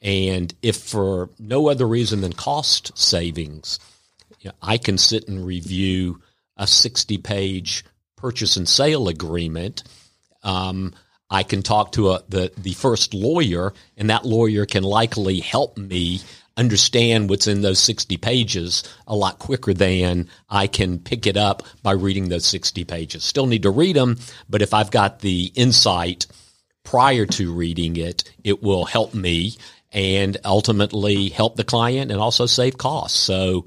And 0.02 0.54
if 0.62 0.76
for 0.76 1.30
no 1.38 1.68
other 1.68 1.86
reason 1.86 2.20
than 2.20 2.32
cost 2.32 2.96
savings, 2.96 3.78
you 4.40 4.48
know, 4.48 4.56
I 4.62 4.78
can 4.78 4.98
sit 4.98 5.28
and 5.28 5.44
review 5.44 6.22
a 6.56 6.66
60 6.66 7.18
page 7.18 7.84
purchase 8.16 8.56
and 8.56 8.68
sale 8.68 9.08
agreement. 9.08 9.82
Um, 10.42 10.94
I 11.28 11.42
can 11.42 11.62
talk 11.62 11.92
to 11.92 12.10
a, 12.10 12.22
the, 12.28 12.52
the 12.56 12.72
first 12.72 13.14
lawyer 13.14 13.72
and 13.96 14.10
that 14.10 14.24
lawyer 14.24 14.66
can 14.66 14.82
likely 14.82 15.40
help 15.40 15.76
me 15.76 16.20
understand 16.56 17.30
what's 17.30 17.46
in 17.46 17.62
those 17.62 17.78
60 17.78 18.16
pages 18.18 18.82
a 19.06 19.14
lot 19.14 19.38
quicker 19.38 19.72
than 19.72 20.28
I 20.48 20.66
can 20.66 20.98
pick 20.98 21.26
it 21.26 21.36
up 21.36 21.62
by 21.82 21.92
reading 21.92 22.28
those 22.28 22.44
60 22.44 22.84
pages. 22.84 23.24
Still 23.24 23.46
need 23.46 23.62
to 23.62 23.70
read 23.70 23.96
them, 23.96 24.18
but 24.48 24.60
if 24.60 24.74
I've 24.74 24.90
got 24.90 25.20
the 25.20 25.52
insight 25.54 26.26
prior 26.84 27.24
to 27.26 27.52
reading 27.54 27.96
it, 27.96 28.24
it 28.42 28.62
will 28.62 28.84
help 28.84 29.14
me 29.14 29.56
and 29.92 30.36
ultimately 30.44 31.28
help 31.28 31.56
the 31.56 31.64
client 31.64 32.10
and 32.10 32.20
also 32.20 32.46
save 32.46 32.78
costs. 32.78 33.18
So 33.18 33.66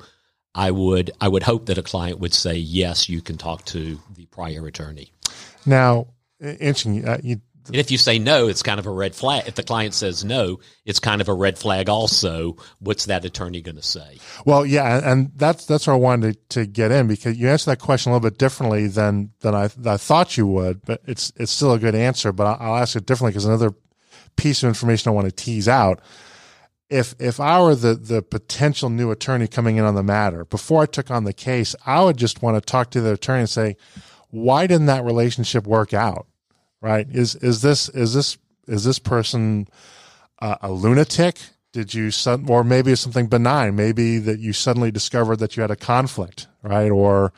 I 0.55 0.71
would 0.71 1.11
I 1.19 1.27
would 1.27 1.43
hope 1.43 1.65
that 1.67 1.77
a 1.77 1.83
client 1.83 2.19
would 2.19 2.33
say 2.33 2.55
yes, 2.55 3.09
you 3.09 3.21
can 3.21 3.37
talk 3.37 3.65
to 3.65 3.99
the 4.15 4.25
prior 4.27 4.65
attorney. 4.67 5.11
Now, 5.65 6.07
interesting. 6.39 7.07
Uh, 7.07 7.17
you, 7.23 7.41
and 7.67 7.77
if 7.77 7.91
you 7.91 7.97
say 7.97 8.19
no, 8.19 8.49
it's 8.49 8.61
kind 8.61 8.79
of 8.79 8.85
a 8.85 8.91
red 8.91 9.15
flag. 9.15 9.47
If 9.47 9.55
the 9.55 9.63
client 9.63 9.93
says 9.93 10.25
no, 10.25 10.59
it's 10.85 10.99
kind 10.99 11.21
of 11.21 11.29
a 11.29 11.33
red 11.33 11.57
flag. 11.57 11.87
Also, 11.87 12.57
what's 12.79 13.05
that 13.05 13.23
attorney 13.23 13.61
going 13.61 13.77
to 13.77 13.81
say? 13.81 14.19
Well, 14.45 14.65
yeah, 14.65 15.09
and 15.09 15.31
that's 15.35 15.65
that's 15.65 15.87
where 15.87 15.95
I 15.95 15.99
wanted 15.99 16.49
to, 16.49 16.59
to, 16.59 16.65
get 16.65 16.91
in 16.91 17.07
because 17.07 17.37
you 17.37 17.47
answered 17.47 17.71
that 17.71 17.79
question 17.79 18.11
a 18.11 18.15
little 18.15 18.29
bit 18.29 18.37
differently 18.37 18.87
than 18.87 19.31
than 19.39 19.55
I, 19.55 19.69
I 19.85 19.97
thought 19.97 20.37
you 20.37 20.45
would, 20.47 20.83
but 20.85 21.01
it's 21.05 21.31
it's 21.37 21.51
still 21.51 21.71
a 21.71 21.79
good 21.79 21.95
answer. 21.95 22.33
But 22.33 22.59
I'll 22.59 22.75
ask 22.75 22.95
it 22.95 23.05
differently 23.05 23.31
because 23.31 23.45
another 23.45 23.73
piece 24.35 24.63
of 24.63 24.67
information 24.67 25.09
I 25.09 25.13
want 25.13 25.25
to 25.27 25.31
tease 25.31 25.67
out. 25.67 26.01
If 26.89 27.15
if 27.19 27.39
I 27.39 27.61
were 27.61 27.75
the 27.75 27.95
the 27.95 28.21
potential 28.21 28.89
new 28.89 29.11
attorney 29.11 29.47
coming 29.47 29.77
in 29.77 29.85
on 29.85 29.95
the 29.95 30.03
matter 30.03 30.45
before 30.45 30.83
I 30.83 30.85
took 30.85 31.09
on 31.09 31.23
the 31.23 31.33
case, 31.33 31.75
I 31.85 32.03
would 32.03 32.17
just 32.17 32.41
want 32.41 32.55
to 32.57 32.61
talk 32.61 32.91
to 32.91 33.01
the 33.01 33.13
attorney 33.13 33.41
and 33.41 33.49
say, 33.49 33.77
why 34.29 34.67
didn't 34.67 34.87
that 34.87 35.03
relationship 35.03 35.65
work 35.65 35.93
out? 35.93 36.27
Right? 36.81 37.07
Is 37.09 37.35
is 37.35 37.61
this 37.61 37.89
is 37.89 38.13
this 38.13 38.37
is 38.67 38.83
this 38.83 38.99
person 38.99 39.67
uh, 40.39 40.57
a 40.61 40.71
lunatic? 40.71 41.39
Did 41.71 41.93
you 41.93 42.11
or 42.47 42.63
maybe 42.63 42.91
it's 42.91 43.01
something 43.01 43.27
benign? 43.27 43.75
Maybe 43.75 44.19
that 44.19 44.39
you 44.39 44.53
suddenly 44.53 44.91
discovered 44.91 45.37
that 45.37 45.57
you 45.57 45.61
had 45.61 45.71
a 45.71 45.75
conflict, 45.75 46.47
right? 46.61 46.91
Or 46.91 47.33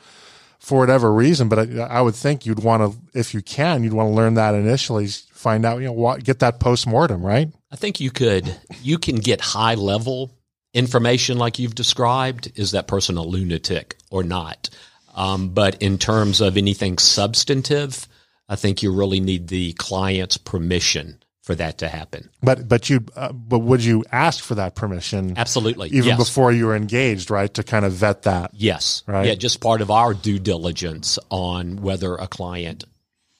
for 0.66 0.80
whatever 0.80 1.12
reason. 1.12 1.48
But 1.48 1.60
I, 1.60 1.82
I 1.82 2.00
would 2.00 2.16
think 2.16 2.44
you'd 2.44 2.64
want 2.64 2.82
to, 2.82 2.98
if 3.16 3.34
you 3.34 3.40
can, 3.40 3.84
you'd 3.84 3.92
want 3.92 4.08
to 4.10 4.14
learn 4.14 4.34
that 4.34 4.52
initially 4.52 5.06
find 5.06 5.64
out, 5.64 5.78
you 5.78 5.86
know, 5.86 5.92
what, 5.92 6.24
get 6.24 6.40
that 6.40 6.58
post 6.58 6.88
mortem, 6.88 7.24
right? 7.24 7.52
I 7.70 7.76
think 7.76 8.00
you 8.00 8.10
could, 8.10 8.52
you 8.82 8.98
can 8.98 9.14
get 9.16 9.40
high 9.40 9.76
level 9.76 10.32
information 10.74 11.38
like 11.38 11.60
you've 11.60 11.76
described. 11.76 12.50
Is 12.56 12.72
that 12.72 12.88
person 12.88 13.16
a 13.16 13.22
lunatic 13.22 13.96
or 14.10 14.24
not? 14.24 14.68
Um, 15.14 15.50
but 15.50 15.80
in 15.80 15.98
terms 15.98 16.40
of 16.40 16.56
anything 16.56 16.98
substantive, 16.98 18.08
I 18.48 18.56
think 18.56 18.82
you 18.82 18.92
really 18.92 19.20
need 19.20 19.46
the 19.46 19.72
client's 19.74 20.36
permission 20.36 21.22
for 21.46 21.54
that 21.54 21.78
to 21.78 21.88
happen. 21.88 22.28
But 22.42 22.68
but 22.68 22.90
you 22.90 23.06
uh, 23.14 23.32
but 23.32 23.60
would 23.60 23.82
you 23.82 24.04
ask 24.10 24.42
for 24.42 24.56
that 24.56 24.74
permission? 24.74 25.34
Absolutely, 25.38 25.88
even 25.90 26.08
yes. 26.08 26.18
before 26.18 26.50
you 26.50 26.66
were 26.66 26.74
engaged, 26.74 27.30
right? 27.30 27.52
To 27.54 27.62
kind 27.62 27.84
of 27.84 27.92
vet 27.92 28.24
that. 28.24 28.50
Yes, 28.52 29.04
right. 29.06 29.28
Yeah, 29.28 29.36
just 29.36 29.60
part 29.60 29.80
of 29.80 29.88
our 29.88 30.12
due 30.12 30.40
diligence 30.40 31.20
on 31.30 31.76
whether 31.82 32.16
a 32.16 32.26
client 32.26 32.84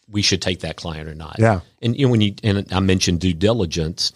we 0.09 0.23
should 0.23 0.41
take 0.41 0.61
that 0.61 0.77
client 0.77 1.09
or 1.09 1.17
not. 1.17 1.37
Yeah. 1.41 1.61
And 1.83 1.99
you 1.99 2.07
know, 2.07 2.13
when 2.13 2.21
you 2.21 2.35
and 2.45 2.73
I 2.73 2.79
mentioned 2.79 3.19
due 3.19 3.35
diligence, 3.35 4.13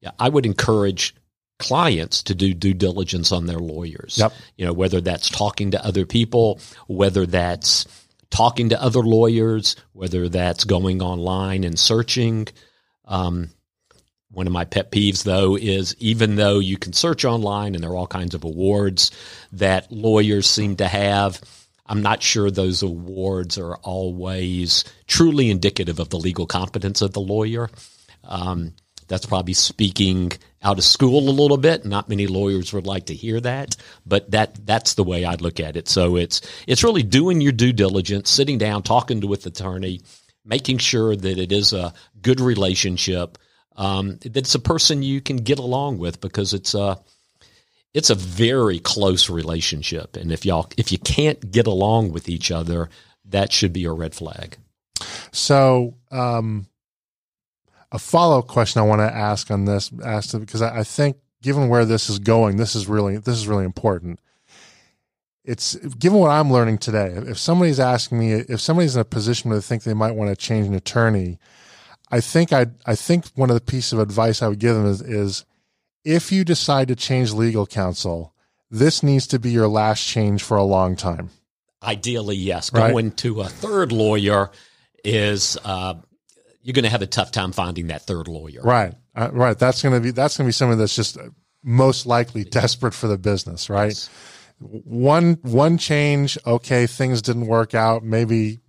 yeah, 0.00 0.12
I 0.18 0.30
would 0.30 0.46
encourage 0.46 1.14
clients 1.58 2.22
to 2.22 2.34
do 2.34 2.54
due 2.54 2.72
diligence 2.72 3.30
on 3.30 3.44
their 3.44 3.58
lawyers. 3.58 4.16
Yep. 4.16 4.32
You 4.56 4.64
know, 4.64 4.72
whether 4.72 5.02
that's 5.02 5.28
talking 5.28 5.70
to 5.72 5.84
other 5.84 6.06
people, 6.06 6.60
whether 6.86 7.26
that's 7.26 7.86
talking 8.30 8.70
to 8.70 8.82
other 8.82 9.00
lawyers, 9.00 9.76
whether 9.92 10.30
that's 10.30 10.64
going 10.64 11.02
online 11.02 11.62
and 11.62 11.78
searching. 11.78 12.48
Um, 13.06 13.50
one 14.30 14.46
of 14.46 14.52
my 14.52 14.64
pet 14.64 14.90
peeves, 14.90 15.22
though, 15.22 15.56
is 15.56 15.94
even 16.00 16.34
though 16.36 16.58
you 16.58 16.76
can 16.76 16.92
search 16.92 17.24
online 17.24 17.74
and 17.74 17.82
there 17.82 17.90
are 17.90 17.96
all 17.96 18.06
kinds 18.06 18.34
of 18.34 18.44
awards 18.44 19.10
that 19.52 19.92
lawyers 19.92 20.48
seem 20.48 20.76
to 20.76 20.88
have, 20.88 21.40
I'm 21.86 22.02
not 22.02 22.22
sure 22.22 22.50
those 22.50 22.82
awards 22.82 23.58
are 23.58 23.76
always 23.76 24.84
truly 25.06 25.50
indicative 25.50 26.00
of 26.00 26.08
the 26.08 26.18
legal 26.18 26.46
competence 26.46 27.00
of 27.00 27.12
the 27.12 27.20
lawyer. 27.20 27.70
Um, 28.24 28.74
that's 29.06 29.26
probably 29.26 29.52
speaking 29.52 30.32
out 30.62 30.78
of 30.78 30.84
school 30.84 31.28
a 31.28 31.30
little 31.30 31.58
bit. 31.58 31.84
Not 31.84 32.08
many 32.08 32.26
lawyers 32.26 32.72
would 32.72 32.86
like 32.86 33.06
to 33.06 33.14
hear 33.14 33.38
that, 33.40 33.76
but 34.06 34.30
that 34.30 34.66
that's 34.66 34.94
the 34.94 35.04
way 35.04 35.24
I'd 35.24 35.42
look 35.42 35.60
at 35.60 35.76
it. 35.76 35.88
So 35.88 36.16
it's 36.16 36.40
it's 36.66 36.82
really 36.82 37.02
doing 37.02 37.40
your 37.40 37.52
due 37.52 37.72
diligence, 37.72 38.30
sitting 38.30 38.58
down, 38.58 38.82
talking 38.82 39.20
to 39.20 39.26
with 39.26 39.42
the 39.42 39.50
attorney, 39.50 40.00
making 40.44 40.78
sure 40.78 41.16
that 41.16 41.38
it 41.38 41.52
is 41.52 41.72
a 41.72 41.94
good 42.20 42.40
relationship, 42.40 43.38
um, 43.76 44.18
that 44.18 44.36
it's 44.36 44.54
a 44.54 44.60
person 44.60 45.02
you 45.02 45.20
can 45.20 45.38
get 45.38 45.58
along 45.58 45.98
with 45.98 46.20
because 46.20 46.54
it's 46.54 46.74
a 46.74 46.98
it's 47.92 48.10
a 48.10 48.14
very 48.14 48.80
close 48.80 49.30
relationship, 49.30 50.16
and 50.16 50.32
if 50.32 50.44
y'all 50.44 50.68
if 50.76 50.90
you 50.90 50.98
can't 50.98 51.50
get 51.50 51.66
along 51.66 52.12
with 52.12 52.28
each 52.28 52.50
other, 52.50 52.90
that 53.26 53.52
should 53.52 53.72
be 53.72 53.84
a 53.84 53.92
red 53.92 54.14
flag. 54.14 54.58
So, 55.32 55.96
um, 56.10 56.66
a 57.92 57.98
follow 57.98 58.40
up 58.40 58.48
question 58.48 58.80
I 58.80 58.84
want 58.84 59.00
to 59.00 59.16
ask 59.16 59.50
on 59.50 59.64
this, 59.64 59.90
ask 60.04 60.38
because 60.38 60.62
I, 60.62 60.80
I 60.80 60.84
think 60.84 61.16
given 61.42 61.68
where 61.68 61.84
this 61.84 62.10
is 62.10 62.18
going, 62.18 62.56
this 62.56 62.74
is 62.74 62.88
really 62.88 63.18
this 63.18 63.36
is 63.36 63.46
really 63.46 63.64
important. 63.64 64.18
It's 65.44 65.76
given 65.76 66.18
what 66.18 66.30
I'm 66.30 66.50
learning 66.50 66.78
today. 66.78 67.12
If 67.14 67.38
somebody's 67.38 67.78
asking 67.78 68.18
me, 68.18 68.32
if 68.32 68.60
somebody's 68.60 68.96
in 68.96 69.02
a 69.02 69.04
position 69.04 69.50
where 69.50 69.58
they 69.58 69.62
think 69.62 69.82
they 69.82 69.92
might 69.92 70.14
want 70.14 70.30
to 70.30 70.36
change 70.36 70.66
an 70.66 70.74
attorney, 70.74 71.38
I 72.10 72.20
think 72.20 72.52
I 72.52 72.66
I 72.86 72.94
think 72.94 73.26
one 73.34 73.50
of 73.50 73.54
the 73.54 73.60
pieces 73.60 73.92
of 73.92 73.98
advice 73.98 74.40
I 74.40 74.48
would 74.48 74.58
give 74.58 74.74
them 74.74 74.86
is, 74.86 75.02
is 75.02 75.44
if 76.04 76.32
you 76.32 76.44
decide 76.44 76.88
to 76.88 76.96
change 76.96 77.32
legal 77.32 77.66
counsel, 77.66 78.34
this 78.70 79.02
needs 79.02 79.26
to 79.28 79.38
be 79.38 79.50
your 79.50 79.68
last 79.68 80.06
change 80.06 80.42
for 80.42 80.56
a 80.56 80.64
long 80.64 80.96
time. 80.96 81.30
Ideally, 81.82 82.36
yes. 82.36 82.72
Right. 82.72 82.90
Going 82.90 83.12
to 83.12 83.42
a 83.42 83.48
third 83.48 83.92
lawyer 83.92 84.50
is 85.04 85.58
uh, 85.64 85.94
you're 86.62 86.72
going 86.72 86.84
to 86.84 86.90
have 86.90 87.02
a 87.02 87.06
tough 87.06 87.30
time 87.30 87.52
finding 87.52 87.88
that 87.88 88.02
third 88.02 88.28
lawyer. 88.28 88.62
Right, 88.62 88.94
uh, 89.14 89.28
right. 89.32 89.58
That's 89.58 89.82
going 89.82 89.94
to 89.94 90.00
be 90.00 90.10
that's 90.10 90.38
going 90.38 90.46
to 90.46 90.48
be 90.48 90.52
something 90.52 90.78
that's 90.78 90.96
just 90.96 91.18
most 91.62 92.06
likely 92.06 92.44
desperate 92.44 92.94
for 92.94 93.06
the 93.06 93.18
business, 93.18 93.68
right? 93.68 93.88
Yes. 93.88 94.08
One 94.66 95.38
one 95.42 95.76
change, 95.76 96.38
okay, 96.46 96.86
things 96.86 97.20
didn't 97.20 97.46
work 97.46 97.74
out. 97.74 98.02
Maybe 98.02 98.60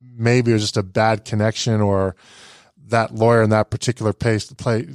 maybe 0.00 0.50
it 0.50 0.54
was 0.54 0.62
just 0.62 0.76
a 0.76 0.82
bad 0.82 1.24
connection 1.24 1.80
or 1.80 2.14
that 2.88 3.14
lawyer 3.14 3.42
in 3.42 3.50
that 3.50 3.70
particular 3.70 4.12
case, 4.12 4.52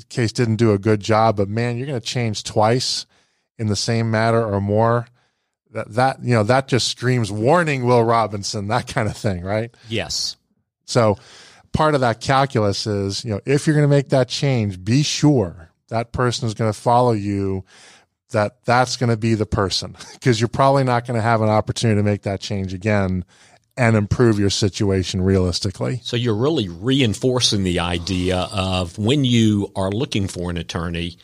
case 0.10 0.32
didn't 0.32 0.56
do 0.56 0.72
a 0.72 0.80
good 0.80 1.00
job, 1.00 1.38
but 1.38 1.48
man, 1.48 1.78
you're 1.78 1.88
going 1.88 2.00
to 2.00 2.06
change 2.06 2.44
twice 2.44 3.06
in 3.58 3.68
the 3.68 3.76
same 3.76 4.12
matter 4.12 4.44
or 4.44 4.60
more. 4.60 5.08
That, 5.72 5.94
that, 5.94 6.24
you 6.24 6.36
know, 6.36 6.44
that 6.44 6.68
just 6.68 6.88
screams 6.88 7.32
warning, 7.32 7.86
Will 7.86 8.04
Robinson, 8.04 8.68
that 8.68 8.88
kind 8.88 9.08
of 9.08 9.18
thing, 9.18 9.44
right? 9.44 9.76
Yes. 9.90 10.36
So 10.86 11.18
part 11.72 11.96
of 11.96 12.02
that 12.02 12.22
calculus 12.22 12.86
is, 12.86 13.26
you 13.26 13.32
know, 13.32 13.42
if 13.46 13.66
you're 13.66 13.76
going 13.76 13.90
to 13.90 13.96
make 13.96 14.10
that 14.10 14.28
change, 14.28 14.84
be 14.84 15.02
sure 15.02 15.72
that 15.90 16.12
person 16.12 16.48
is 16.48 16.54
going 16.54 16.72
to 16.72 16.80
follow 16.80 17.12
you, 17.12 17.64
that 18.34 18.64
that's 18.66 18.98
going 18.98 19.10
to 19.10 19.18
be 19.18 19.34
the 19.34 19.46
person 19.46 19.96
because 20.14 20.40
you're 20.40 20.48
probably 20.48 20.84
not 20.84 21.08
going 21.08 21.16
to 21.16 21.22
have 21.22 21.42
an 21.42 21.50
opportunity 21.50 22.00
to 22.00 22.04
make 22.04 22.24
that 22.24 22.42
change 22.42 22.74
again 22.74 23.26
and 23.76 23.96
improve 23.96 24.38
your 24.38 24.52
situation 24.52 25.22
realistically. 25.22 26.00
So 26.04 26.16
you're 26.16 26.36
really 26.36 26.70
reinforcing 26.70 27.64
the 27.64 27.80
idea 27.80 28.48
of 28.52 28.98
when 29.00 29.26
you 29.26 29.72
are 29.76 29.90
looking 29.90 30.28
for 30.28 30.52
an 30.52 30.58
attorney, 30.58 31.18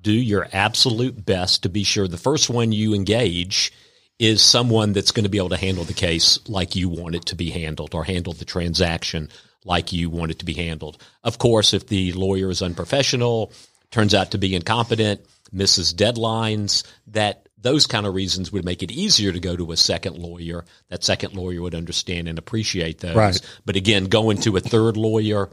do 0.00 0.12
your 0.12 0.46
absolute 0.52 1.24
best 1.24 1.64
to 1.64 1.68
be 1.68 1.82
sure 1.82 2.06
the 2.06 2.16
first 2.16 2.48
one 2.48 2.70
you 2.70 2.94
engage 2.94 3.72
is 4.18 4.40
someone 4.40 4.92
that's 4.92 5.10
going 5.10 5.24
to 5.24 5.30
be 5.30 5.38
able 5.38 5.48
to 5.48 5.56
handle 5.56 5.84
the 5.84 5.92
case 5.92 6.38
like 6.48 6.76
you 6.76 6.88
want 6.88 7.16
it 7.16 7.26
to 7.26 7.34
be 7.34 7.50
handled 7.50 7.94
or 7.94 8.04
handle 8.04 8.32
the 8.32 8.44
transaction 8.44 9.28
like 9.64 9.92
you 9.92 10.08
want 10.08 10.30
it 10.30 10.38
to 10.38 10.44
be 10.44 10.54
handled. 10.54 11.02
Of 11.24 11.38
course, 11.38 11.74
if 11.74 11.88
the 11.88 12.12
lawyer 12.12 12.48
is 12.50 12.62
unprofessional, 12.62 13.52
turns 13.90 14.14
out 14.14 14.32
to 14.32 14.38
be 14.38 14.54
incompetent, 14.54 15.20
misses 15.52 15.94
deadlines, 15.94 16.84
that 17.08 17.48
those 17.58 17.86
kind 17.86 18.06
of 18.06 18.14
reasons 18.14 18.52
would 18.52 18.64
make 18.64 18.82
it 18.82 18.90
easier 18.90 19.32
to 19.32 19.40
go 19.40 19.56
to 19.56 19.72
a 19.72 19.76
second 19.76 20.18
lawyer. 20.18 20.64
That 20.88 21.02
second 21.02 21.34
lawyer 21.34 21.62
would 21.62 21.74
understand 21.74 22.28
and 22.28 22.38
appreciate 22.38 23.00
those. 23.00 23.16
Right. 23.16 23.40
But 23.64 23.76
again, 23.76 24.04
going 24.04 24.38
to 24.42 24.56
a 24.56 24.60
third 24.60 24.96
lawyer 24.96 25.50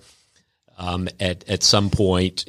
um, 0.77 1.07
at 1.19 1.47
at 1.49 1.63
some 1.63 1.89
point, 1.89 2.45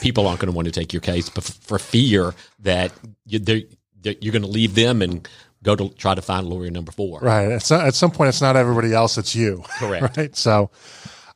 people 0.00 0.26
aren't 0.26 0.40
going 0.40 0.50
to 0.50 0.56
want 0.56 0.66
to 0.66 0.72
take 0.72 0.92
your 0.92 1.00
case 1.00 1.28
for 1.28 1.78
fear 1.78 2.34
that 2.60 2.92
you, 3.26 3.38
they're, 3.38 3.62
you're 4.02 4.32
going 4.32 4.42
to 4.42 4.48
leave 4.48 4.74
them 4.74 5.02
and 5.02 5.28
go 5.62 5.76
to 5.76 5.90
try 5.90 6.14
to 6.14 6.22
find 6.22 6.46
lawyer 6.48 6.70
number 6.70 6.92
four. 6.92 7.20
Right. 7.20 7.52
At 7.52 7.62
some, 7.62 7.80
at 7.80 7.94
some 7.94 8.10
point, 8.10 8.28
it's 8.28 8.40
not 8.40 8.56
everybody 8.56 8.94
else; 8.94 9.18
it's 9.18 9.34
you. 9.34 9.62
Correct. 9.78 10.00
Right. 10.16 10.34
So, 10.36 10.70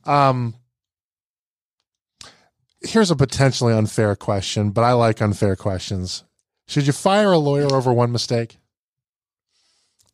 um, 0.05 0.55
here's 2.85 3.11
a 3.11 3.16
potentially 3.16 3.72
unfair 3.72 4.14
question, 4.16 4.70
but 4.70 4.85
I 4.85 4.93
like 4.93 5.20
unfair 5.20 5.57
questions. 5.57 6.24
Should 6.66 6.87
you 6.87 6.93
fire 6.93 7.32
a 7.32 7.39
lawyer 7.39 7.72
over 7.72 7.93
one 7.93 8.12
mistake? 8.12 8.59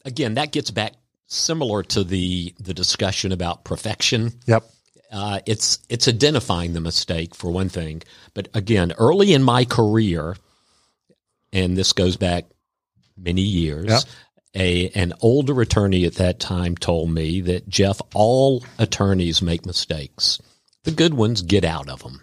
Again, 0.05 0.35
that 0.35 0.53
gets 0.53 0.71
back 0.71 0.95
similar 1.27 1.83
to 1.85 2.05
the 2.05 2.55
the 2.59 2.75
discussion 2.75 3.33
about 3.33 3.65
perfection. 3.65 4.33
Yep. 4.47 4.65
Uh, 5.13 5.41
it's 5.47 5.79
it's 5.89 6.09
identifying 6.09 6.73
the 6.73 6.81
mistake 6.81 7.35
for 7.35 7.51
one 7.51 7.69
thing, 7.69 8.03
but 8.35 8.49
again, 8.55 8.93
early 8.99 9.33
in 9.33 9.43
my 9.43 9.65
career, 9.65 10.37
and 11.53 11.77
this 11.77 11.93
goes 11.93 12.17
back 12.17 12.47
many 13.17 13.43
years. 13.43 13.89
Yep. 13.89 14.03
A 14.57 14.89
an 14.91 15.13
older 15.21 15.61
attorney 15.61 16.05
at 16.05 16.17
that 16.17 16.41
time 16.41 16.77
told 16.77 17.11
me 17.11 17.41
that 17.43 17.69
Jeff, 17.69 18.01
all 18.15 18.65
attorneys 18.79 19.43
make 19.43 19.65
mistakes. 19.67 20.41
The 20.85 20.91
good 20.91 21.15
ones 21.15 21.43
get 21.43 21.65
out 21.65 21.89
of 21.89 22.03
them, 22.03 22.23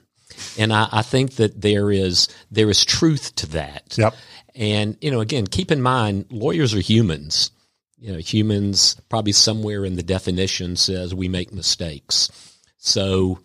and 0.57 0.73
I, 0.73 0.87
I 0.91 1.01
think 1.01 1.35
that 1.35 1.61
there 1.61 1.91
is 1.91 2.27
there 2.51 2.69
is 2.69 2.83
truth 2.85 3.35
to 3.35 3.47
that. 3.47 3.95
Yep. 3.97 4.15
And 4.55 4.97
you 5.01 5.11
know, 5.11 5.19
again, 5.19 5.47
keep 5.47 5.71
in 5.71 5.81
mind, 5.81 6.25
lawyers 6.29 6.73
are 6.73 6.79
humans. 6.79 7.51
You 7.99 8.13
know, 8.13 8.19
humans 8.19 8.99
probably 9.09 9.31
somewhere 9.31 9.83
in 9.85 9.95
the 9.95 10.03
definition 10.03 10.75
says 10.75 11.15
we 11.15 11.27
make 11.27 11.51
mistakes. 11.51 12.29
So 12.77 13.39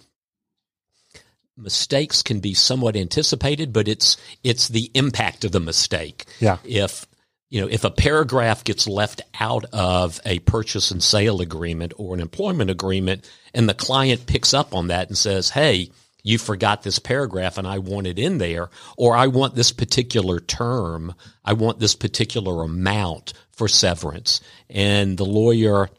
mistakes 1.56 2.22
can 2.22 2.40
be 2.40 2.54
somewhat 2.54 2.96
anticipated, 2.96 3.72
but 3.72 3.88
it's 3.88 4.16
it's 4.42 4.68
the 4.68 4.90
impact 4.94 5.44
of 5.44 5.52
the 5.52 5.60
mistake. 5.60 6.26
Yeah. 6.40 6.58
If 6.64 7.06
you 7.50 7.60
know, 7.60 7.68
if 7.68 7.84
a 7.84 7.90
paragraph 7.90 8.64
gets 8.64 8.88
left 8.88 9.20
out 9.38 9.66
of 9.72 10.20
a 10.24 10.38
purchase 10.40 10.90
and 10.90 11.02
sale 11.02 11.42
agreement 11.42 11.92
or 11.96 12.14
an 12.14 12.20
employment 12.20 12.70
agreement, 12.70 13.30
and 13.52 13.68
the 13.68 13.74
client 13.74 14.26
picks 14.26 14.54
up 14.54 14.74
on 14.74 14.88
that 14.88 15.08
and 15.08 15.18
says, 15.18 15.50
"Hey, 15.50 15.90
you 16.22 16.38
forgot 16.38 16.82
this 16.82 16.98
paragraph, 16.98 17.58
and 17.58 17.66
I 17.66 17.78
want 17.78 18.06
it 18.06 18.18
in 18.18 18.38
there," 18.38 18.70
or 18.96 19.16
"I 19.16 19.26
want 19.26 19.54
this 19.54 19.72
particular 19.72 20.40
term, 20.40 21.14
I 21.44 21.52
want 21.52 21.80
this 21.80 21.94
particular 21.94 22.62
amount 22.62 23.32
for 23.50 23.68
severance," 23.68 24.40
and 24.68 25.18
the 25.18 25.24
lawyer 25.24 25.90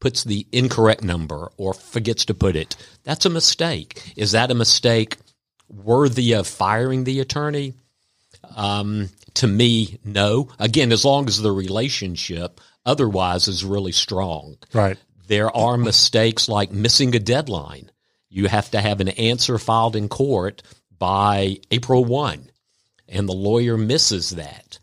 puts 0.00 0.24
the 0.24 0.46
incorrect 0.52 1.02
number 1.02 1.50
or 1.56 1.74
forgets 1.74 2.24
to 2.26 2.34
put 2.34 2.56
it, 2.56 2.76
that's 3.04 3.26
a 3.26 3.30
mistake. 3.30 4.12
Is 4.16 4.32
that 4.32 4.50
a 4.50 4.54
mistake 4.54 5.16
worthy 5.68 6.32
of 6.32 6.46
firing 6.46 7.04
the 7.04 7.20
attorney? 7.20 7.74
Um, 8.54 9.10
to 9.34 9.46
me, 9.46 9.98
no. 10.04 10.48
Again, 10.58 10.92
as 10.92 11.04
long 11.04 11.26
as 11.28 11.40
the 11.40 11.52
relationship 11.52 12.60
otherwise 12.86 13.48
is 13.48 13.64
really 13.64 13.92
strong. 13.92 14.56
Right. 14.72 14.96
There 15.26 15.54
are 15.54 15.76
mistakes 15.76 16.48
like 16.48 16.72
missing 16.72 17.14
a 17.14 17.18
deadline. 17.18 17.90
You 18.28 18.46
have 18.48 18.70
to 18.72 18.80
have 18.80 19.00
an 19.00 19.08
answer 19.08 19.58
filed 19.58 19.96
in 19.96 20.08
court 20.08 20.62
by 20.98 21.58
April 21.70 22.04
1, 22.04 22.50
and 23.08 23.28
the 23.28 23.32
lawyer 23.32 23.76
misses 23.76 24.30
that. 24.30 24.78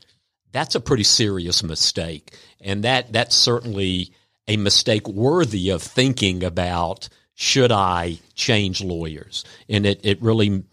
That's 0.51 0.75
a 0.75 0.79
pretty 0.79 1.03
serious 1.03 1.63
mistake. 1.63 2.37
And 2.61 2.83
that, 2.83 3.11
that's 3.11 3.35
certainly 3.35 4.13
a 4.47 4.57
mistake 4.57 5.07
worthy 5.07 5.69
of 5.69 5.81
thinking 5.81 6.43
about 6.43 7.09
should 7.35 7.71
I 7.71 8.19
change 8.33 8.81
lawyers? 8.81 9.43
And 9.67 9.85
it, 9.85 9.99
it 10.03 10.21
really, 10.21 10.63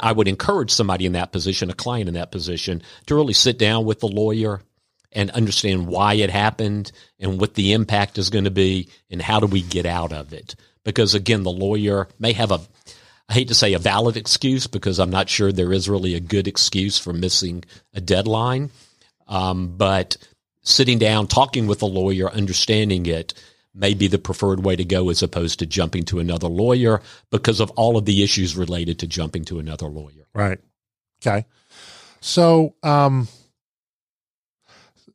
I 0.00 0.12
would 0.12 0.28
encourage 0.28 0.70
somebody 0.70 1.06
in 1.06 1.12
that 1.12 1.32
position, 1.32 1.70
a 1.70 1.74
client 1.74 2.08
in 2.08 2.14
that 2.14 2.30
position, 2.30 2.82
to 3.06 3.14
really 3.14 3.32
sit 3.32 3.58
down 3.58 3.86
with 3.86 4.00
the 4.00 4.08
lawyer 4.08 4.60
and 5.12 5.30
understand 5.30 5.86
why 5.86 6.14
it 6.14 6.28
happened 6.28 6.92
and 7.18 7.40
what 7.40 7.54
the 7.54 7.72
impact 7.72 8.18
is 8.18 8.28
going 8.28 8.44
to 8.44 8.50
be 8.50 8.90
and 9.10 9.22
how 9.22 9.40
do 9.40 9.46
we 9.46 9.62
get 9.62 9.86
out 9.86 10.12
of 10.12 10.34
it. 10.34 10.54
Because 10.86 11.14
again, 11.14 11.42
the 11.42 11.50
lawyer 11.50 12.06
may 12.20 12.32
have 12.32 12.52
a, 12.52 12.60
I 13.28 13.34
hate 13.34 13.48
to 13.48 13.54
say 13.54 13.74
a 13.74 13.78
valid 13.80 14.16
excuse 14.16 14.68
because 14.68 15.00
I'm 15.00 15.10
not 15.10 15.28
sure 15.28 15.50
there 15.50 15.72
is 15.72 15.88
really 15.88 16.14
a 16.14 16.20
good 16.20 16.46
excuse 16.46 16.96
for 16.96 17.12
missing 17.12 17.64
a 17.92 18.00
deadline. 18.00 18.70
Um, 19.26 19.76
but 19.76 20.16
sitting 20.62 21.00
down, 21.00 21.26
talking 21.26 21.66
with 21.66 21.82
a 21.82 21.86
lawyer, 21.86 22.30
understanding 22.30 23.04
it 23.06 23.34
may 23.74 23.94
be 23.94 24.06
the 24.06 24.18
preferred 24.18 24.64
way 24.64 24.76
to 24.76 24.84
go 24.84 25.10
as 25.10 25.24
opposed 25.24 25.58
to 25.58 25.66
jumping 25.66 26.04
to 26.04 26.20
another 26.20 26.46
lawyer 26.46 27.02
because 27.32 27.58
of 27.58 27.72
all 27.72 27.96
of 27.96 28.04
the 28.04 28.22
issues 28.22 28.56
related 28.56 29.00
to 29.00 29.08
jumping 29.08 29.44
to 29.46 29.58
another 29.58 29.86
lawyer. 29.86 30.28
Right. 30.34 30.60
Okay. 31.20 31.46
So, 32.20 32.76
um, 32.84 33.26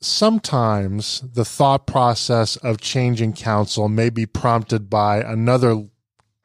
sometimes 0.01 1.21
the 1.21 1.45
thought 1.45 1.85
process 1.85 2.55
of 2.57 2.81
changing 2.81 3.33
counsel 3.33 3.87
may 3.87 4.09
be 4.09 4.25
prompted 4.25 4.89
by 4.89 5.21
another 5.21 5.87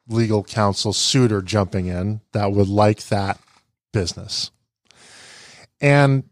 legal 0.07 0.43
counsel 0.43 0.93
suitor 0.93 1.41
jumping 1.41 1.87
in 1.87 2.21
that 2.31 2.51
would 2.51 2.69
like 2.69 3.07
that 3.07 3.39
business. 3.91 4.51
And 5.81 6.23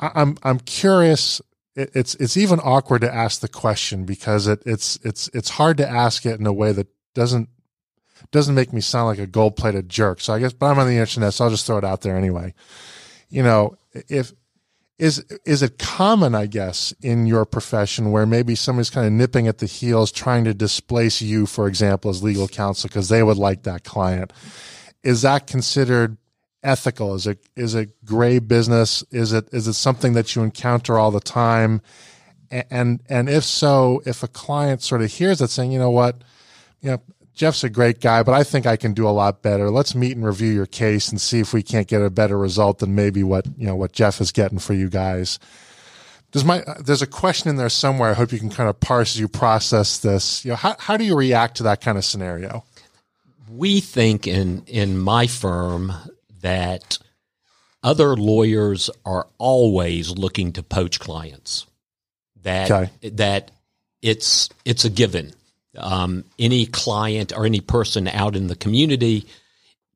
I'm 0.00 0.36
I'm 0.42 0.60
curious 0.60 1.40
it's 1.74 2.14
it's 2.16 2.36
even 2.36 2.60
awkward 2.60 3.00
to 3.00 3.12
ask 3.12 3.40
the 3.40 3.48
question 3.48 4.04
because 4.04 4.46
it 4.46 4.62
it's 4.64 4.98
it's 5.02 5.28
it's 5.34 5.50
hard 5.50 5.76
to 5.78 5.88
ask 5.88 6.24
it 6.24 6.38
in 6.38 6.46
a 6.46 6.52
way 6.52 6.72
that 6.72 6.86
doesn't 7.14 7.48
doesn't 8.30 8.54
make 8.54 8.72
me 8.72 8.80
sound 8.80 9.08
like 9.08 9.18
a 9.18 9.26
gold 9.26 9.56
plated 9.56 9.88
jerk. 9.88 10.20
So 10.20 10.32
I 10.32 10.38
guess, 10.38 10.52
but 10.52 10.66
I'm 10.66 10.78
on 10.78 10.88
the 10.88 10.96
internet, 10.96 11.34
so 11.34 11.44
I'll 11.44 11.50
just 11.50 11.66
throw 11.66 11.78
it 11.78 11.84
out 11.84 12.02
there 12.02 12.16
anyway. 12.16 12.54
You 13.28 13.42
know, 13.42 13.76
if 13.92 14.32
is 14.98 15.24
is 15.44 15.62
it 15.62 15.78
common, 15.78 16.34
I 16.34 16.46
guess, 16.46 16.92
in 17.02 17.26
your 17.26 17.44
profession 17.44 18.12
where 18.12 18.26
maybe 18.26 18.54
somebody's 18.54 18.90
kind 18.90 19.06
of 19.06 19.12
nipping 19.12 19.48
at 19.48 19.58
the 19.58 19.66
heels, 19.66 20.12
trying 20.12 20.44
to 20.44 20.54
displace 20.54 21.20
you, 21.20 21.46
for 21.46 21.66
example, 21.66 22.10
as 22.10 22.22
legal 22.22 22.46
counsel 22.46 22.88
because 22.88 23.08
they 23.08 23.22
would 23.22 23.36
like 23.36 23.64
that 23.64 23.82
client? 23.82 24.32
Is 25.02 25.22
that 25.22 25.46
considered 25.46 26.16
ethical? 26.62 27.14
Is 27.14 27.26
it 27.26 27.44
is 27.56 27.74
it 27.74 28.04
gray 28.04 28.38
business? 28.38 29.02
Is 29.10 29.32
it 29.32 29.48
is 29.52 29.66
it 29.66 29.74
something 29.74 30.12
that 30.12 30.34
you 30.36 30.42
encounter 30.42 30.96
all 30.98 31.10
the 31.10 31.20
time? 31.20 31.80
And 32.50 33.00
and 33.08 33.28
if 33.28 33.42
so, 33.42 34.00
if 34.06 34.22
a 34.22 34.28
client 34.28 34.80
sort 34.80 35.02
of 35.02 35.10
hears 35.10 35.40
that 35.40 35.50
saying, 35.50 35.72
you 35.72 35.78
know 35.80 35.90
what, 35.90 36.22
you 36.80 36.92
know, 36.92 37.02
Jeff's 37.34 37.64
a 37.64 37.68
great 37.68 38.00
guy, 38.00 38.22
but 38.22 38.32
I 38.32 38.44
think 38.44 38.64
I 38.64 38.76
can 38.76 38.94
do 38.94 39.08
a 39.08 39.10
lot 39.10 39.42
better. 39.42 39.68
Let's 39.70 39.94
meet 39.94 40.16
and 40.16 40.24
review 40.24 40.52
your 40.52 40.66
case 40.66 41.08
and 41.08 41.20
see 41.20 41.40
if 41.40 41.52
we 41.52 41.62
can't 41.62 41.88
get 41.88 42.00
a 42.00 42.10
better 42.10 42.38
result 42.38 42.78
than 42.78 42.94
maybe 42.94 43.22
what 43.22 43.46
you 43.58 43.66
know 43.66 43.76
what 43.76 43.92
Jeff 43.92 44.20
is 44.20 44.30
getting 44.30 44.58
for 44.58 44.72
you 44.72 44.88
guys. 44.88 45.38
Does 46.30 46.44
my 46.44 46.64
there's 46.80 47.02
a 47.02 47.06
question 47.06 47.50
in 47.50 47.56
there 47.56 47.68
somewhere. 47.68 48.10
I 48.10 48.14
hope 48.14 48.32
you 48.32 48.38
can 48.38 48.50
kind 48.50 48.68
of 48.68 48.78
parse 48.78 49.16
as 49.16 49.20
you 49.20 49.28
process 49.28 49.98
this. 49.98 50.44
You 50.44 50.50
know, 50.50 50.56
how 50.56 50.76
how 50.78 50.96
do 50.96 51.04
you 51.04 51.16
react 51.16 51.56
to 51.56 51.64
that 51.64 51.80
kind 51.80 51.98
of 51.98 52.04
scenario? 52.04 52.64
We 53.50 53.80
think 53.80 54.26
in 54.26 54.62
in 54.66 54.98
my 54.98 55.26
firm 55.26 55.92
that 56.40 56.98
other 57.82 58.16
lawyers 58.16 58.90
are 59.04 59.26
always 59.38 60.10
looking 60.10 60.52
to 60.52 60.62
poach 60.62 61.00
clients. 61.00 61.66
That 62.42 62.70
okay. 62.70 63.10
that 63.10 63.50
it's 64.02 64.48
it's 64.64 64.84
a 64.84 64.90
given. 64.90 65.32
Um, 65.76 66.24
any 66.38 66.66
client 66.66 67.32
or 67.36 67.46
any 67.46 67.60
person 67.60 68.08
out 68.08 68.36
in 68.36 68.46
the 68.46 68.56
community 68.56 69.26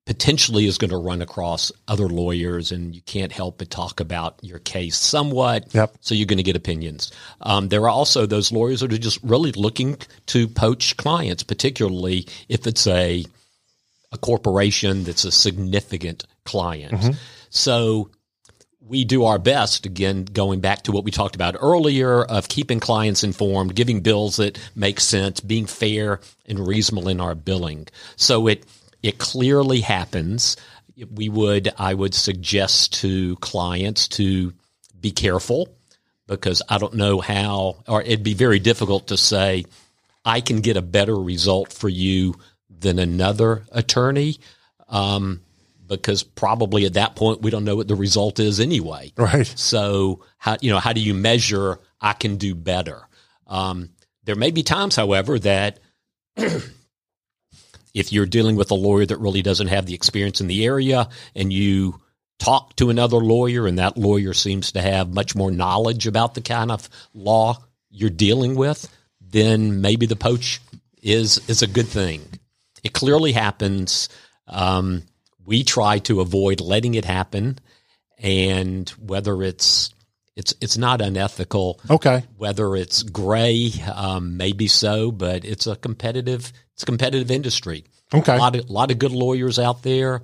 potentially 0.06 0.66
is 0.66 0.78
going 0.78 0.90
to 0.90 0.96
run 0.96 1.20
across 1.20 1.70
other 1.86 2.08
lawyers, 2.08 2.72
and 2.72 2.94
you 2.94 3.02
can't 3.02 3.30
help 3.30 3.58
but 3.58 3.70
talk 3.70 4.00
about 4.00 4.38
your 4.40 4.58
case 4.58 4.96
somewhat. 4.96 5.74
Yep. 5.74 5.96
So 6.00 6.14
you're 6.14 6.26
going 6.26 6.38
to 6.38 6.42
get 6.42 6.56
opinions. 6.56 7.12
Um, 7.42 7.68
there 7.68 7.82
are 7.82 7.90
also 7.90 8.24
those 8.24 8.50
lawyers 8.50 8.80
that 8.80 8.92
are 8.92 8.98
just 8.98 9.22
really 9.22 9.52
looking 9.52 9.98
to 10.26 10.48
poach 10.48 10.96
clients, 10.96 11.42
particularly 11.42 12.26
if 12.48 12.66
it's 12.66 12.86
a 12.86 13.24
a 14.10 14.16
corporation 14.16 15.04
that's 15.04 15.24
a 15.24 15.30
significant 15.30 16.24
client. 16.44 16.94
Mm-hmm. 16.94 17.12
So 17.50 18.10
we 18.88 19.04
do 19.04 19.24
our 19.24 19.38
best, 19.38 19.86
again, 19.86 20.24
going 20.24 20.60
back 20.60 20.82
to 20.82 20.92
what 20.92 21.04
we 21.04 21.10
talked 21.10 21.34
about 21.34 21.56
earlier 21.60 22.24
of 22.24 22.48
keeping 22.48 22.80
clients 22.80 23.22
informed, 23.22 23.74
giving 23.74 24.00
bills 24.00 24.36
that 24.36 24.58
make 24.74 24.98
sense, 24.98 25.40
being 25.40 25.66
fair 25.66 26.20
and 26.46 26.66
reasonable 26.66 27.08
in 27.08 27.20
our 27.20 27.34
billing. 27.34 27.86
So 28.16 28.46
it, 28.46 28.64
it 29.02 29.18
clearly 29.18 29.80
happens. 29.80 30.56
We 31.14 31.28
would, 31.28 31.72
I 31.78 31.94
would 31.94 32.14
suggest 32.14 32.94
to 33.00 33.36
clients 33.36 34.08
to 34.08 34.54
be 34.98 35.10
careful 35.10 35.68
because 36.26 36.62
I 36.68 36.78
don't 36.78 36.94
know 36.94 37.20
how, 37.20 37.82
or 37.86 38.02
it'd 38.02 38.22
be 38.22 38.34
very 38.34 38.58
difficult 38.58 39.08
to 39.08 39.16
say, 39.16 39.64
I 40.24 40.40
can 40.40 40.60
get 40.60 40.76
a 40.76 40.82
better 40.82 41.14
result 41.14 41.72
for 41.72 41.88
you 41.88 42.34
than 42.68 42.98
another 42.98 43.64
attorney. 43.70 44.38
Um, 44.88 45.42
because 45.88 46.22
probably 46.22 46.86
at 46.86 46.94
that 46.94 47.16
point 47.16 47.42
we 47.42 47.50
don't 47.50 47.64
know 47.64 47.76
what 47.76 47.88
the 47.88 47.96
result 47.96 48.38
is 48.38 48.60
anyway. 48.60 49.12
Right. 49.16 49.46
So 49.46 50.24
how 50.38 50.56
you 50.60 50.70
know 50.70 50.78
how 50.78 50.92
do 50.92 51.00
you 51.00 51.14
measure 51.14 51.80
I 52.00 52.12
can 52.12 52.36
do 52.36 52.54
better? 52.54 53.08
Um, 53.46 53.90
there 54.24 54.36
may 54.36 54.50
be 54.50 54.62
times, 54.62 54.94
however, 54.94 55.38
that 55.38 55.80
if 57.94 58.12
you're 58.12 58.26
dealing 58.26 58.56
with 58.56 58.70
a 58.70 58.74
lawyer 58.74 59.06
that 59.06 59.18
really 59.18 59.42
doesn't 59.42 59.68
have 59.68 59.86
the 59.86 59.94
experience 59.94 60.40
in 60.40 60.46
the 60.46 60.64
area, 60.66 61.08
and 61.34 61.52
you 61.52 62.00
talk 62.38 62.76
to 62.76 62.90
another 62.90 63.16
lawyer, 63.16 63.66
and 63.66 63.78
that 63.78 63.96
lawyer 63.96 64.34
seems 64.34 64.72
to 64.72 64.82
have 64.82 65.12
much 65.12 65.34
more 65.34 65.50
knowledge 65.50 66.06
about 66.06 66.34
the 66.34 66.40
kind 66.40 66.70
of 66.70 66.88
law 67.14 67.56
you're 67.90 68.10
dealing 68.10 68.54
with, 68.54 68.88
then 69.20 69.80
maybe 69.80 70.06
the 70.06 70.16
poach 70.16 70.60
is 71.02 71.48
is 71.48 71.62
a 71.62 71.66
good 71.66 71.88
thing. 71.88 72.22
It 72.82 72.92
clearly 72.92 73.32
happens. 73.32 74.08
Um, 74.46 75.02
we 75.48 75.64
try 75.64 75.98
to 76.00 76.20
avoid 76.20 76.60
letting 76.60 76.94
it 76.94 77.06
happen, 77.06 77.58
and 78.18 78.86
whether 78.90 79.42
it's 79.42 79.94
it's 80.36 80.54
it's 80.60 80.76
not 80.76 81.00
unethical. 81.00 81.80
Okay. 81.90 82.22
Whether 82.36 82.76
it's 82.76 83.02
gray, 83.02 83.72
um, 83.92 84.36
maybe 84.36 84.68
so, 84.68 85.10
but 85.10 85.46
it's 85.46 85.66
a 85.66 85.74
competitive 85.74 86.52
it's 86.74 86.82
a 86.82 86.86
competitive 86.86 87.30
industry. 87.30 87.84
Okay. 88.12 88.36
A 88.36 88.38
lot 88.38 88.56
of 88.56 88.68
lot 88.68 88.90
of 88.90 88.98
good 88.98 89.12
lawyers 89.12 89.58
out 89.58 89.82
there. 89.82 90.16
A 90.16 90.22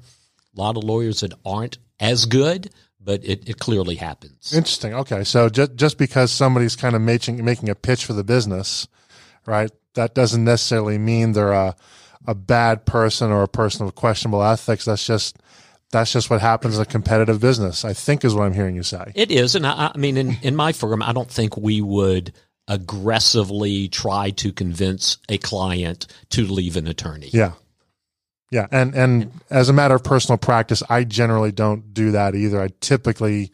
lot 0.54 0.76
of 0.76 0.84
lawyers 0.84 1.20
that 1.20 1.32
aren't 1.44 1.78
as 1.98 2.26
good, 2.26 2.70
but 3.00 3.24
it, 3.24 3.48
it 3.48 3.58
clearly 3.58 3.94
happens. 3.94 4.52
Interesting. 4.52 4.92
Okay. 4.94 5.24
So 5.24 5.48
just 5.48 5.74
just 5.74 5.96
because 5.96 6.32
somebody's 6.32 6.76
kind 6.76 6.94
of 6.94 7.00
making 7.00 7.42
making 7.42 7.70
a 7.70 7.74
pitch 7.74 8.04
for 8.04 8.12
the 8.12 8.24
business, 8.24 8.86
right? 9.46 9.70
That 9.94 10.14
doesn't 10.14 10.44
necessarily 10.44 10.98
mean 10.98 11.32
they're 11.32 11.52
a 11.52 11.76
a 12.26 12.34
bad 12.34 12.86
person 12.86 13.30
or 13.30 13.42
a 13.42 13.48
person 13.48 13.86
of 13.86 13.94
questionable 13.94 14.42
ethics. 14.42 14.84
That's 14.84 15.06
just 15.06 15.38
that's 15.90 16.12
just 16.12 16.28
what 16.28 16.40
happens 16.40 16.76
in 16.76 16.82
a 16.82 16.86
competitive 16.86 17.40
business. 17.40 17.84
I 17.84 17.92
think 17.92 18.24
is 18.24 18.34
what 18.34 18.44
I'm 18.44 18.52
hearing 18.52 18.76
you 18.76 18.82
say. 18.82 19.12
It 19.14 19.30
is, 19.30 19.54
and 19.54 19.66
I, 19.66 19.92
I 19.94 19.98
mean, 19.98 20.16
in, 20.16 20.36
in 20.42 20.56
my 20.56 20.72
firm, 20.72 21.02
I 21.02 21.12
don't 21.12 21.30
think 21.30 21.56
we 21.56 21.80
would 21.80 22.32
aggressively 22.66 23.88
try 23.88 24.30
to 24.30 24.52
convince 24.52 25.18
a 25.28 25.38
client 25.38 26.06
to 26.30 26.46
leave 26.46 26.76
an 26.76 26.86
attorney. 26.86 27.30
Yeah. 27.32 27.52
Yeah, 28.50 28.68
and 28.70 28.94
and 28.94 29.32
as 29.50 29.68
a 29.68 29.72
matter 29.72 29.96
of 29.96 30.04
personal 30.04 30.38
practice, 30.38 30.80
I 30.88 31.02
generally 31.02 31.50
don't 31.50 31.92
do 31.92 32.12
that 32.12 32.36
either. 32.36 32.60
I 32.60 32.68
typically 32.80 33.50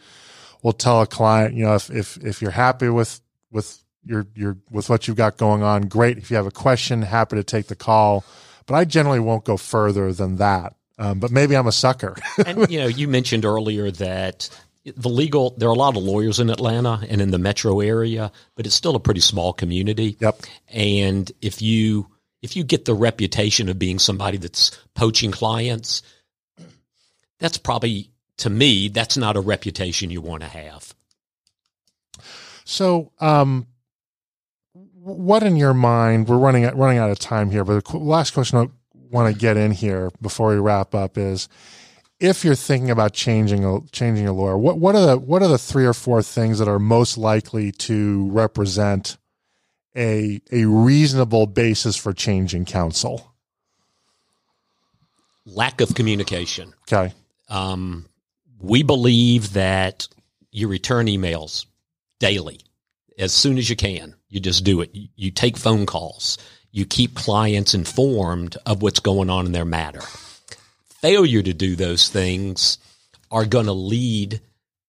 will 0.62 0.74
tell 0.74 1.00
a 1.00 1.06
client, 1.06 1.54
you 1.54 1.64
know, 1.64 1.74
if 1.74 1.88
if 1.90 2.18
if 2.18 2.42
you're 2.42 2.50
happy 2.50 2.90
with 2.90 3.20
with 3.50 3.82
your 4.04 4.26
your 4.34 4.58
with 4.70 4.90
what 4.90 5.08
you've 5.08 5.16
got 5.16 5.38
going 5.38 5.62
on, 5.62 5.82
great. 5.82 6.18
If 6.18 6.30
you 6.30 6.36
have 6.36 6.44
a 6.44 6.50
question, 6.50 7.00
happy 7.00 7.36
to 7.36 7.44
take 7.44 7.68
the 7.68 7.76
call, 7.76 8.24
but 8.66 8.74
I 8.74 8.84
generally 8.84 9.20
won't 9.20 9.44
go 9.44 9.56
further 9.56 10.12
than 10.12 10.36
that. 10.36 10.74
Um, 10.98 11.18
but 11.18 11.30
maybe 11.30 11.56
I'm 11.56 11.66
a 11.66 11.72
sucker. 11.72 12.14
and 12.46 12.70
you 12.70 12.78
know, 12.78 12.86
you 12.86 13.08
mentioned 13.08 13.44
earlier 13.44 13.90
that 13.90 14.48
the 14.84 15.08
legal 15.08 15.54
there 15.56 15.68
are 15.68 15.72
a 15.72 15.78
lot 15.78 15.96
of 15.96 16.02
lawyers 16.02 16.40
in 16.40 16.50
Atlanta 16.50 17.04
and 17.08 17.20
in 17.20 17.30
the 17.30 17.38
metro 17.38 17.80
area, 17.80 18.30
but 18.54 18.66
it's 18.66 18.74
still 18.74 18.96
a 18.96 19.00
pretty 19.00 19.20
small 19.20 19.52
community. 19.52 20.16
Yep. 20.20 20.42
And 20.68 21.30
if 21.40 21.62
you 21.62 22.08
if 22.42 22.56
you 22.56 22.64
get 22.64 22.84
the 22.84 22.94
reputation 22.94 23.68
of 23.68 23.78
being 23.78 23.98
somebody 23.98 24.36
that's 24.36 24.78
poaching 24.94 25.30
clients, 25.30 26.02
that's 27.38 27.58
probably 27.58 28.10
to 28.38 28.50
me 28.50 28.88
that's 28.88 29.16
not 29.16 29.36
a 29.36 29.40
reputation 29.40 30.10
you 30.10 30.20
want 30.20 30.42
to 30.42 30.48
have. 30.48 30.94
So, 32.64 33.10
um, 33.20 33.66
what 35.02 35.42
in 35.42 35.56
your 35.56 35.74
mind? 35.74 36.28
We're 36.28 36.38
running 36.38 36.64
running 36.76 36.98
out 36.98 37.10
of 37.10 37.18
time 37.18 37.50
here, 37.50 37.64
but 37.64 37.84
the 37.84 37.98
last 37.98 38.32
question 38.34 38.58
I 38.58 38.66
want 39.10 39.32
to 39.32 39.38
get 39.38 39.56
in 39.56 39.72
here 39.72 40.10
before 40.20 40.50
we 40.50 40.56
wrap 40.56 40.94
up 40.94 41.16
is 41.16 41.48
if 42.18 42.44
you're 42.44 42.54
thinking 42.54 42.90
about 42.90 43.14
changing 43.14 43.64
a 43.64 43.80
changing 43.92 44.26
a 44.26 44.32
lawyer, 44.32 44.58
what 44.58 44.78
what 44.78 44.94
are 44.94 45.06
the 45.06 45.18
what 45.18 45.42
are 45.42 45.48
the 45.48 45.58
three 45.58 45.86
or 45.86 45.94
four 45.94 46.22
things 46.22 46.58
that 46.58 46.68
are 46.68 46.78
most 46.78 47.16
likely 47.16 47.72
to 47.72 48.28
represent 48.30 49.16
a 49.96 50.40
a 50.52 50.66
reasonable 50.66 51.46
basis 51.46 51.96
for 51.96 52.12
changing 52.12 52.66
counsel? 52.66 53.32
Lack 55.46 55.80
of 55.80 55.94
communication. 55.94 56.74
Okay. 56.92 57.14
Um, 57.48 58.06
we 58.60 58.82
believe 58.82 59.54
that 59.54 60.06
you 60.52 60.68
return 60.68 61.06
emails 61.06 61.64
daily 62.18 62.60
as 63.18 63.32
soon 63.32 63.58
as 63.58 63.68
you 63.68 63.76
can. 63.76 64.14
You 64.28 64.40
just 64.40 64.64
do 64.64 64.80
it. 64.80 64.90
You 64.92 65.30
take 65.30 65.56
phone 65.56 65.86
calls. 65.86 66.38
You 66.72 66.84
keep 66.84 67.14
clients 67.14 67.74
informed 67.74 68.56
of 68.64 68.82
what's 68.82 69.00
going 69.00 69.30
on 69.30 69.46
in 69.46 69.52
their 69.52 69.64
matter. 69.64 70.02
Failure 71.00 71.42
to 71.42 71.52
do 71.52 71.76
those 71.76 72.08
things 72.08 72.78
are 73.30 73.44
going 73.44 73.66
to 73.66 73.72
lead 73.72 74.40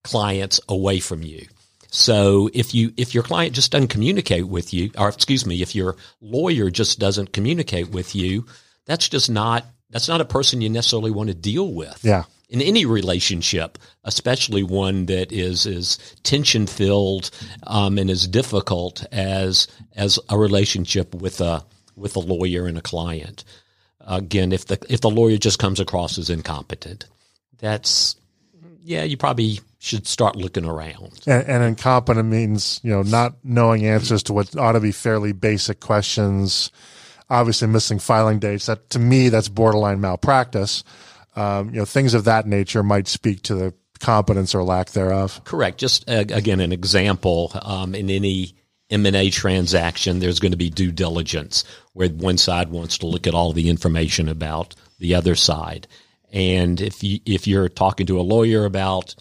clients 0.04 0.60
away 0.68 1.00
from 1.00 1.24
you. 1.24 1.46
So 1.90 2.50
if 2.54 2.74
you 2.74 2.94
if 2.96 3.14
your 3.14 3.24
client 3.24 3.54
just 3.54 3.72
doesn't 3.72 3.90
communicate 3.90 4.48
with 4.48 4.74
you, 4.74 4.92
or 4.98 5.10
excuse 5.10 5.46
me, 5.46 5.62
if 5.62 5.76
your 5.76 5.98
lawyer 6.22 6.70
just 6.70 7.00
doesn't 7.00 7.34
communicate 7.34 7.90
with 7.90 8.16
you, 8.16 8.46
that's 8.86 9.10
just 9.10 9.30
not 9.30 9.66
that's 9.92 10.08
not 10.08 10.22
a 10.22 10.26
person 10.26 10.62
you 10.62 10.70
necessarily 10.70 11.12
want 11.12 11.30
to 11.30 11.36
deal 11.36 11.72
with. 11.72 12.00
Yeah. 12.04 12.24
In 12.50 12.62
any 12.62 12.86
relationship, 12.86 13.78
especially 14.04 14.64
one 14.64 15.06
that 15.06 15.32
is 15.32 15.66
is 15.66 15.98
tension 16.24 16.68
filled 16.68 17.32
um, 17.66 17.98
and 17.98 18.10
as 18.10 18.28
difficult 18.28 19.06
as 19.12 19.68
as 19.96 20.20
a 20.30 20.38
relationship 20.38 21.16
with 21.16 21.40
a 21.40 21.64
with 21.96 22.16
a 22.16 22.20
lawyer 22.20 22.66
and 22.66 22.78
a 22.78 22.82
client. 22.82 23.44
Again, 24.02 24.52
if 24.52 24.66
the 24.66 24.84
if 24.90 25.02
the 25.02 25.10
lawyer 25.10 25.38
just 25.38 25.60
comes 25.60 25.80
across 25.80 26.18
as 26.18 26.30
incompetent, 26.30 27.06
that's 27.60 28.16
yeah, 28.84 29.04
you 29.04 29.16
probably 29.16 29.60
should 29.80 30.08
start 30.08 30.36
looking 30.36 30.66
around. 30.66 31.22
And, 31.26 31.48
and, 31.48 31.64
incompetent 31.64 32.28
means 32.28 32.80
you 32.84 32.92
know 32.92 33.04
not 33.04 33.36
knowing 33.44 33.86
answers 33.86 34.24
to 34.24 34.34
what 34.34 34.56
ought 34.58 34.74
to 34.74 34.80
be 34.80 34.92
fairly 34.92 35.32
basic 35.32 35.80
questions. 35.80 36.72
Obviously, 37.32 37.70
missing 37.70 37.98
filing 37.98 38.40
dates. 38.40 38.66
That 38.66 38.90
to 38.90 39.00
me, 39.00 39.30
that's 39.30 39.48
borderline 39.48 40.02
malpractice. 40.02 40.84
Um, 41.36 41.70
you 41.70 41.78
know, 41.78 41.86
things 41.86 42.14
of 42.14 42.26
that 42.26 42.46
nature 42.46 42.84
might 42.84 43.08
speak 43.08 43.42
to 43.44 43.56
the 43.56 43.74
competence 44.02 44.54
or 44.54 44.64
lack 44.64 44.90
thereof. 44.90 45.42
Correct. 45.46 45.80
Just 45.80 46.10
uh, 46.10 46.26
again, 46.30 46.60
an 46.60 46.74
example 46.74 47.52
um, 47.62 47.96
in 47.96 48.10
any 48.10 48.54
M&A 48.90 49.30
transaction, 49.30 50.20
there's 50.20 50.42
going 50.42 50.52
to 50.52 50.58
be 50.58 50.70
due 50.70 50.92
diligence 50.92 51.64
where 51.94 52.10
one 52.10 52.38
side 52.38 52.70
wants 52.70 52.98
to 52.98 53.08
look 53.08 53.26
at 53.26 53.34
all 53.34 53.54
the 53.54 53.70
information 53.70 54.28
about 54.28 54.76
the 55.00 55.16
other 55.16 55.36
side. 55.36 55.88
And 56.34 56.82
if 56.82 57.02
you 57.02 57.20
if 57.26 57.48
you're 57.48 57.70
talking 57.70 58.08
to 58.08 58.20
a 58.20 58.22
lawyer 58.22 58.66
about 58.66 59.16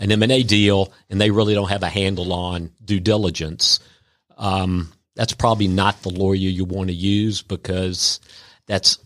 an 0.00 0.12
M&A 0.12 0.44
deal 0.44 0.92
and 1.10 1.20
they 1.20 1.32
really 1.32 1.54
don't 1.54 1.70
have 1.70 1.82
a 1.82 1.88
handle 1.88 2.32
on 2.32 2.70
due 2.84 3.00
diligence, 3.00 3.80
um, 4.36 4.92
that's 5.18 5.32
probably 5.32 5.66
not 5.66 6.00
the 6.02 6.10
lawyer 6.10 6.36
you 6.36 6.64
want 6.64 6.90
to 6.90 6.94
use 6.94 7.42
because 7.42 8.20
that's 8.66 8.98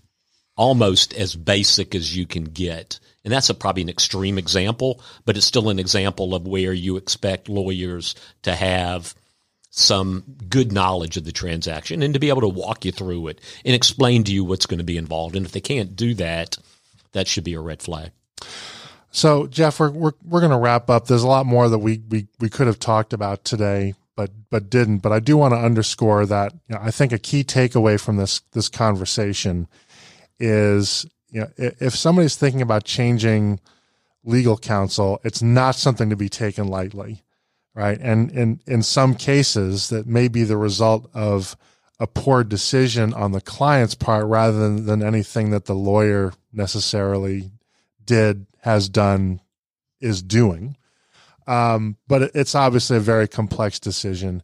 almost 0.59 1.15
as 1.15 1.35
basic 1.35 1.95
as 1.95 2.15
you 2.15 2.27
can 2.27 2.45
get. 2.45 3.01
And 3.25 3.33
that's 3.33 3.49
a, 3.49 3.55
probably 3.55 3.81
an 3.81 3.89
extreme 3.89 4.37
example, 4.37 5.01
but 5.25 5.39
it's 5.39 5.47
still 5.47 5.71
an 5.71 5.79
example 5.79 6.35
of 6.35 6.47
where 6.47 6.75
you 6.75 6.99
expect 6.99 7.49
lawyers 7.49 8.15
to 8.43 8.55
have 8.55 9.15
some 9.71 10.23
good 10.51 10.71
knowledge 10.71 11.17
of 11.17 11.25
the 11.25 11.33
transaction 11.33 12.03
and 12.03 12.13
to 12.13 12.21
be 12.21 12.29
able 12.29 12.43
to 12.43 12.49
walk 12.49 12.85
you 12.85 12.93
through 12.93 13.29
it 13.29 13.41
and 13.65 13.75
explain 13.75 14.23
to 14.25 14.35
you 14.35 14.45
what's 14.45 14.67
going 14.67 14.77
to 14.77 14.85
be 14.85 14.99
involved. 14.99 15.35
And 15.35 15.47
if 15.47 15.53
they 15.53 15.63
can't 15.63 15.97
do 15.97 16.13
that, 16.17 16.59
that 17.13 17.27
should 17.27 17.45
be 17.45 17.55
a 17.55 17.61
red 17.61 17.81
flag. 17.81 18.11
So, 19.13 19.47
Jeff, 19.47 19.81
we're 19.81 19.91
we're, 19.91 20.13
we're 20.27 20.41
going 20.41 20.53
to 20.53 20.59
wrap 20.59 20.91
up. 20.91 21.07
There's 21.07 21.23
a 21.23 21.29
lot 21.29 21.47
more 21.47 21.71
that 21.71 21.79
we, 21.79 22.03
we 22.11 22.29
we 22.39 22.51
could 22.51 22.67
have 22.67 22.79
talked 22.79 23.15
about 23.15 23.47
today, 23.47 23.95
but 24.23 24.31
but 24.51 24.71
didn't. 24.71 24.99
But 24.99 25.13
I 25.13 25.21
do 25.21 25.37
want 25.37 25.55
to 25.55 25.59
underscore 25.59 26.27
that 26.27 26.53
you 26.69 26.75
know, 26.75 26.81
I 26.81 26.91
think 26.91 27.13
a 27.13 27.19
key 27.19 27.43
takeaway 27.43 28.01
from 28.01 28.17
this 28.17 28.41
this 28.53 28.69
conversation 28.69 29.69
is 30.39 31.07
you 31.31 31.41
know 31.41 31.51
if 31.57 31.97
somebody's 31.97 32.37
thinking 32.37 32.63
about 32.63 32.85
changing 32.85 33.61
legal 34.25 34.57
counsel, 34.57 35.21
it's 35.25 35.43
not 35.43 35.75
something 35.75 36.09
to 36.11 36.17
be 36.17 36.29
taken 36.29 36.69
lightly, 36.69 37.23
right? 37.75 37.99
And 38.01 38.31
in 38.31 38.61
in 38.67 38.83
some 38.83 39.15
cases, 39.15 39.89
that 39.89 40.07
may 40.07 40.29
be 40.29 40.45
the 40.45 40.57
result 40.57 41.11
of 41.13 41.57
a 41.99 42.07
poor 42.07 42.45
decision 42.45 43.13
on 43.15 43.33
the 43.33 43.41
client's 43.41 43.95
part 43.95 44.27
rather 44.27 44.59
than, 44.59 44.87
than 44.87 45.03
anything 45.03 45.51
that 45.51 45.67
the 45.67 45.75
lawyer 45.75 46.33
necessarily 46.53 47.53
did, 48.05 48.47
has 48.63 48.89
done, 48.89 49.41
is 50.01 50.21
doing. 50.23 50.77
Um, 51.47 51.97
but 52.09 52.31
it's 52.35 52.55
obviously 52.55 52.97
a 52.97 53.01
very 53.01 53.29
complex 53.29 53.79
decision. 53.79 54.43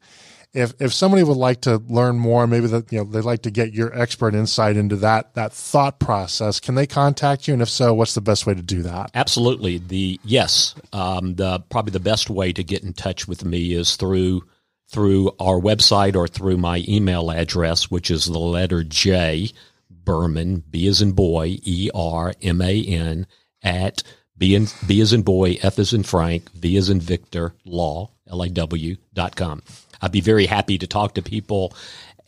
If 0.54 0.72
if 0.80 0.94
somebody 0.94 1.22
would 1.22 1.36
like 1.36 1.60
to 1.62 1.76
learn 1.88 2.18
more, 2.18 2.46
maybe 2.46 2.68
that 2.68 2.90
you 2.90 2.98
know 2.98 3.04
they'd 3.04 3.20
like 3.20 3.42
to 3.42 3.50
get 3.50 3.74
your 3.74 3.96
expert 3.96 4.34
insight 4.34 4.76
into 4.76 4.96
that 4.96 5.34
that 5.34 5.52
thought 5.52 6.00
process, 6.00 6.58
can 6.58 6.74
they 6.74 6.86
contact 6.86 7.46
you? 7.46 7.52
And 7.52 7.62
if 7.62 7.68
so, 7.68 7.92
what's 7.92 8.14
the 8.14 8.22
best 8.22 8.46
way 8.46 8.54
to 8.54 8.62
do 8.62 8.82
that? 8.82 9.10
Absolutely. 9.14 9.78
The 9.78 10.18
yes, 10.24 10.74
um, 10.92 11.34
the 11.34 11.60
probably 11.68 11.92
the 11.92 12.00
best 12.00 12.30
way 12.30 12.52
to 12.54 12.64
get 12.64 12.82
in 12.82 12.94
touch 12.94 13.28
with 13.28 13.44
me 13.44 13.74
is 13.74 13.96
through 13.96 14.42
through 14.90 15.30
our 15.38 15.60
website 15.60 16.16
or 16.16 16.26
through 16.26 16.56
my 16.56 16.82
email 16.88 17.30
address, 17.30 17.90
which 17.90 18.10
is 18.10 18.24
the 18.24 18.38
letter 18.38 18.82
J, 18.82 19.50
Berman, 19.90 20.64
B 20.70 20.86
as 20.88 21.02
in 21.02 21.12
boy, 21.12 21.58
E 21.62 21.90
R 21.94 22.32
M 22.40 22.62
A 22.62 22.82
N, 22.84 23.26
at 23.62 24.02
B, 24.38 24.54
in, 24.54 24.68
B 24.86 25.00
as 25.00 25.12
in 25.12 25.22
boy, 25.22 25.58
F 25.62 25.78
as 25.78 25.92
in 25.92 26.04
Frank, 26.04 26.50
V 26.52 26.76
as 26.76 26.88
in 26.88 27.00
Victor, 27.00 27.54
law, 27.64 28.10
L 28.30 28.42
A 28.42 28.48
W 28.48 28.96
dot 29.12 29.36
com. 29.36 29.62
I'd 30.00 30.12
be 30.12 30.20
very 30.20 30.46
happy 30.46 30.78
to 30.78 30.86
talk 30.86 31.14
to 31.14 31.22
people 31.22 31.74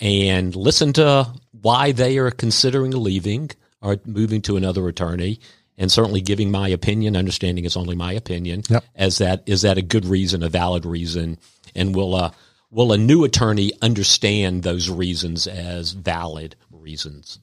and 0.00 0.56
listen 0.56 0.92
to 0.94 1.28
why 1.62 1.92
they 1.92 2.18
are 2.18 2.30
considering 2.30 2.90
leaving 2.90 3.50
or 3.80 3.98
moving 4.04 4.42
to 4.42 4.56
another 4.56 4.88
attorney 4.88 5.40
and 5.78 5.90
certainly 5.90 6.20
giving 6.20 6.50
my 6.50 6.68
opinion, 6.68 7.16
understanding 7.16 7.64
it's 7.64 7.76
only 7.76 7.94
my 7.96 8.12
opinion, 8.12 8.62
Yep. 8.68 8.84
as 8.94 9.18
that 9.18 9.42
is 9.46 9.62
that 9.62 9.78
a 9.78 9.82
good 9.82 10.04
reason, 10.04 10.42
a 10.42 10.48
valid 10.48 10.84
reason, 10.84 11.38
and 11.74 11.94
will 11.94 12.14
uh, 12.14 12.30
will 12.70 12.92
a 12.92 12.98
new 12.98 13.24
attorney 13.24 13.72
understand 13.80 14.62
those 14.62 14.90
reasons 14.90 15.46
as 15.46 15.92
valid 15.92 16.56
reasons? 16.70 17.38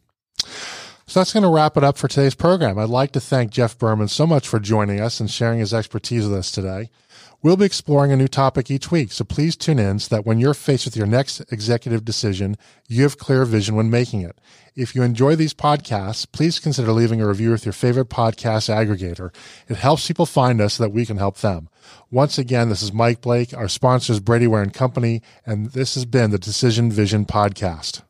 So 1.10 1.22
that's 1.22 1.32
going 1.32 1.44
to 1.44 1.50
wrap 1.50 1.78
it 1.78 1.86
up 1.86 1.98
for 1.98 2.10
today's 2.10 2.36
program. 2.36 2.78
I'd 2.78 2.90
like 2.90 3.14
to 3.14 3.22
thank 3.22 3.50
Jeff 3.50 3.80
Berman 3.80 4.10
so 4.10 4.28
much 4.28 4.46
for 4.46 4.60
joining 4.60 5.00
us 5.00 5.22
and 5.22 5.32
sharing 5.32 5.60
his 5.60 5.74
expertise 5.74 6.28
with 6.28 6.38
us 6.38 6.52
today. 6.52 6.90
We'll 7.42 7.56
be 7.56 7.66
exploring 7.66 8.12
a 8.12 8.18
new 8.18 8.28
topic 8.28 8.70
each 8.70 8.92
week, 8.92 9.14
so 9.14 9.24
please 9.24 9.56
tune 9.56 9.80
in 9.80 10.00
so 10.00 10.14
that 10.14 10.26
when 10.26 10.38
you're 10.40 10.54
faced 10.54 10.84
with 10.84 10.98
your 10.98 11.08
next 11.08 11.40
executive 11.50 12.04
decision, 12.04 12.58
you 12.90 13.04
have 13.04 13.18
clear 13.18 13.46
vision 13.46 13.76
when 13.76 13.90
making 13.90 14.22
it. 14.22 14.38
If 14.76 14.96
you 14.96 15.02
enjoy 15.02 15.38
these 15.38 15.54
podcasts, 15.54 16.30
please 16.30 16.60
consider 16.60 16.92
leaving 16.92 17.22
a 17.22 17.28
review 17.28 17.52
with 17.52 17.66
your 17.66 17.74
favorite 17.74 18.10
podcast 18.10 18.68
aggregator. 18.68 19.34
It 19.70 19.78
helps 19.78 20.08
people 20.08 20.26
find 20.26 20.60
us 20.60 20.74
so 20.74 20.84
that 20.84 20.90
we 20.90 21.06
can 21.06 21.18
help 21.18 21.38
them. 21.38 21.70
Once 22.12 22.38
again, 22.38 22.68
this 22.68 22.82
is 22.82 22.92
Mike 22.92 23.22
Blake. 23.22 23.54
Our 23.54 23.70
sponsor 23.70 24.12
is 24.12 24.20
Brady 24.20 24.48
Ware 24.48 24.62
and 24.62 24.74
Company, 24.74 25.22
and 25.46 25.72
this 25.72 25.96
has 25.96 26.04
been 26.04 26.32
the 26.32 26.38
Decision 26.38 26.92
Vision 26.92 27.24
Podcast. 27.26 28.02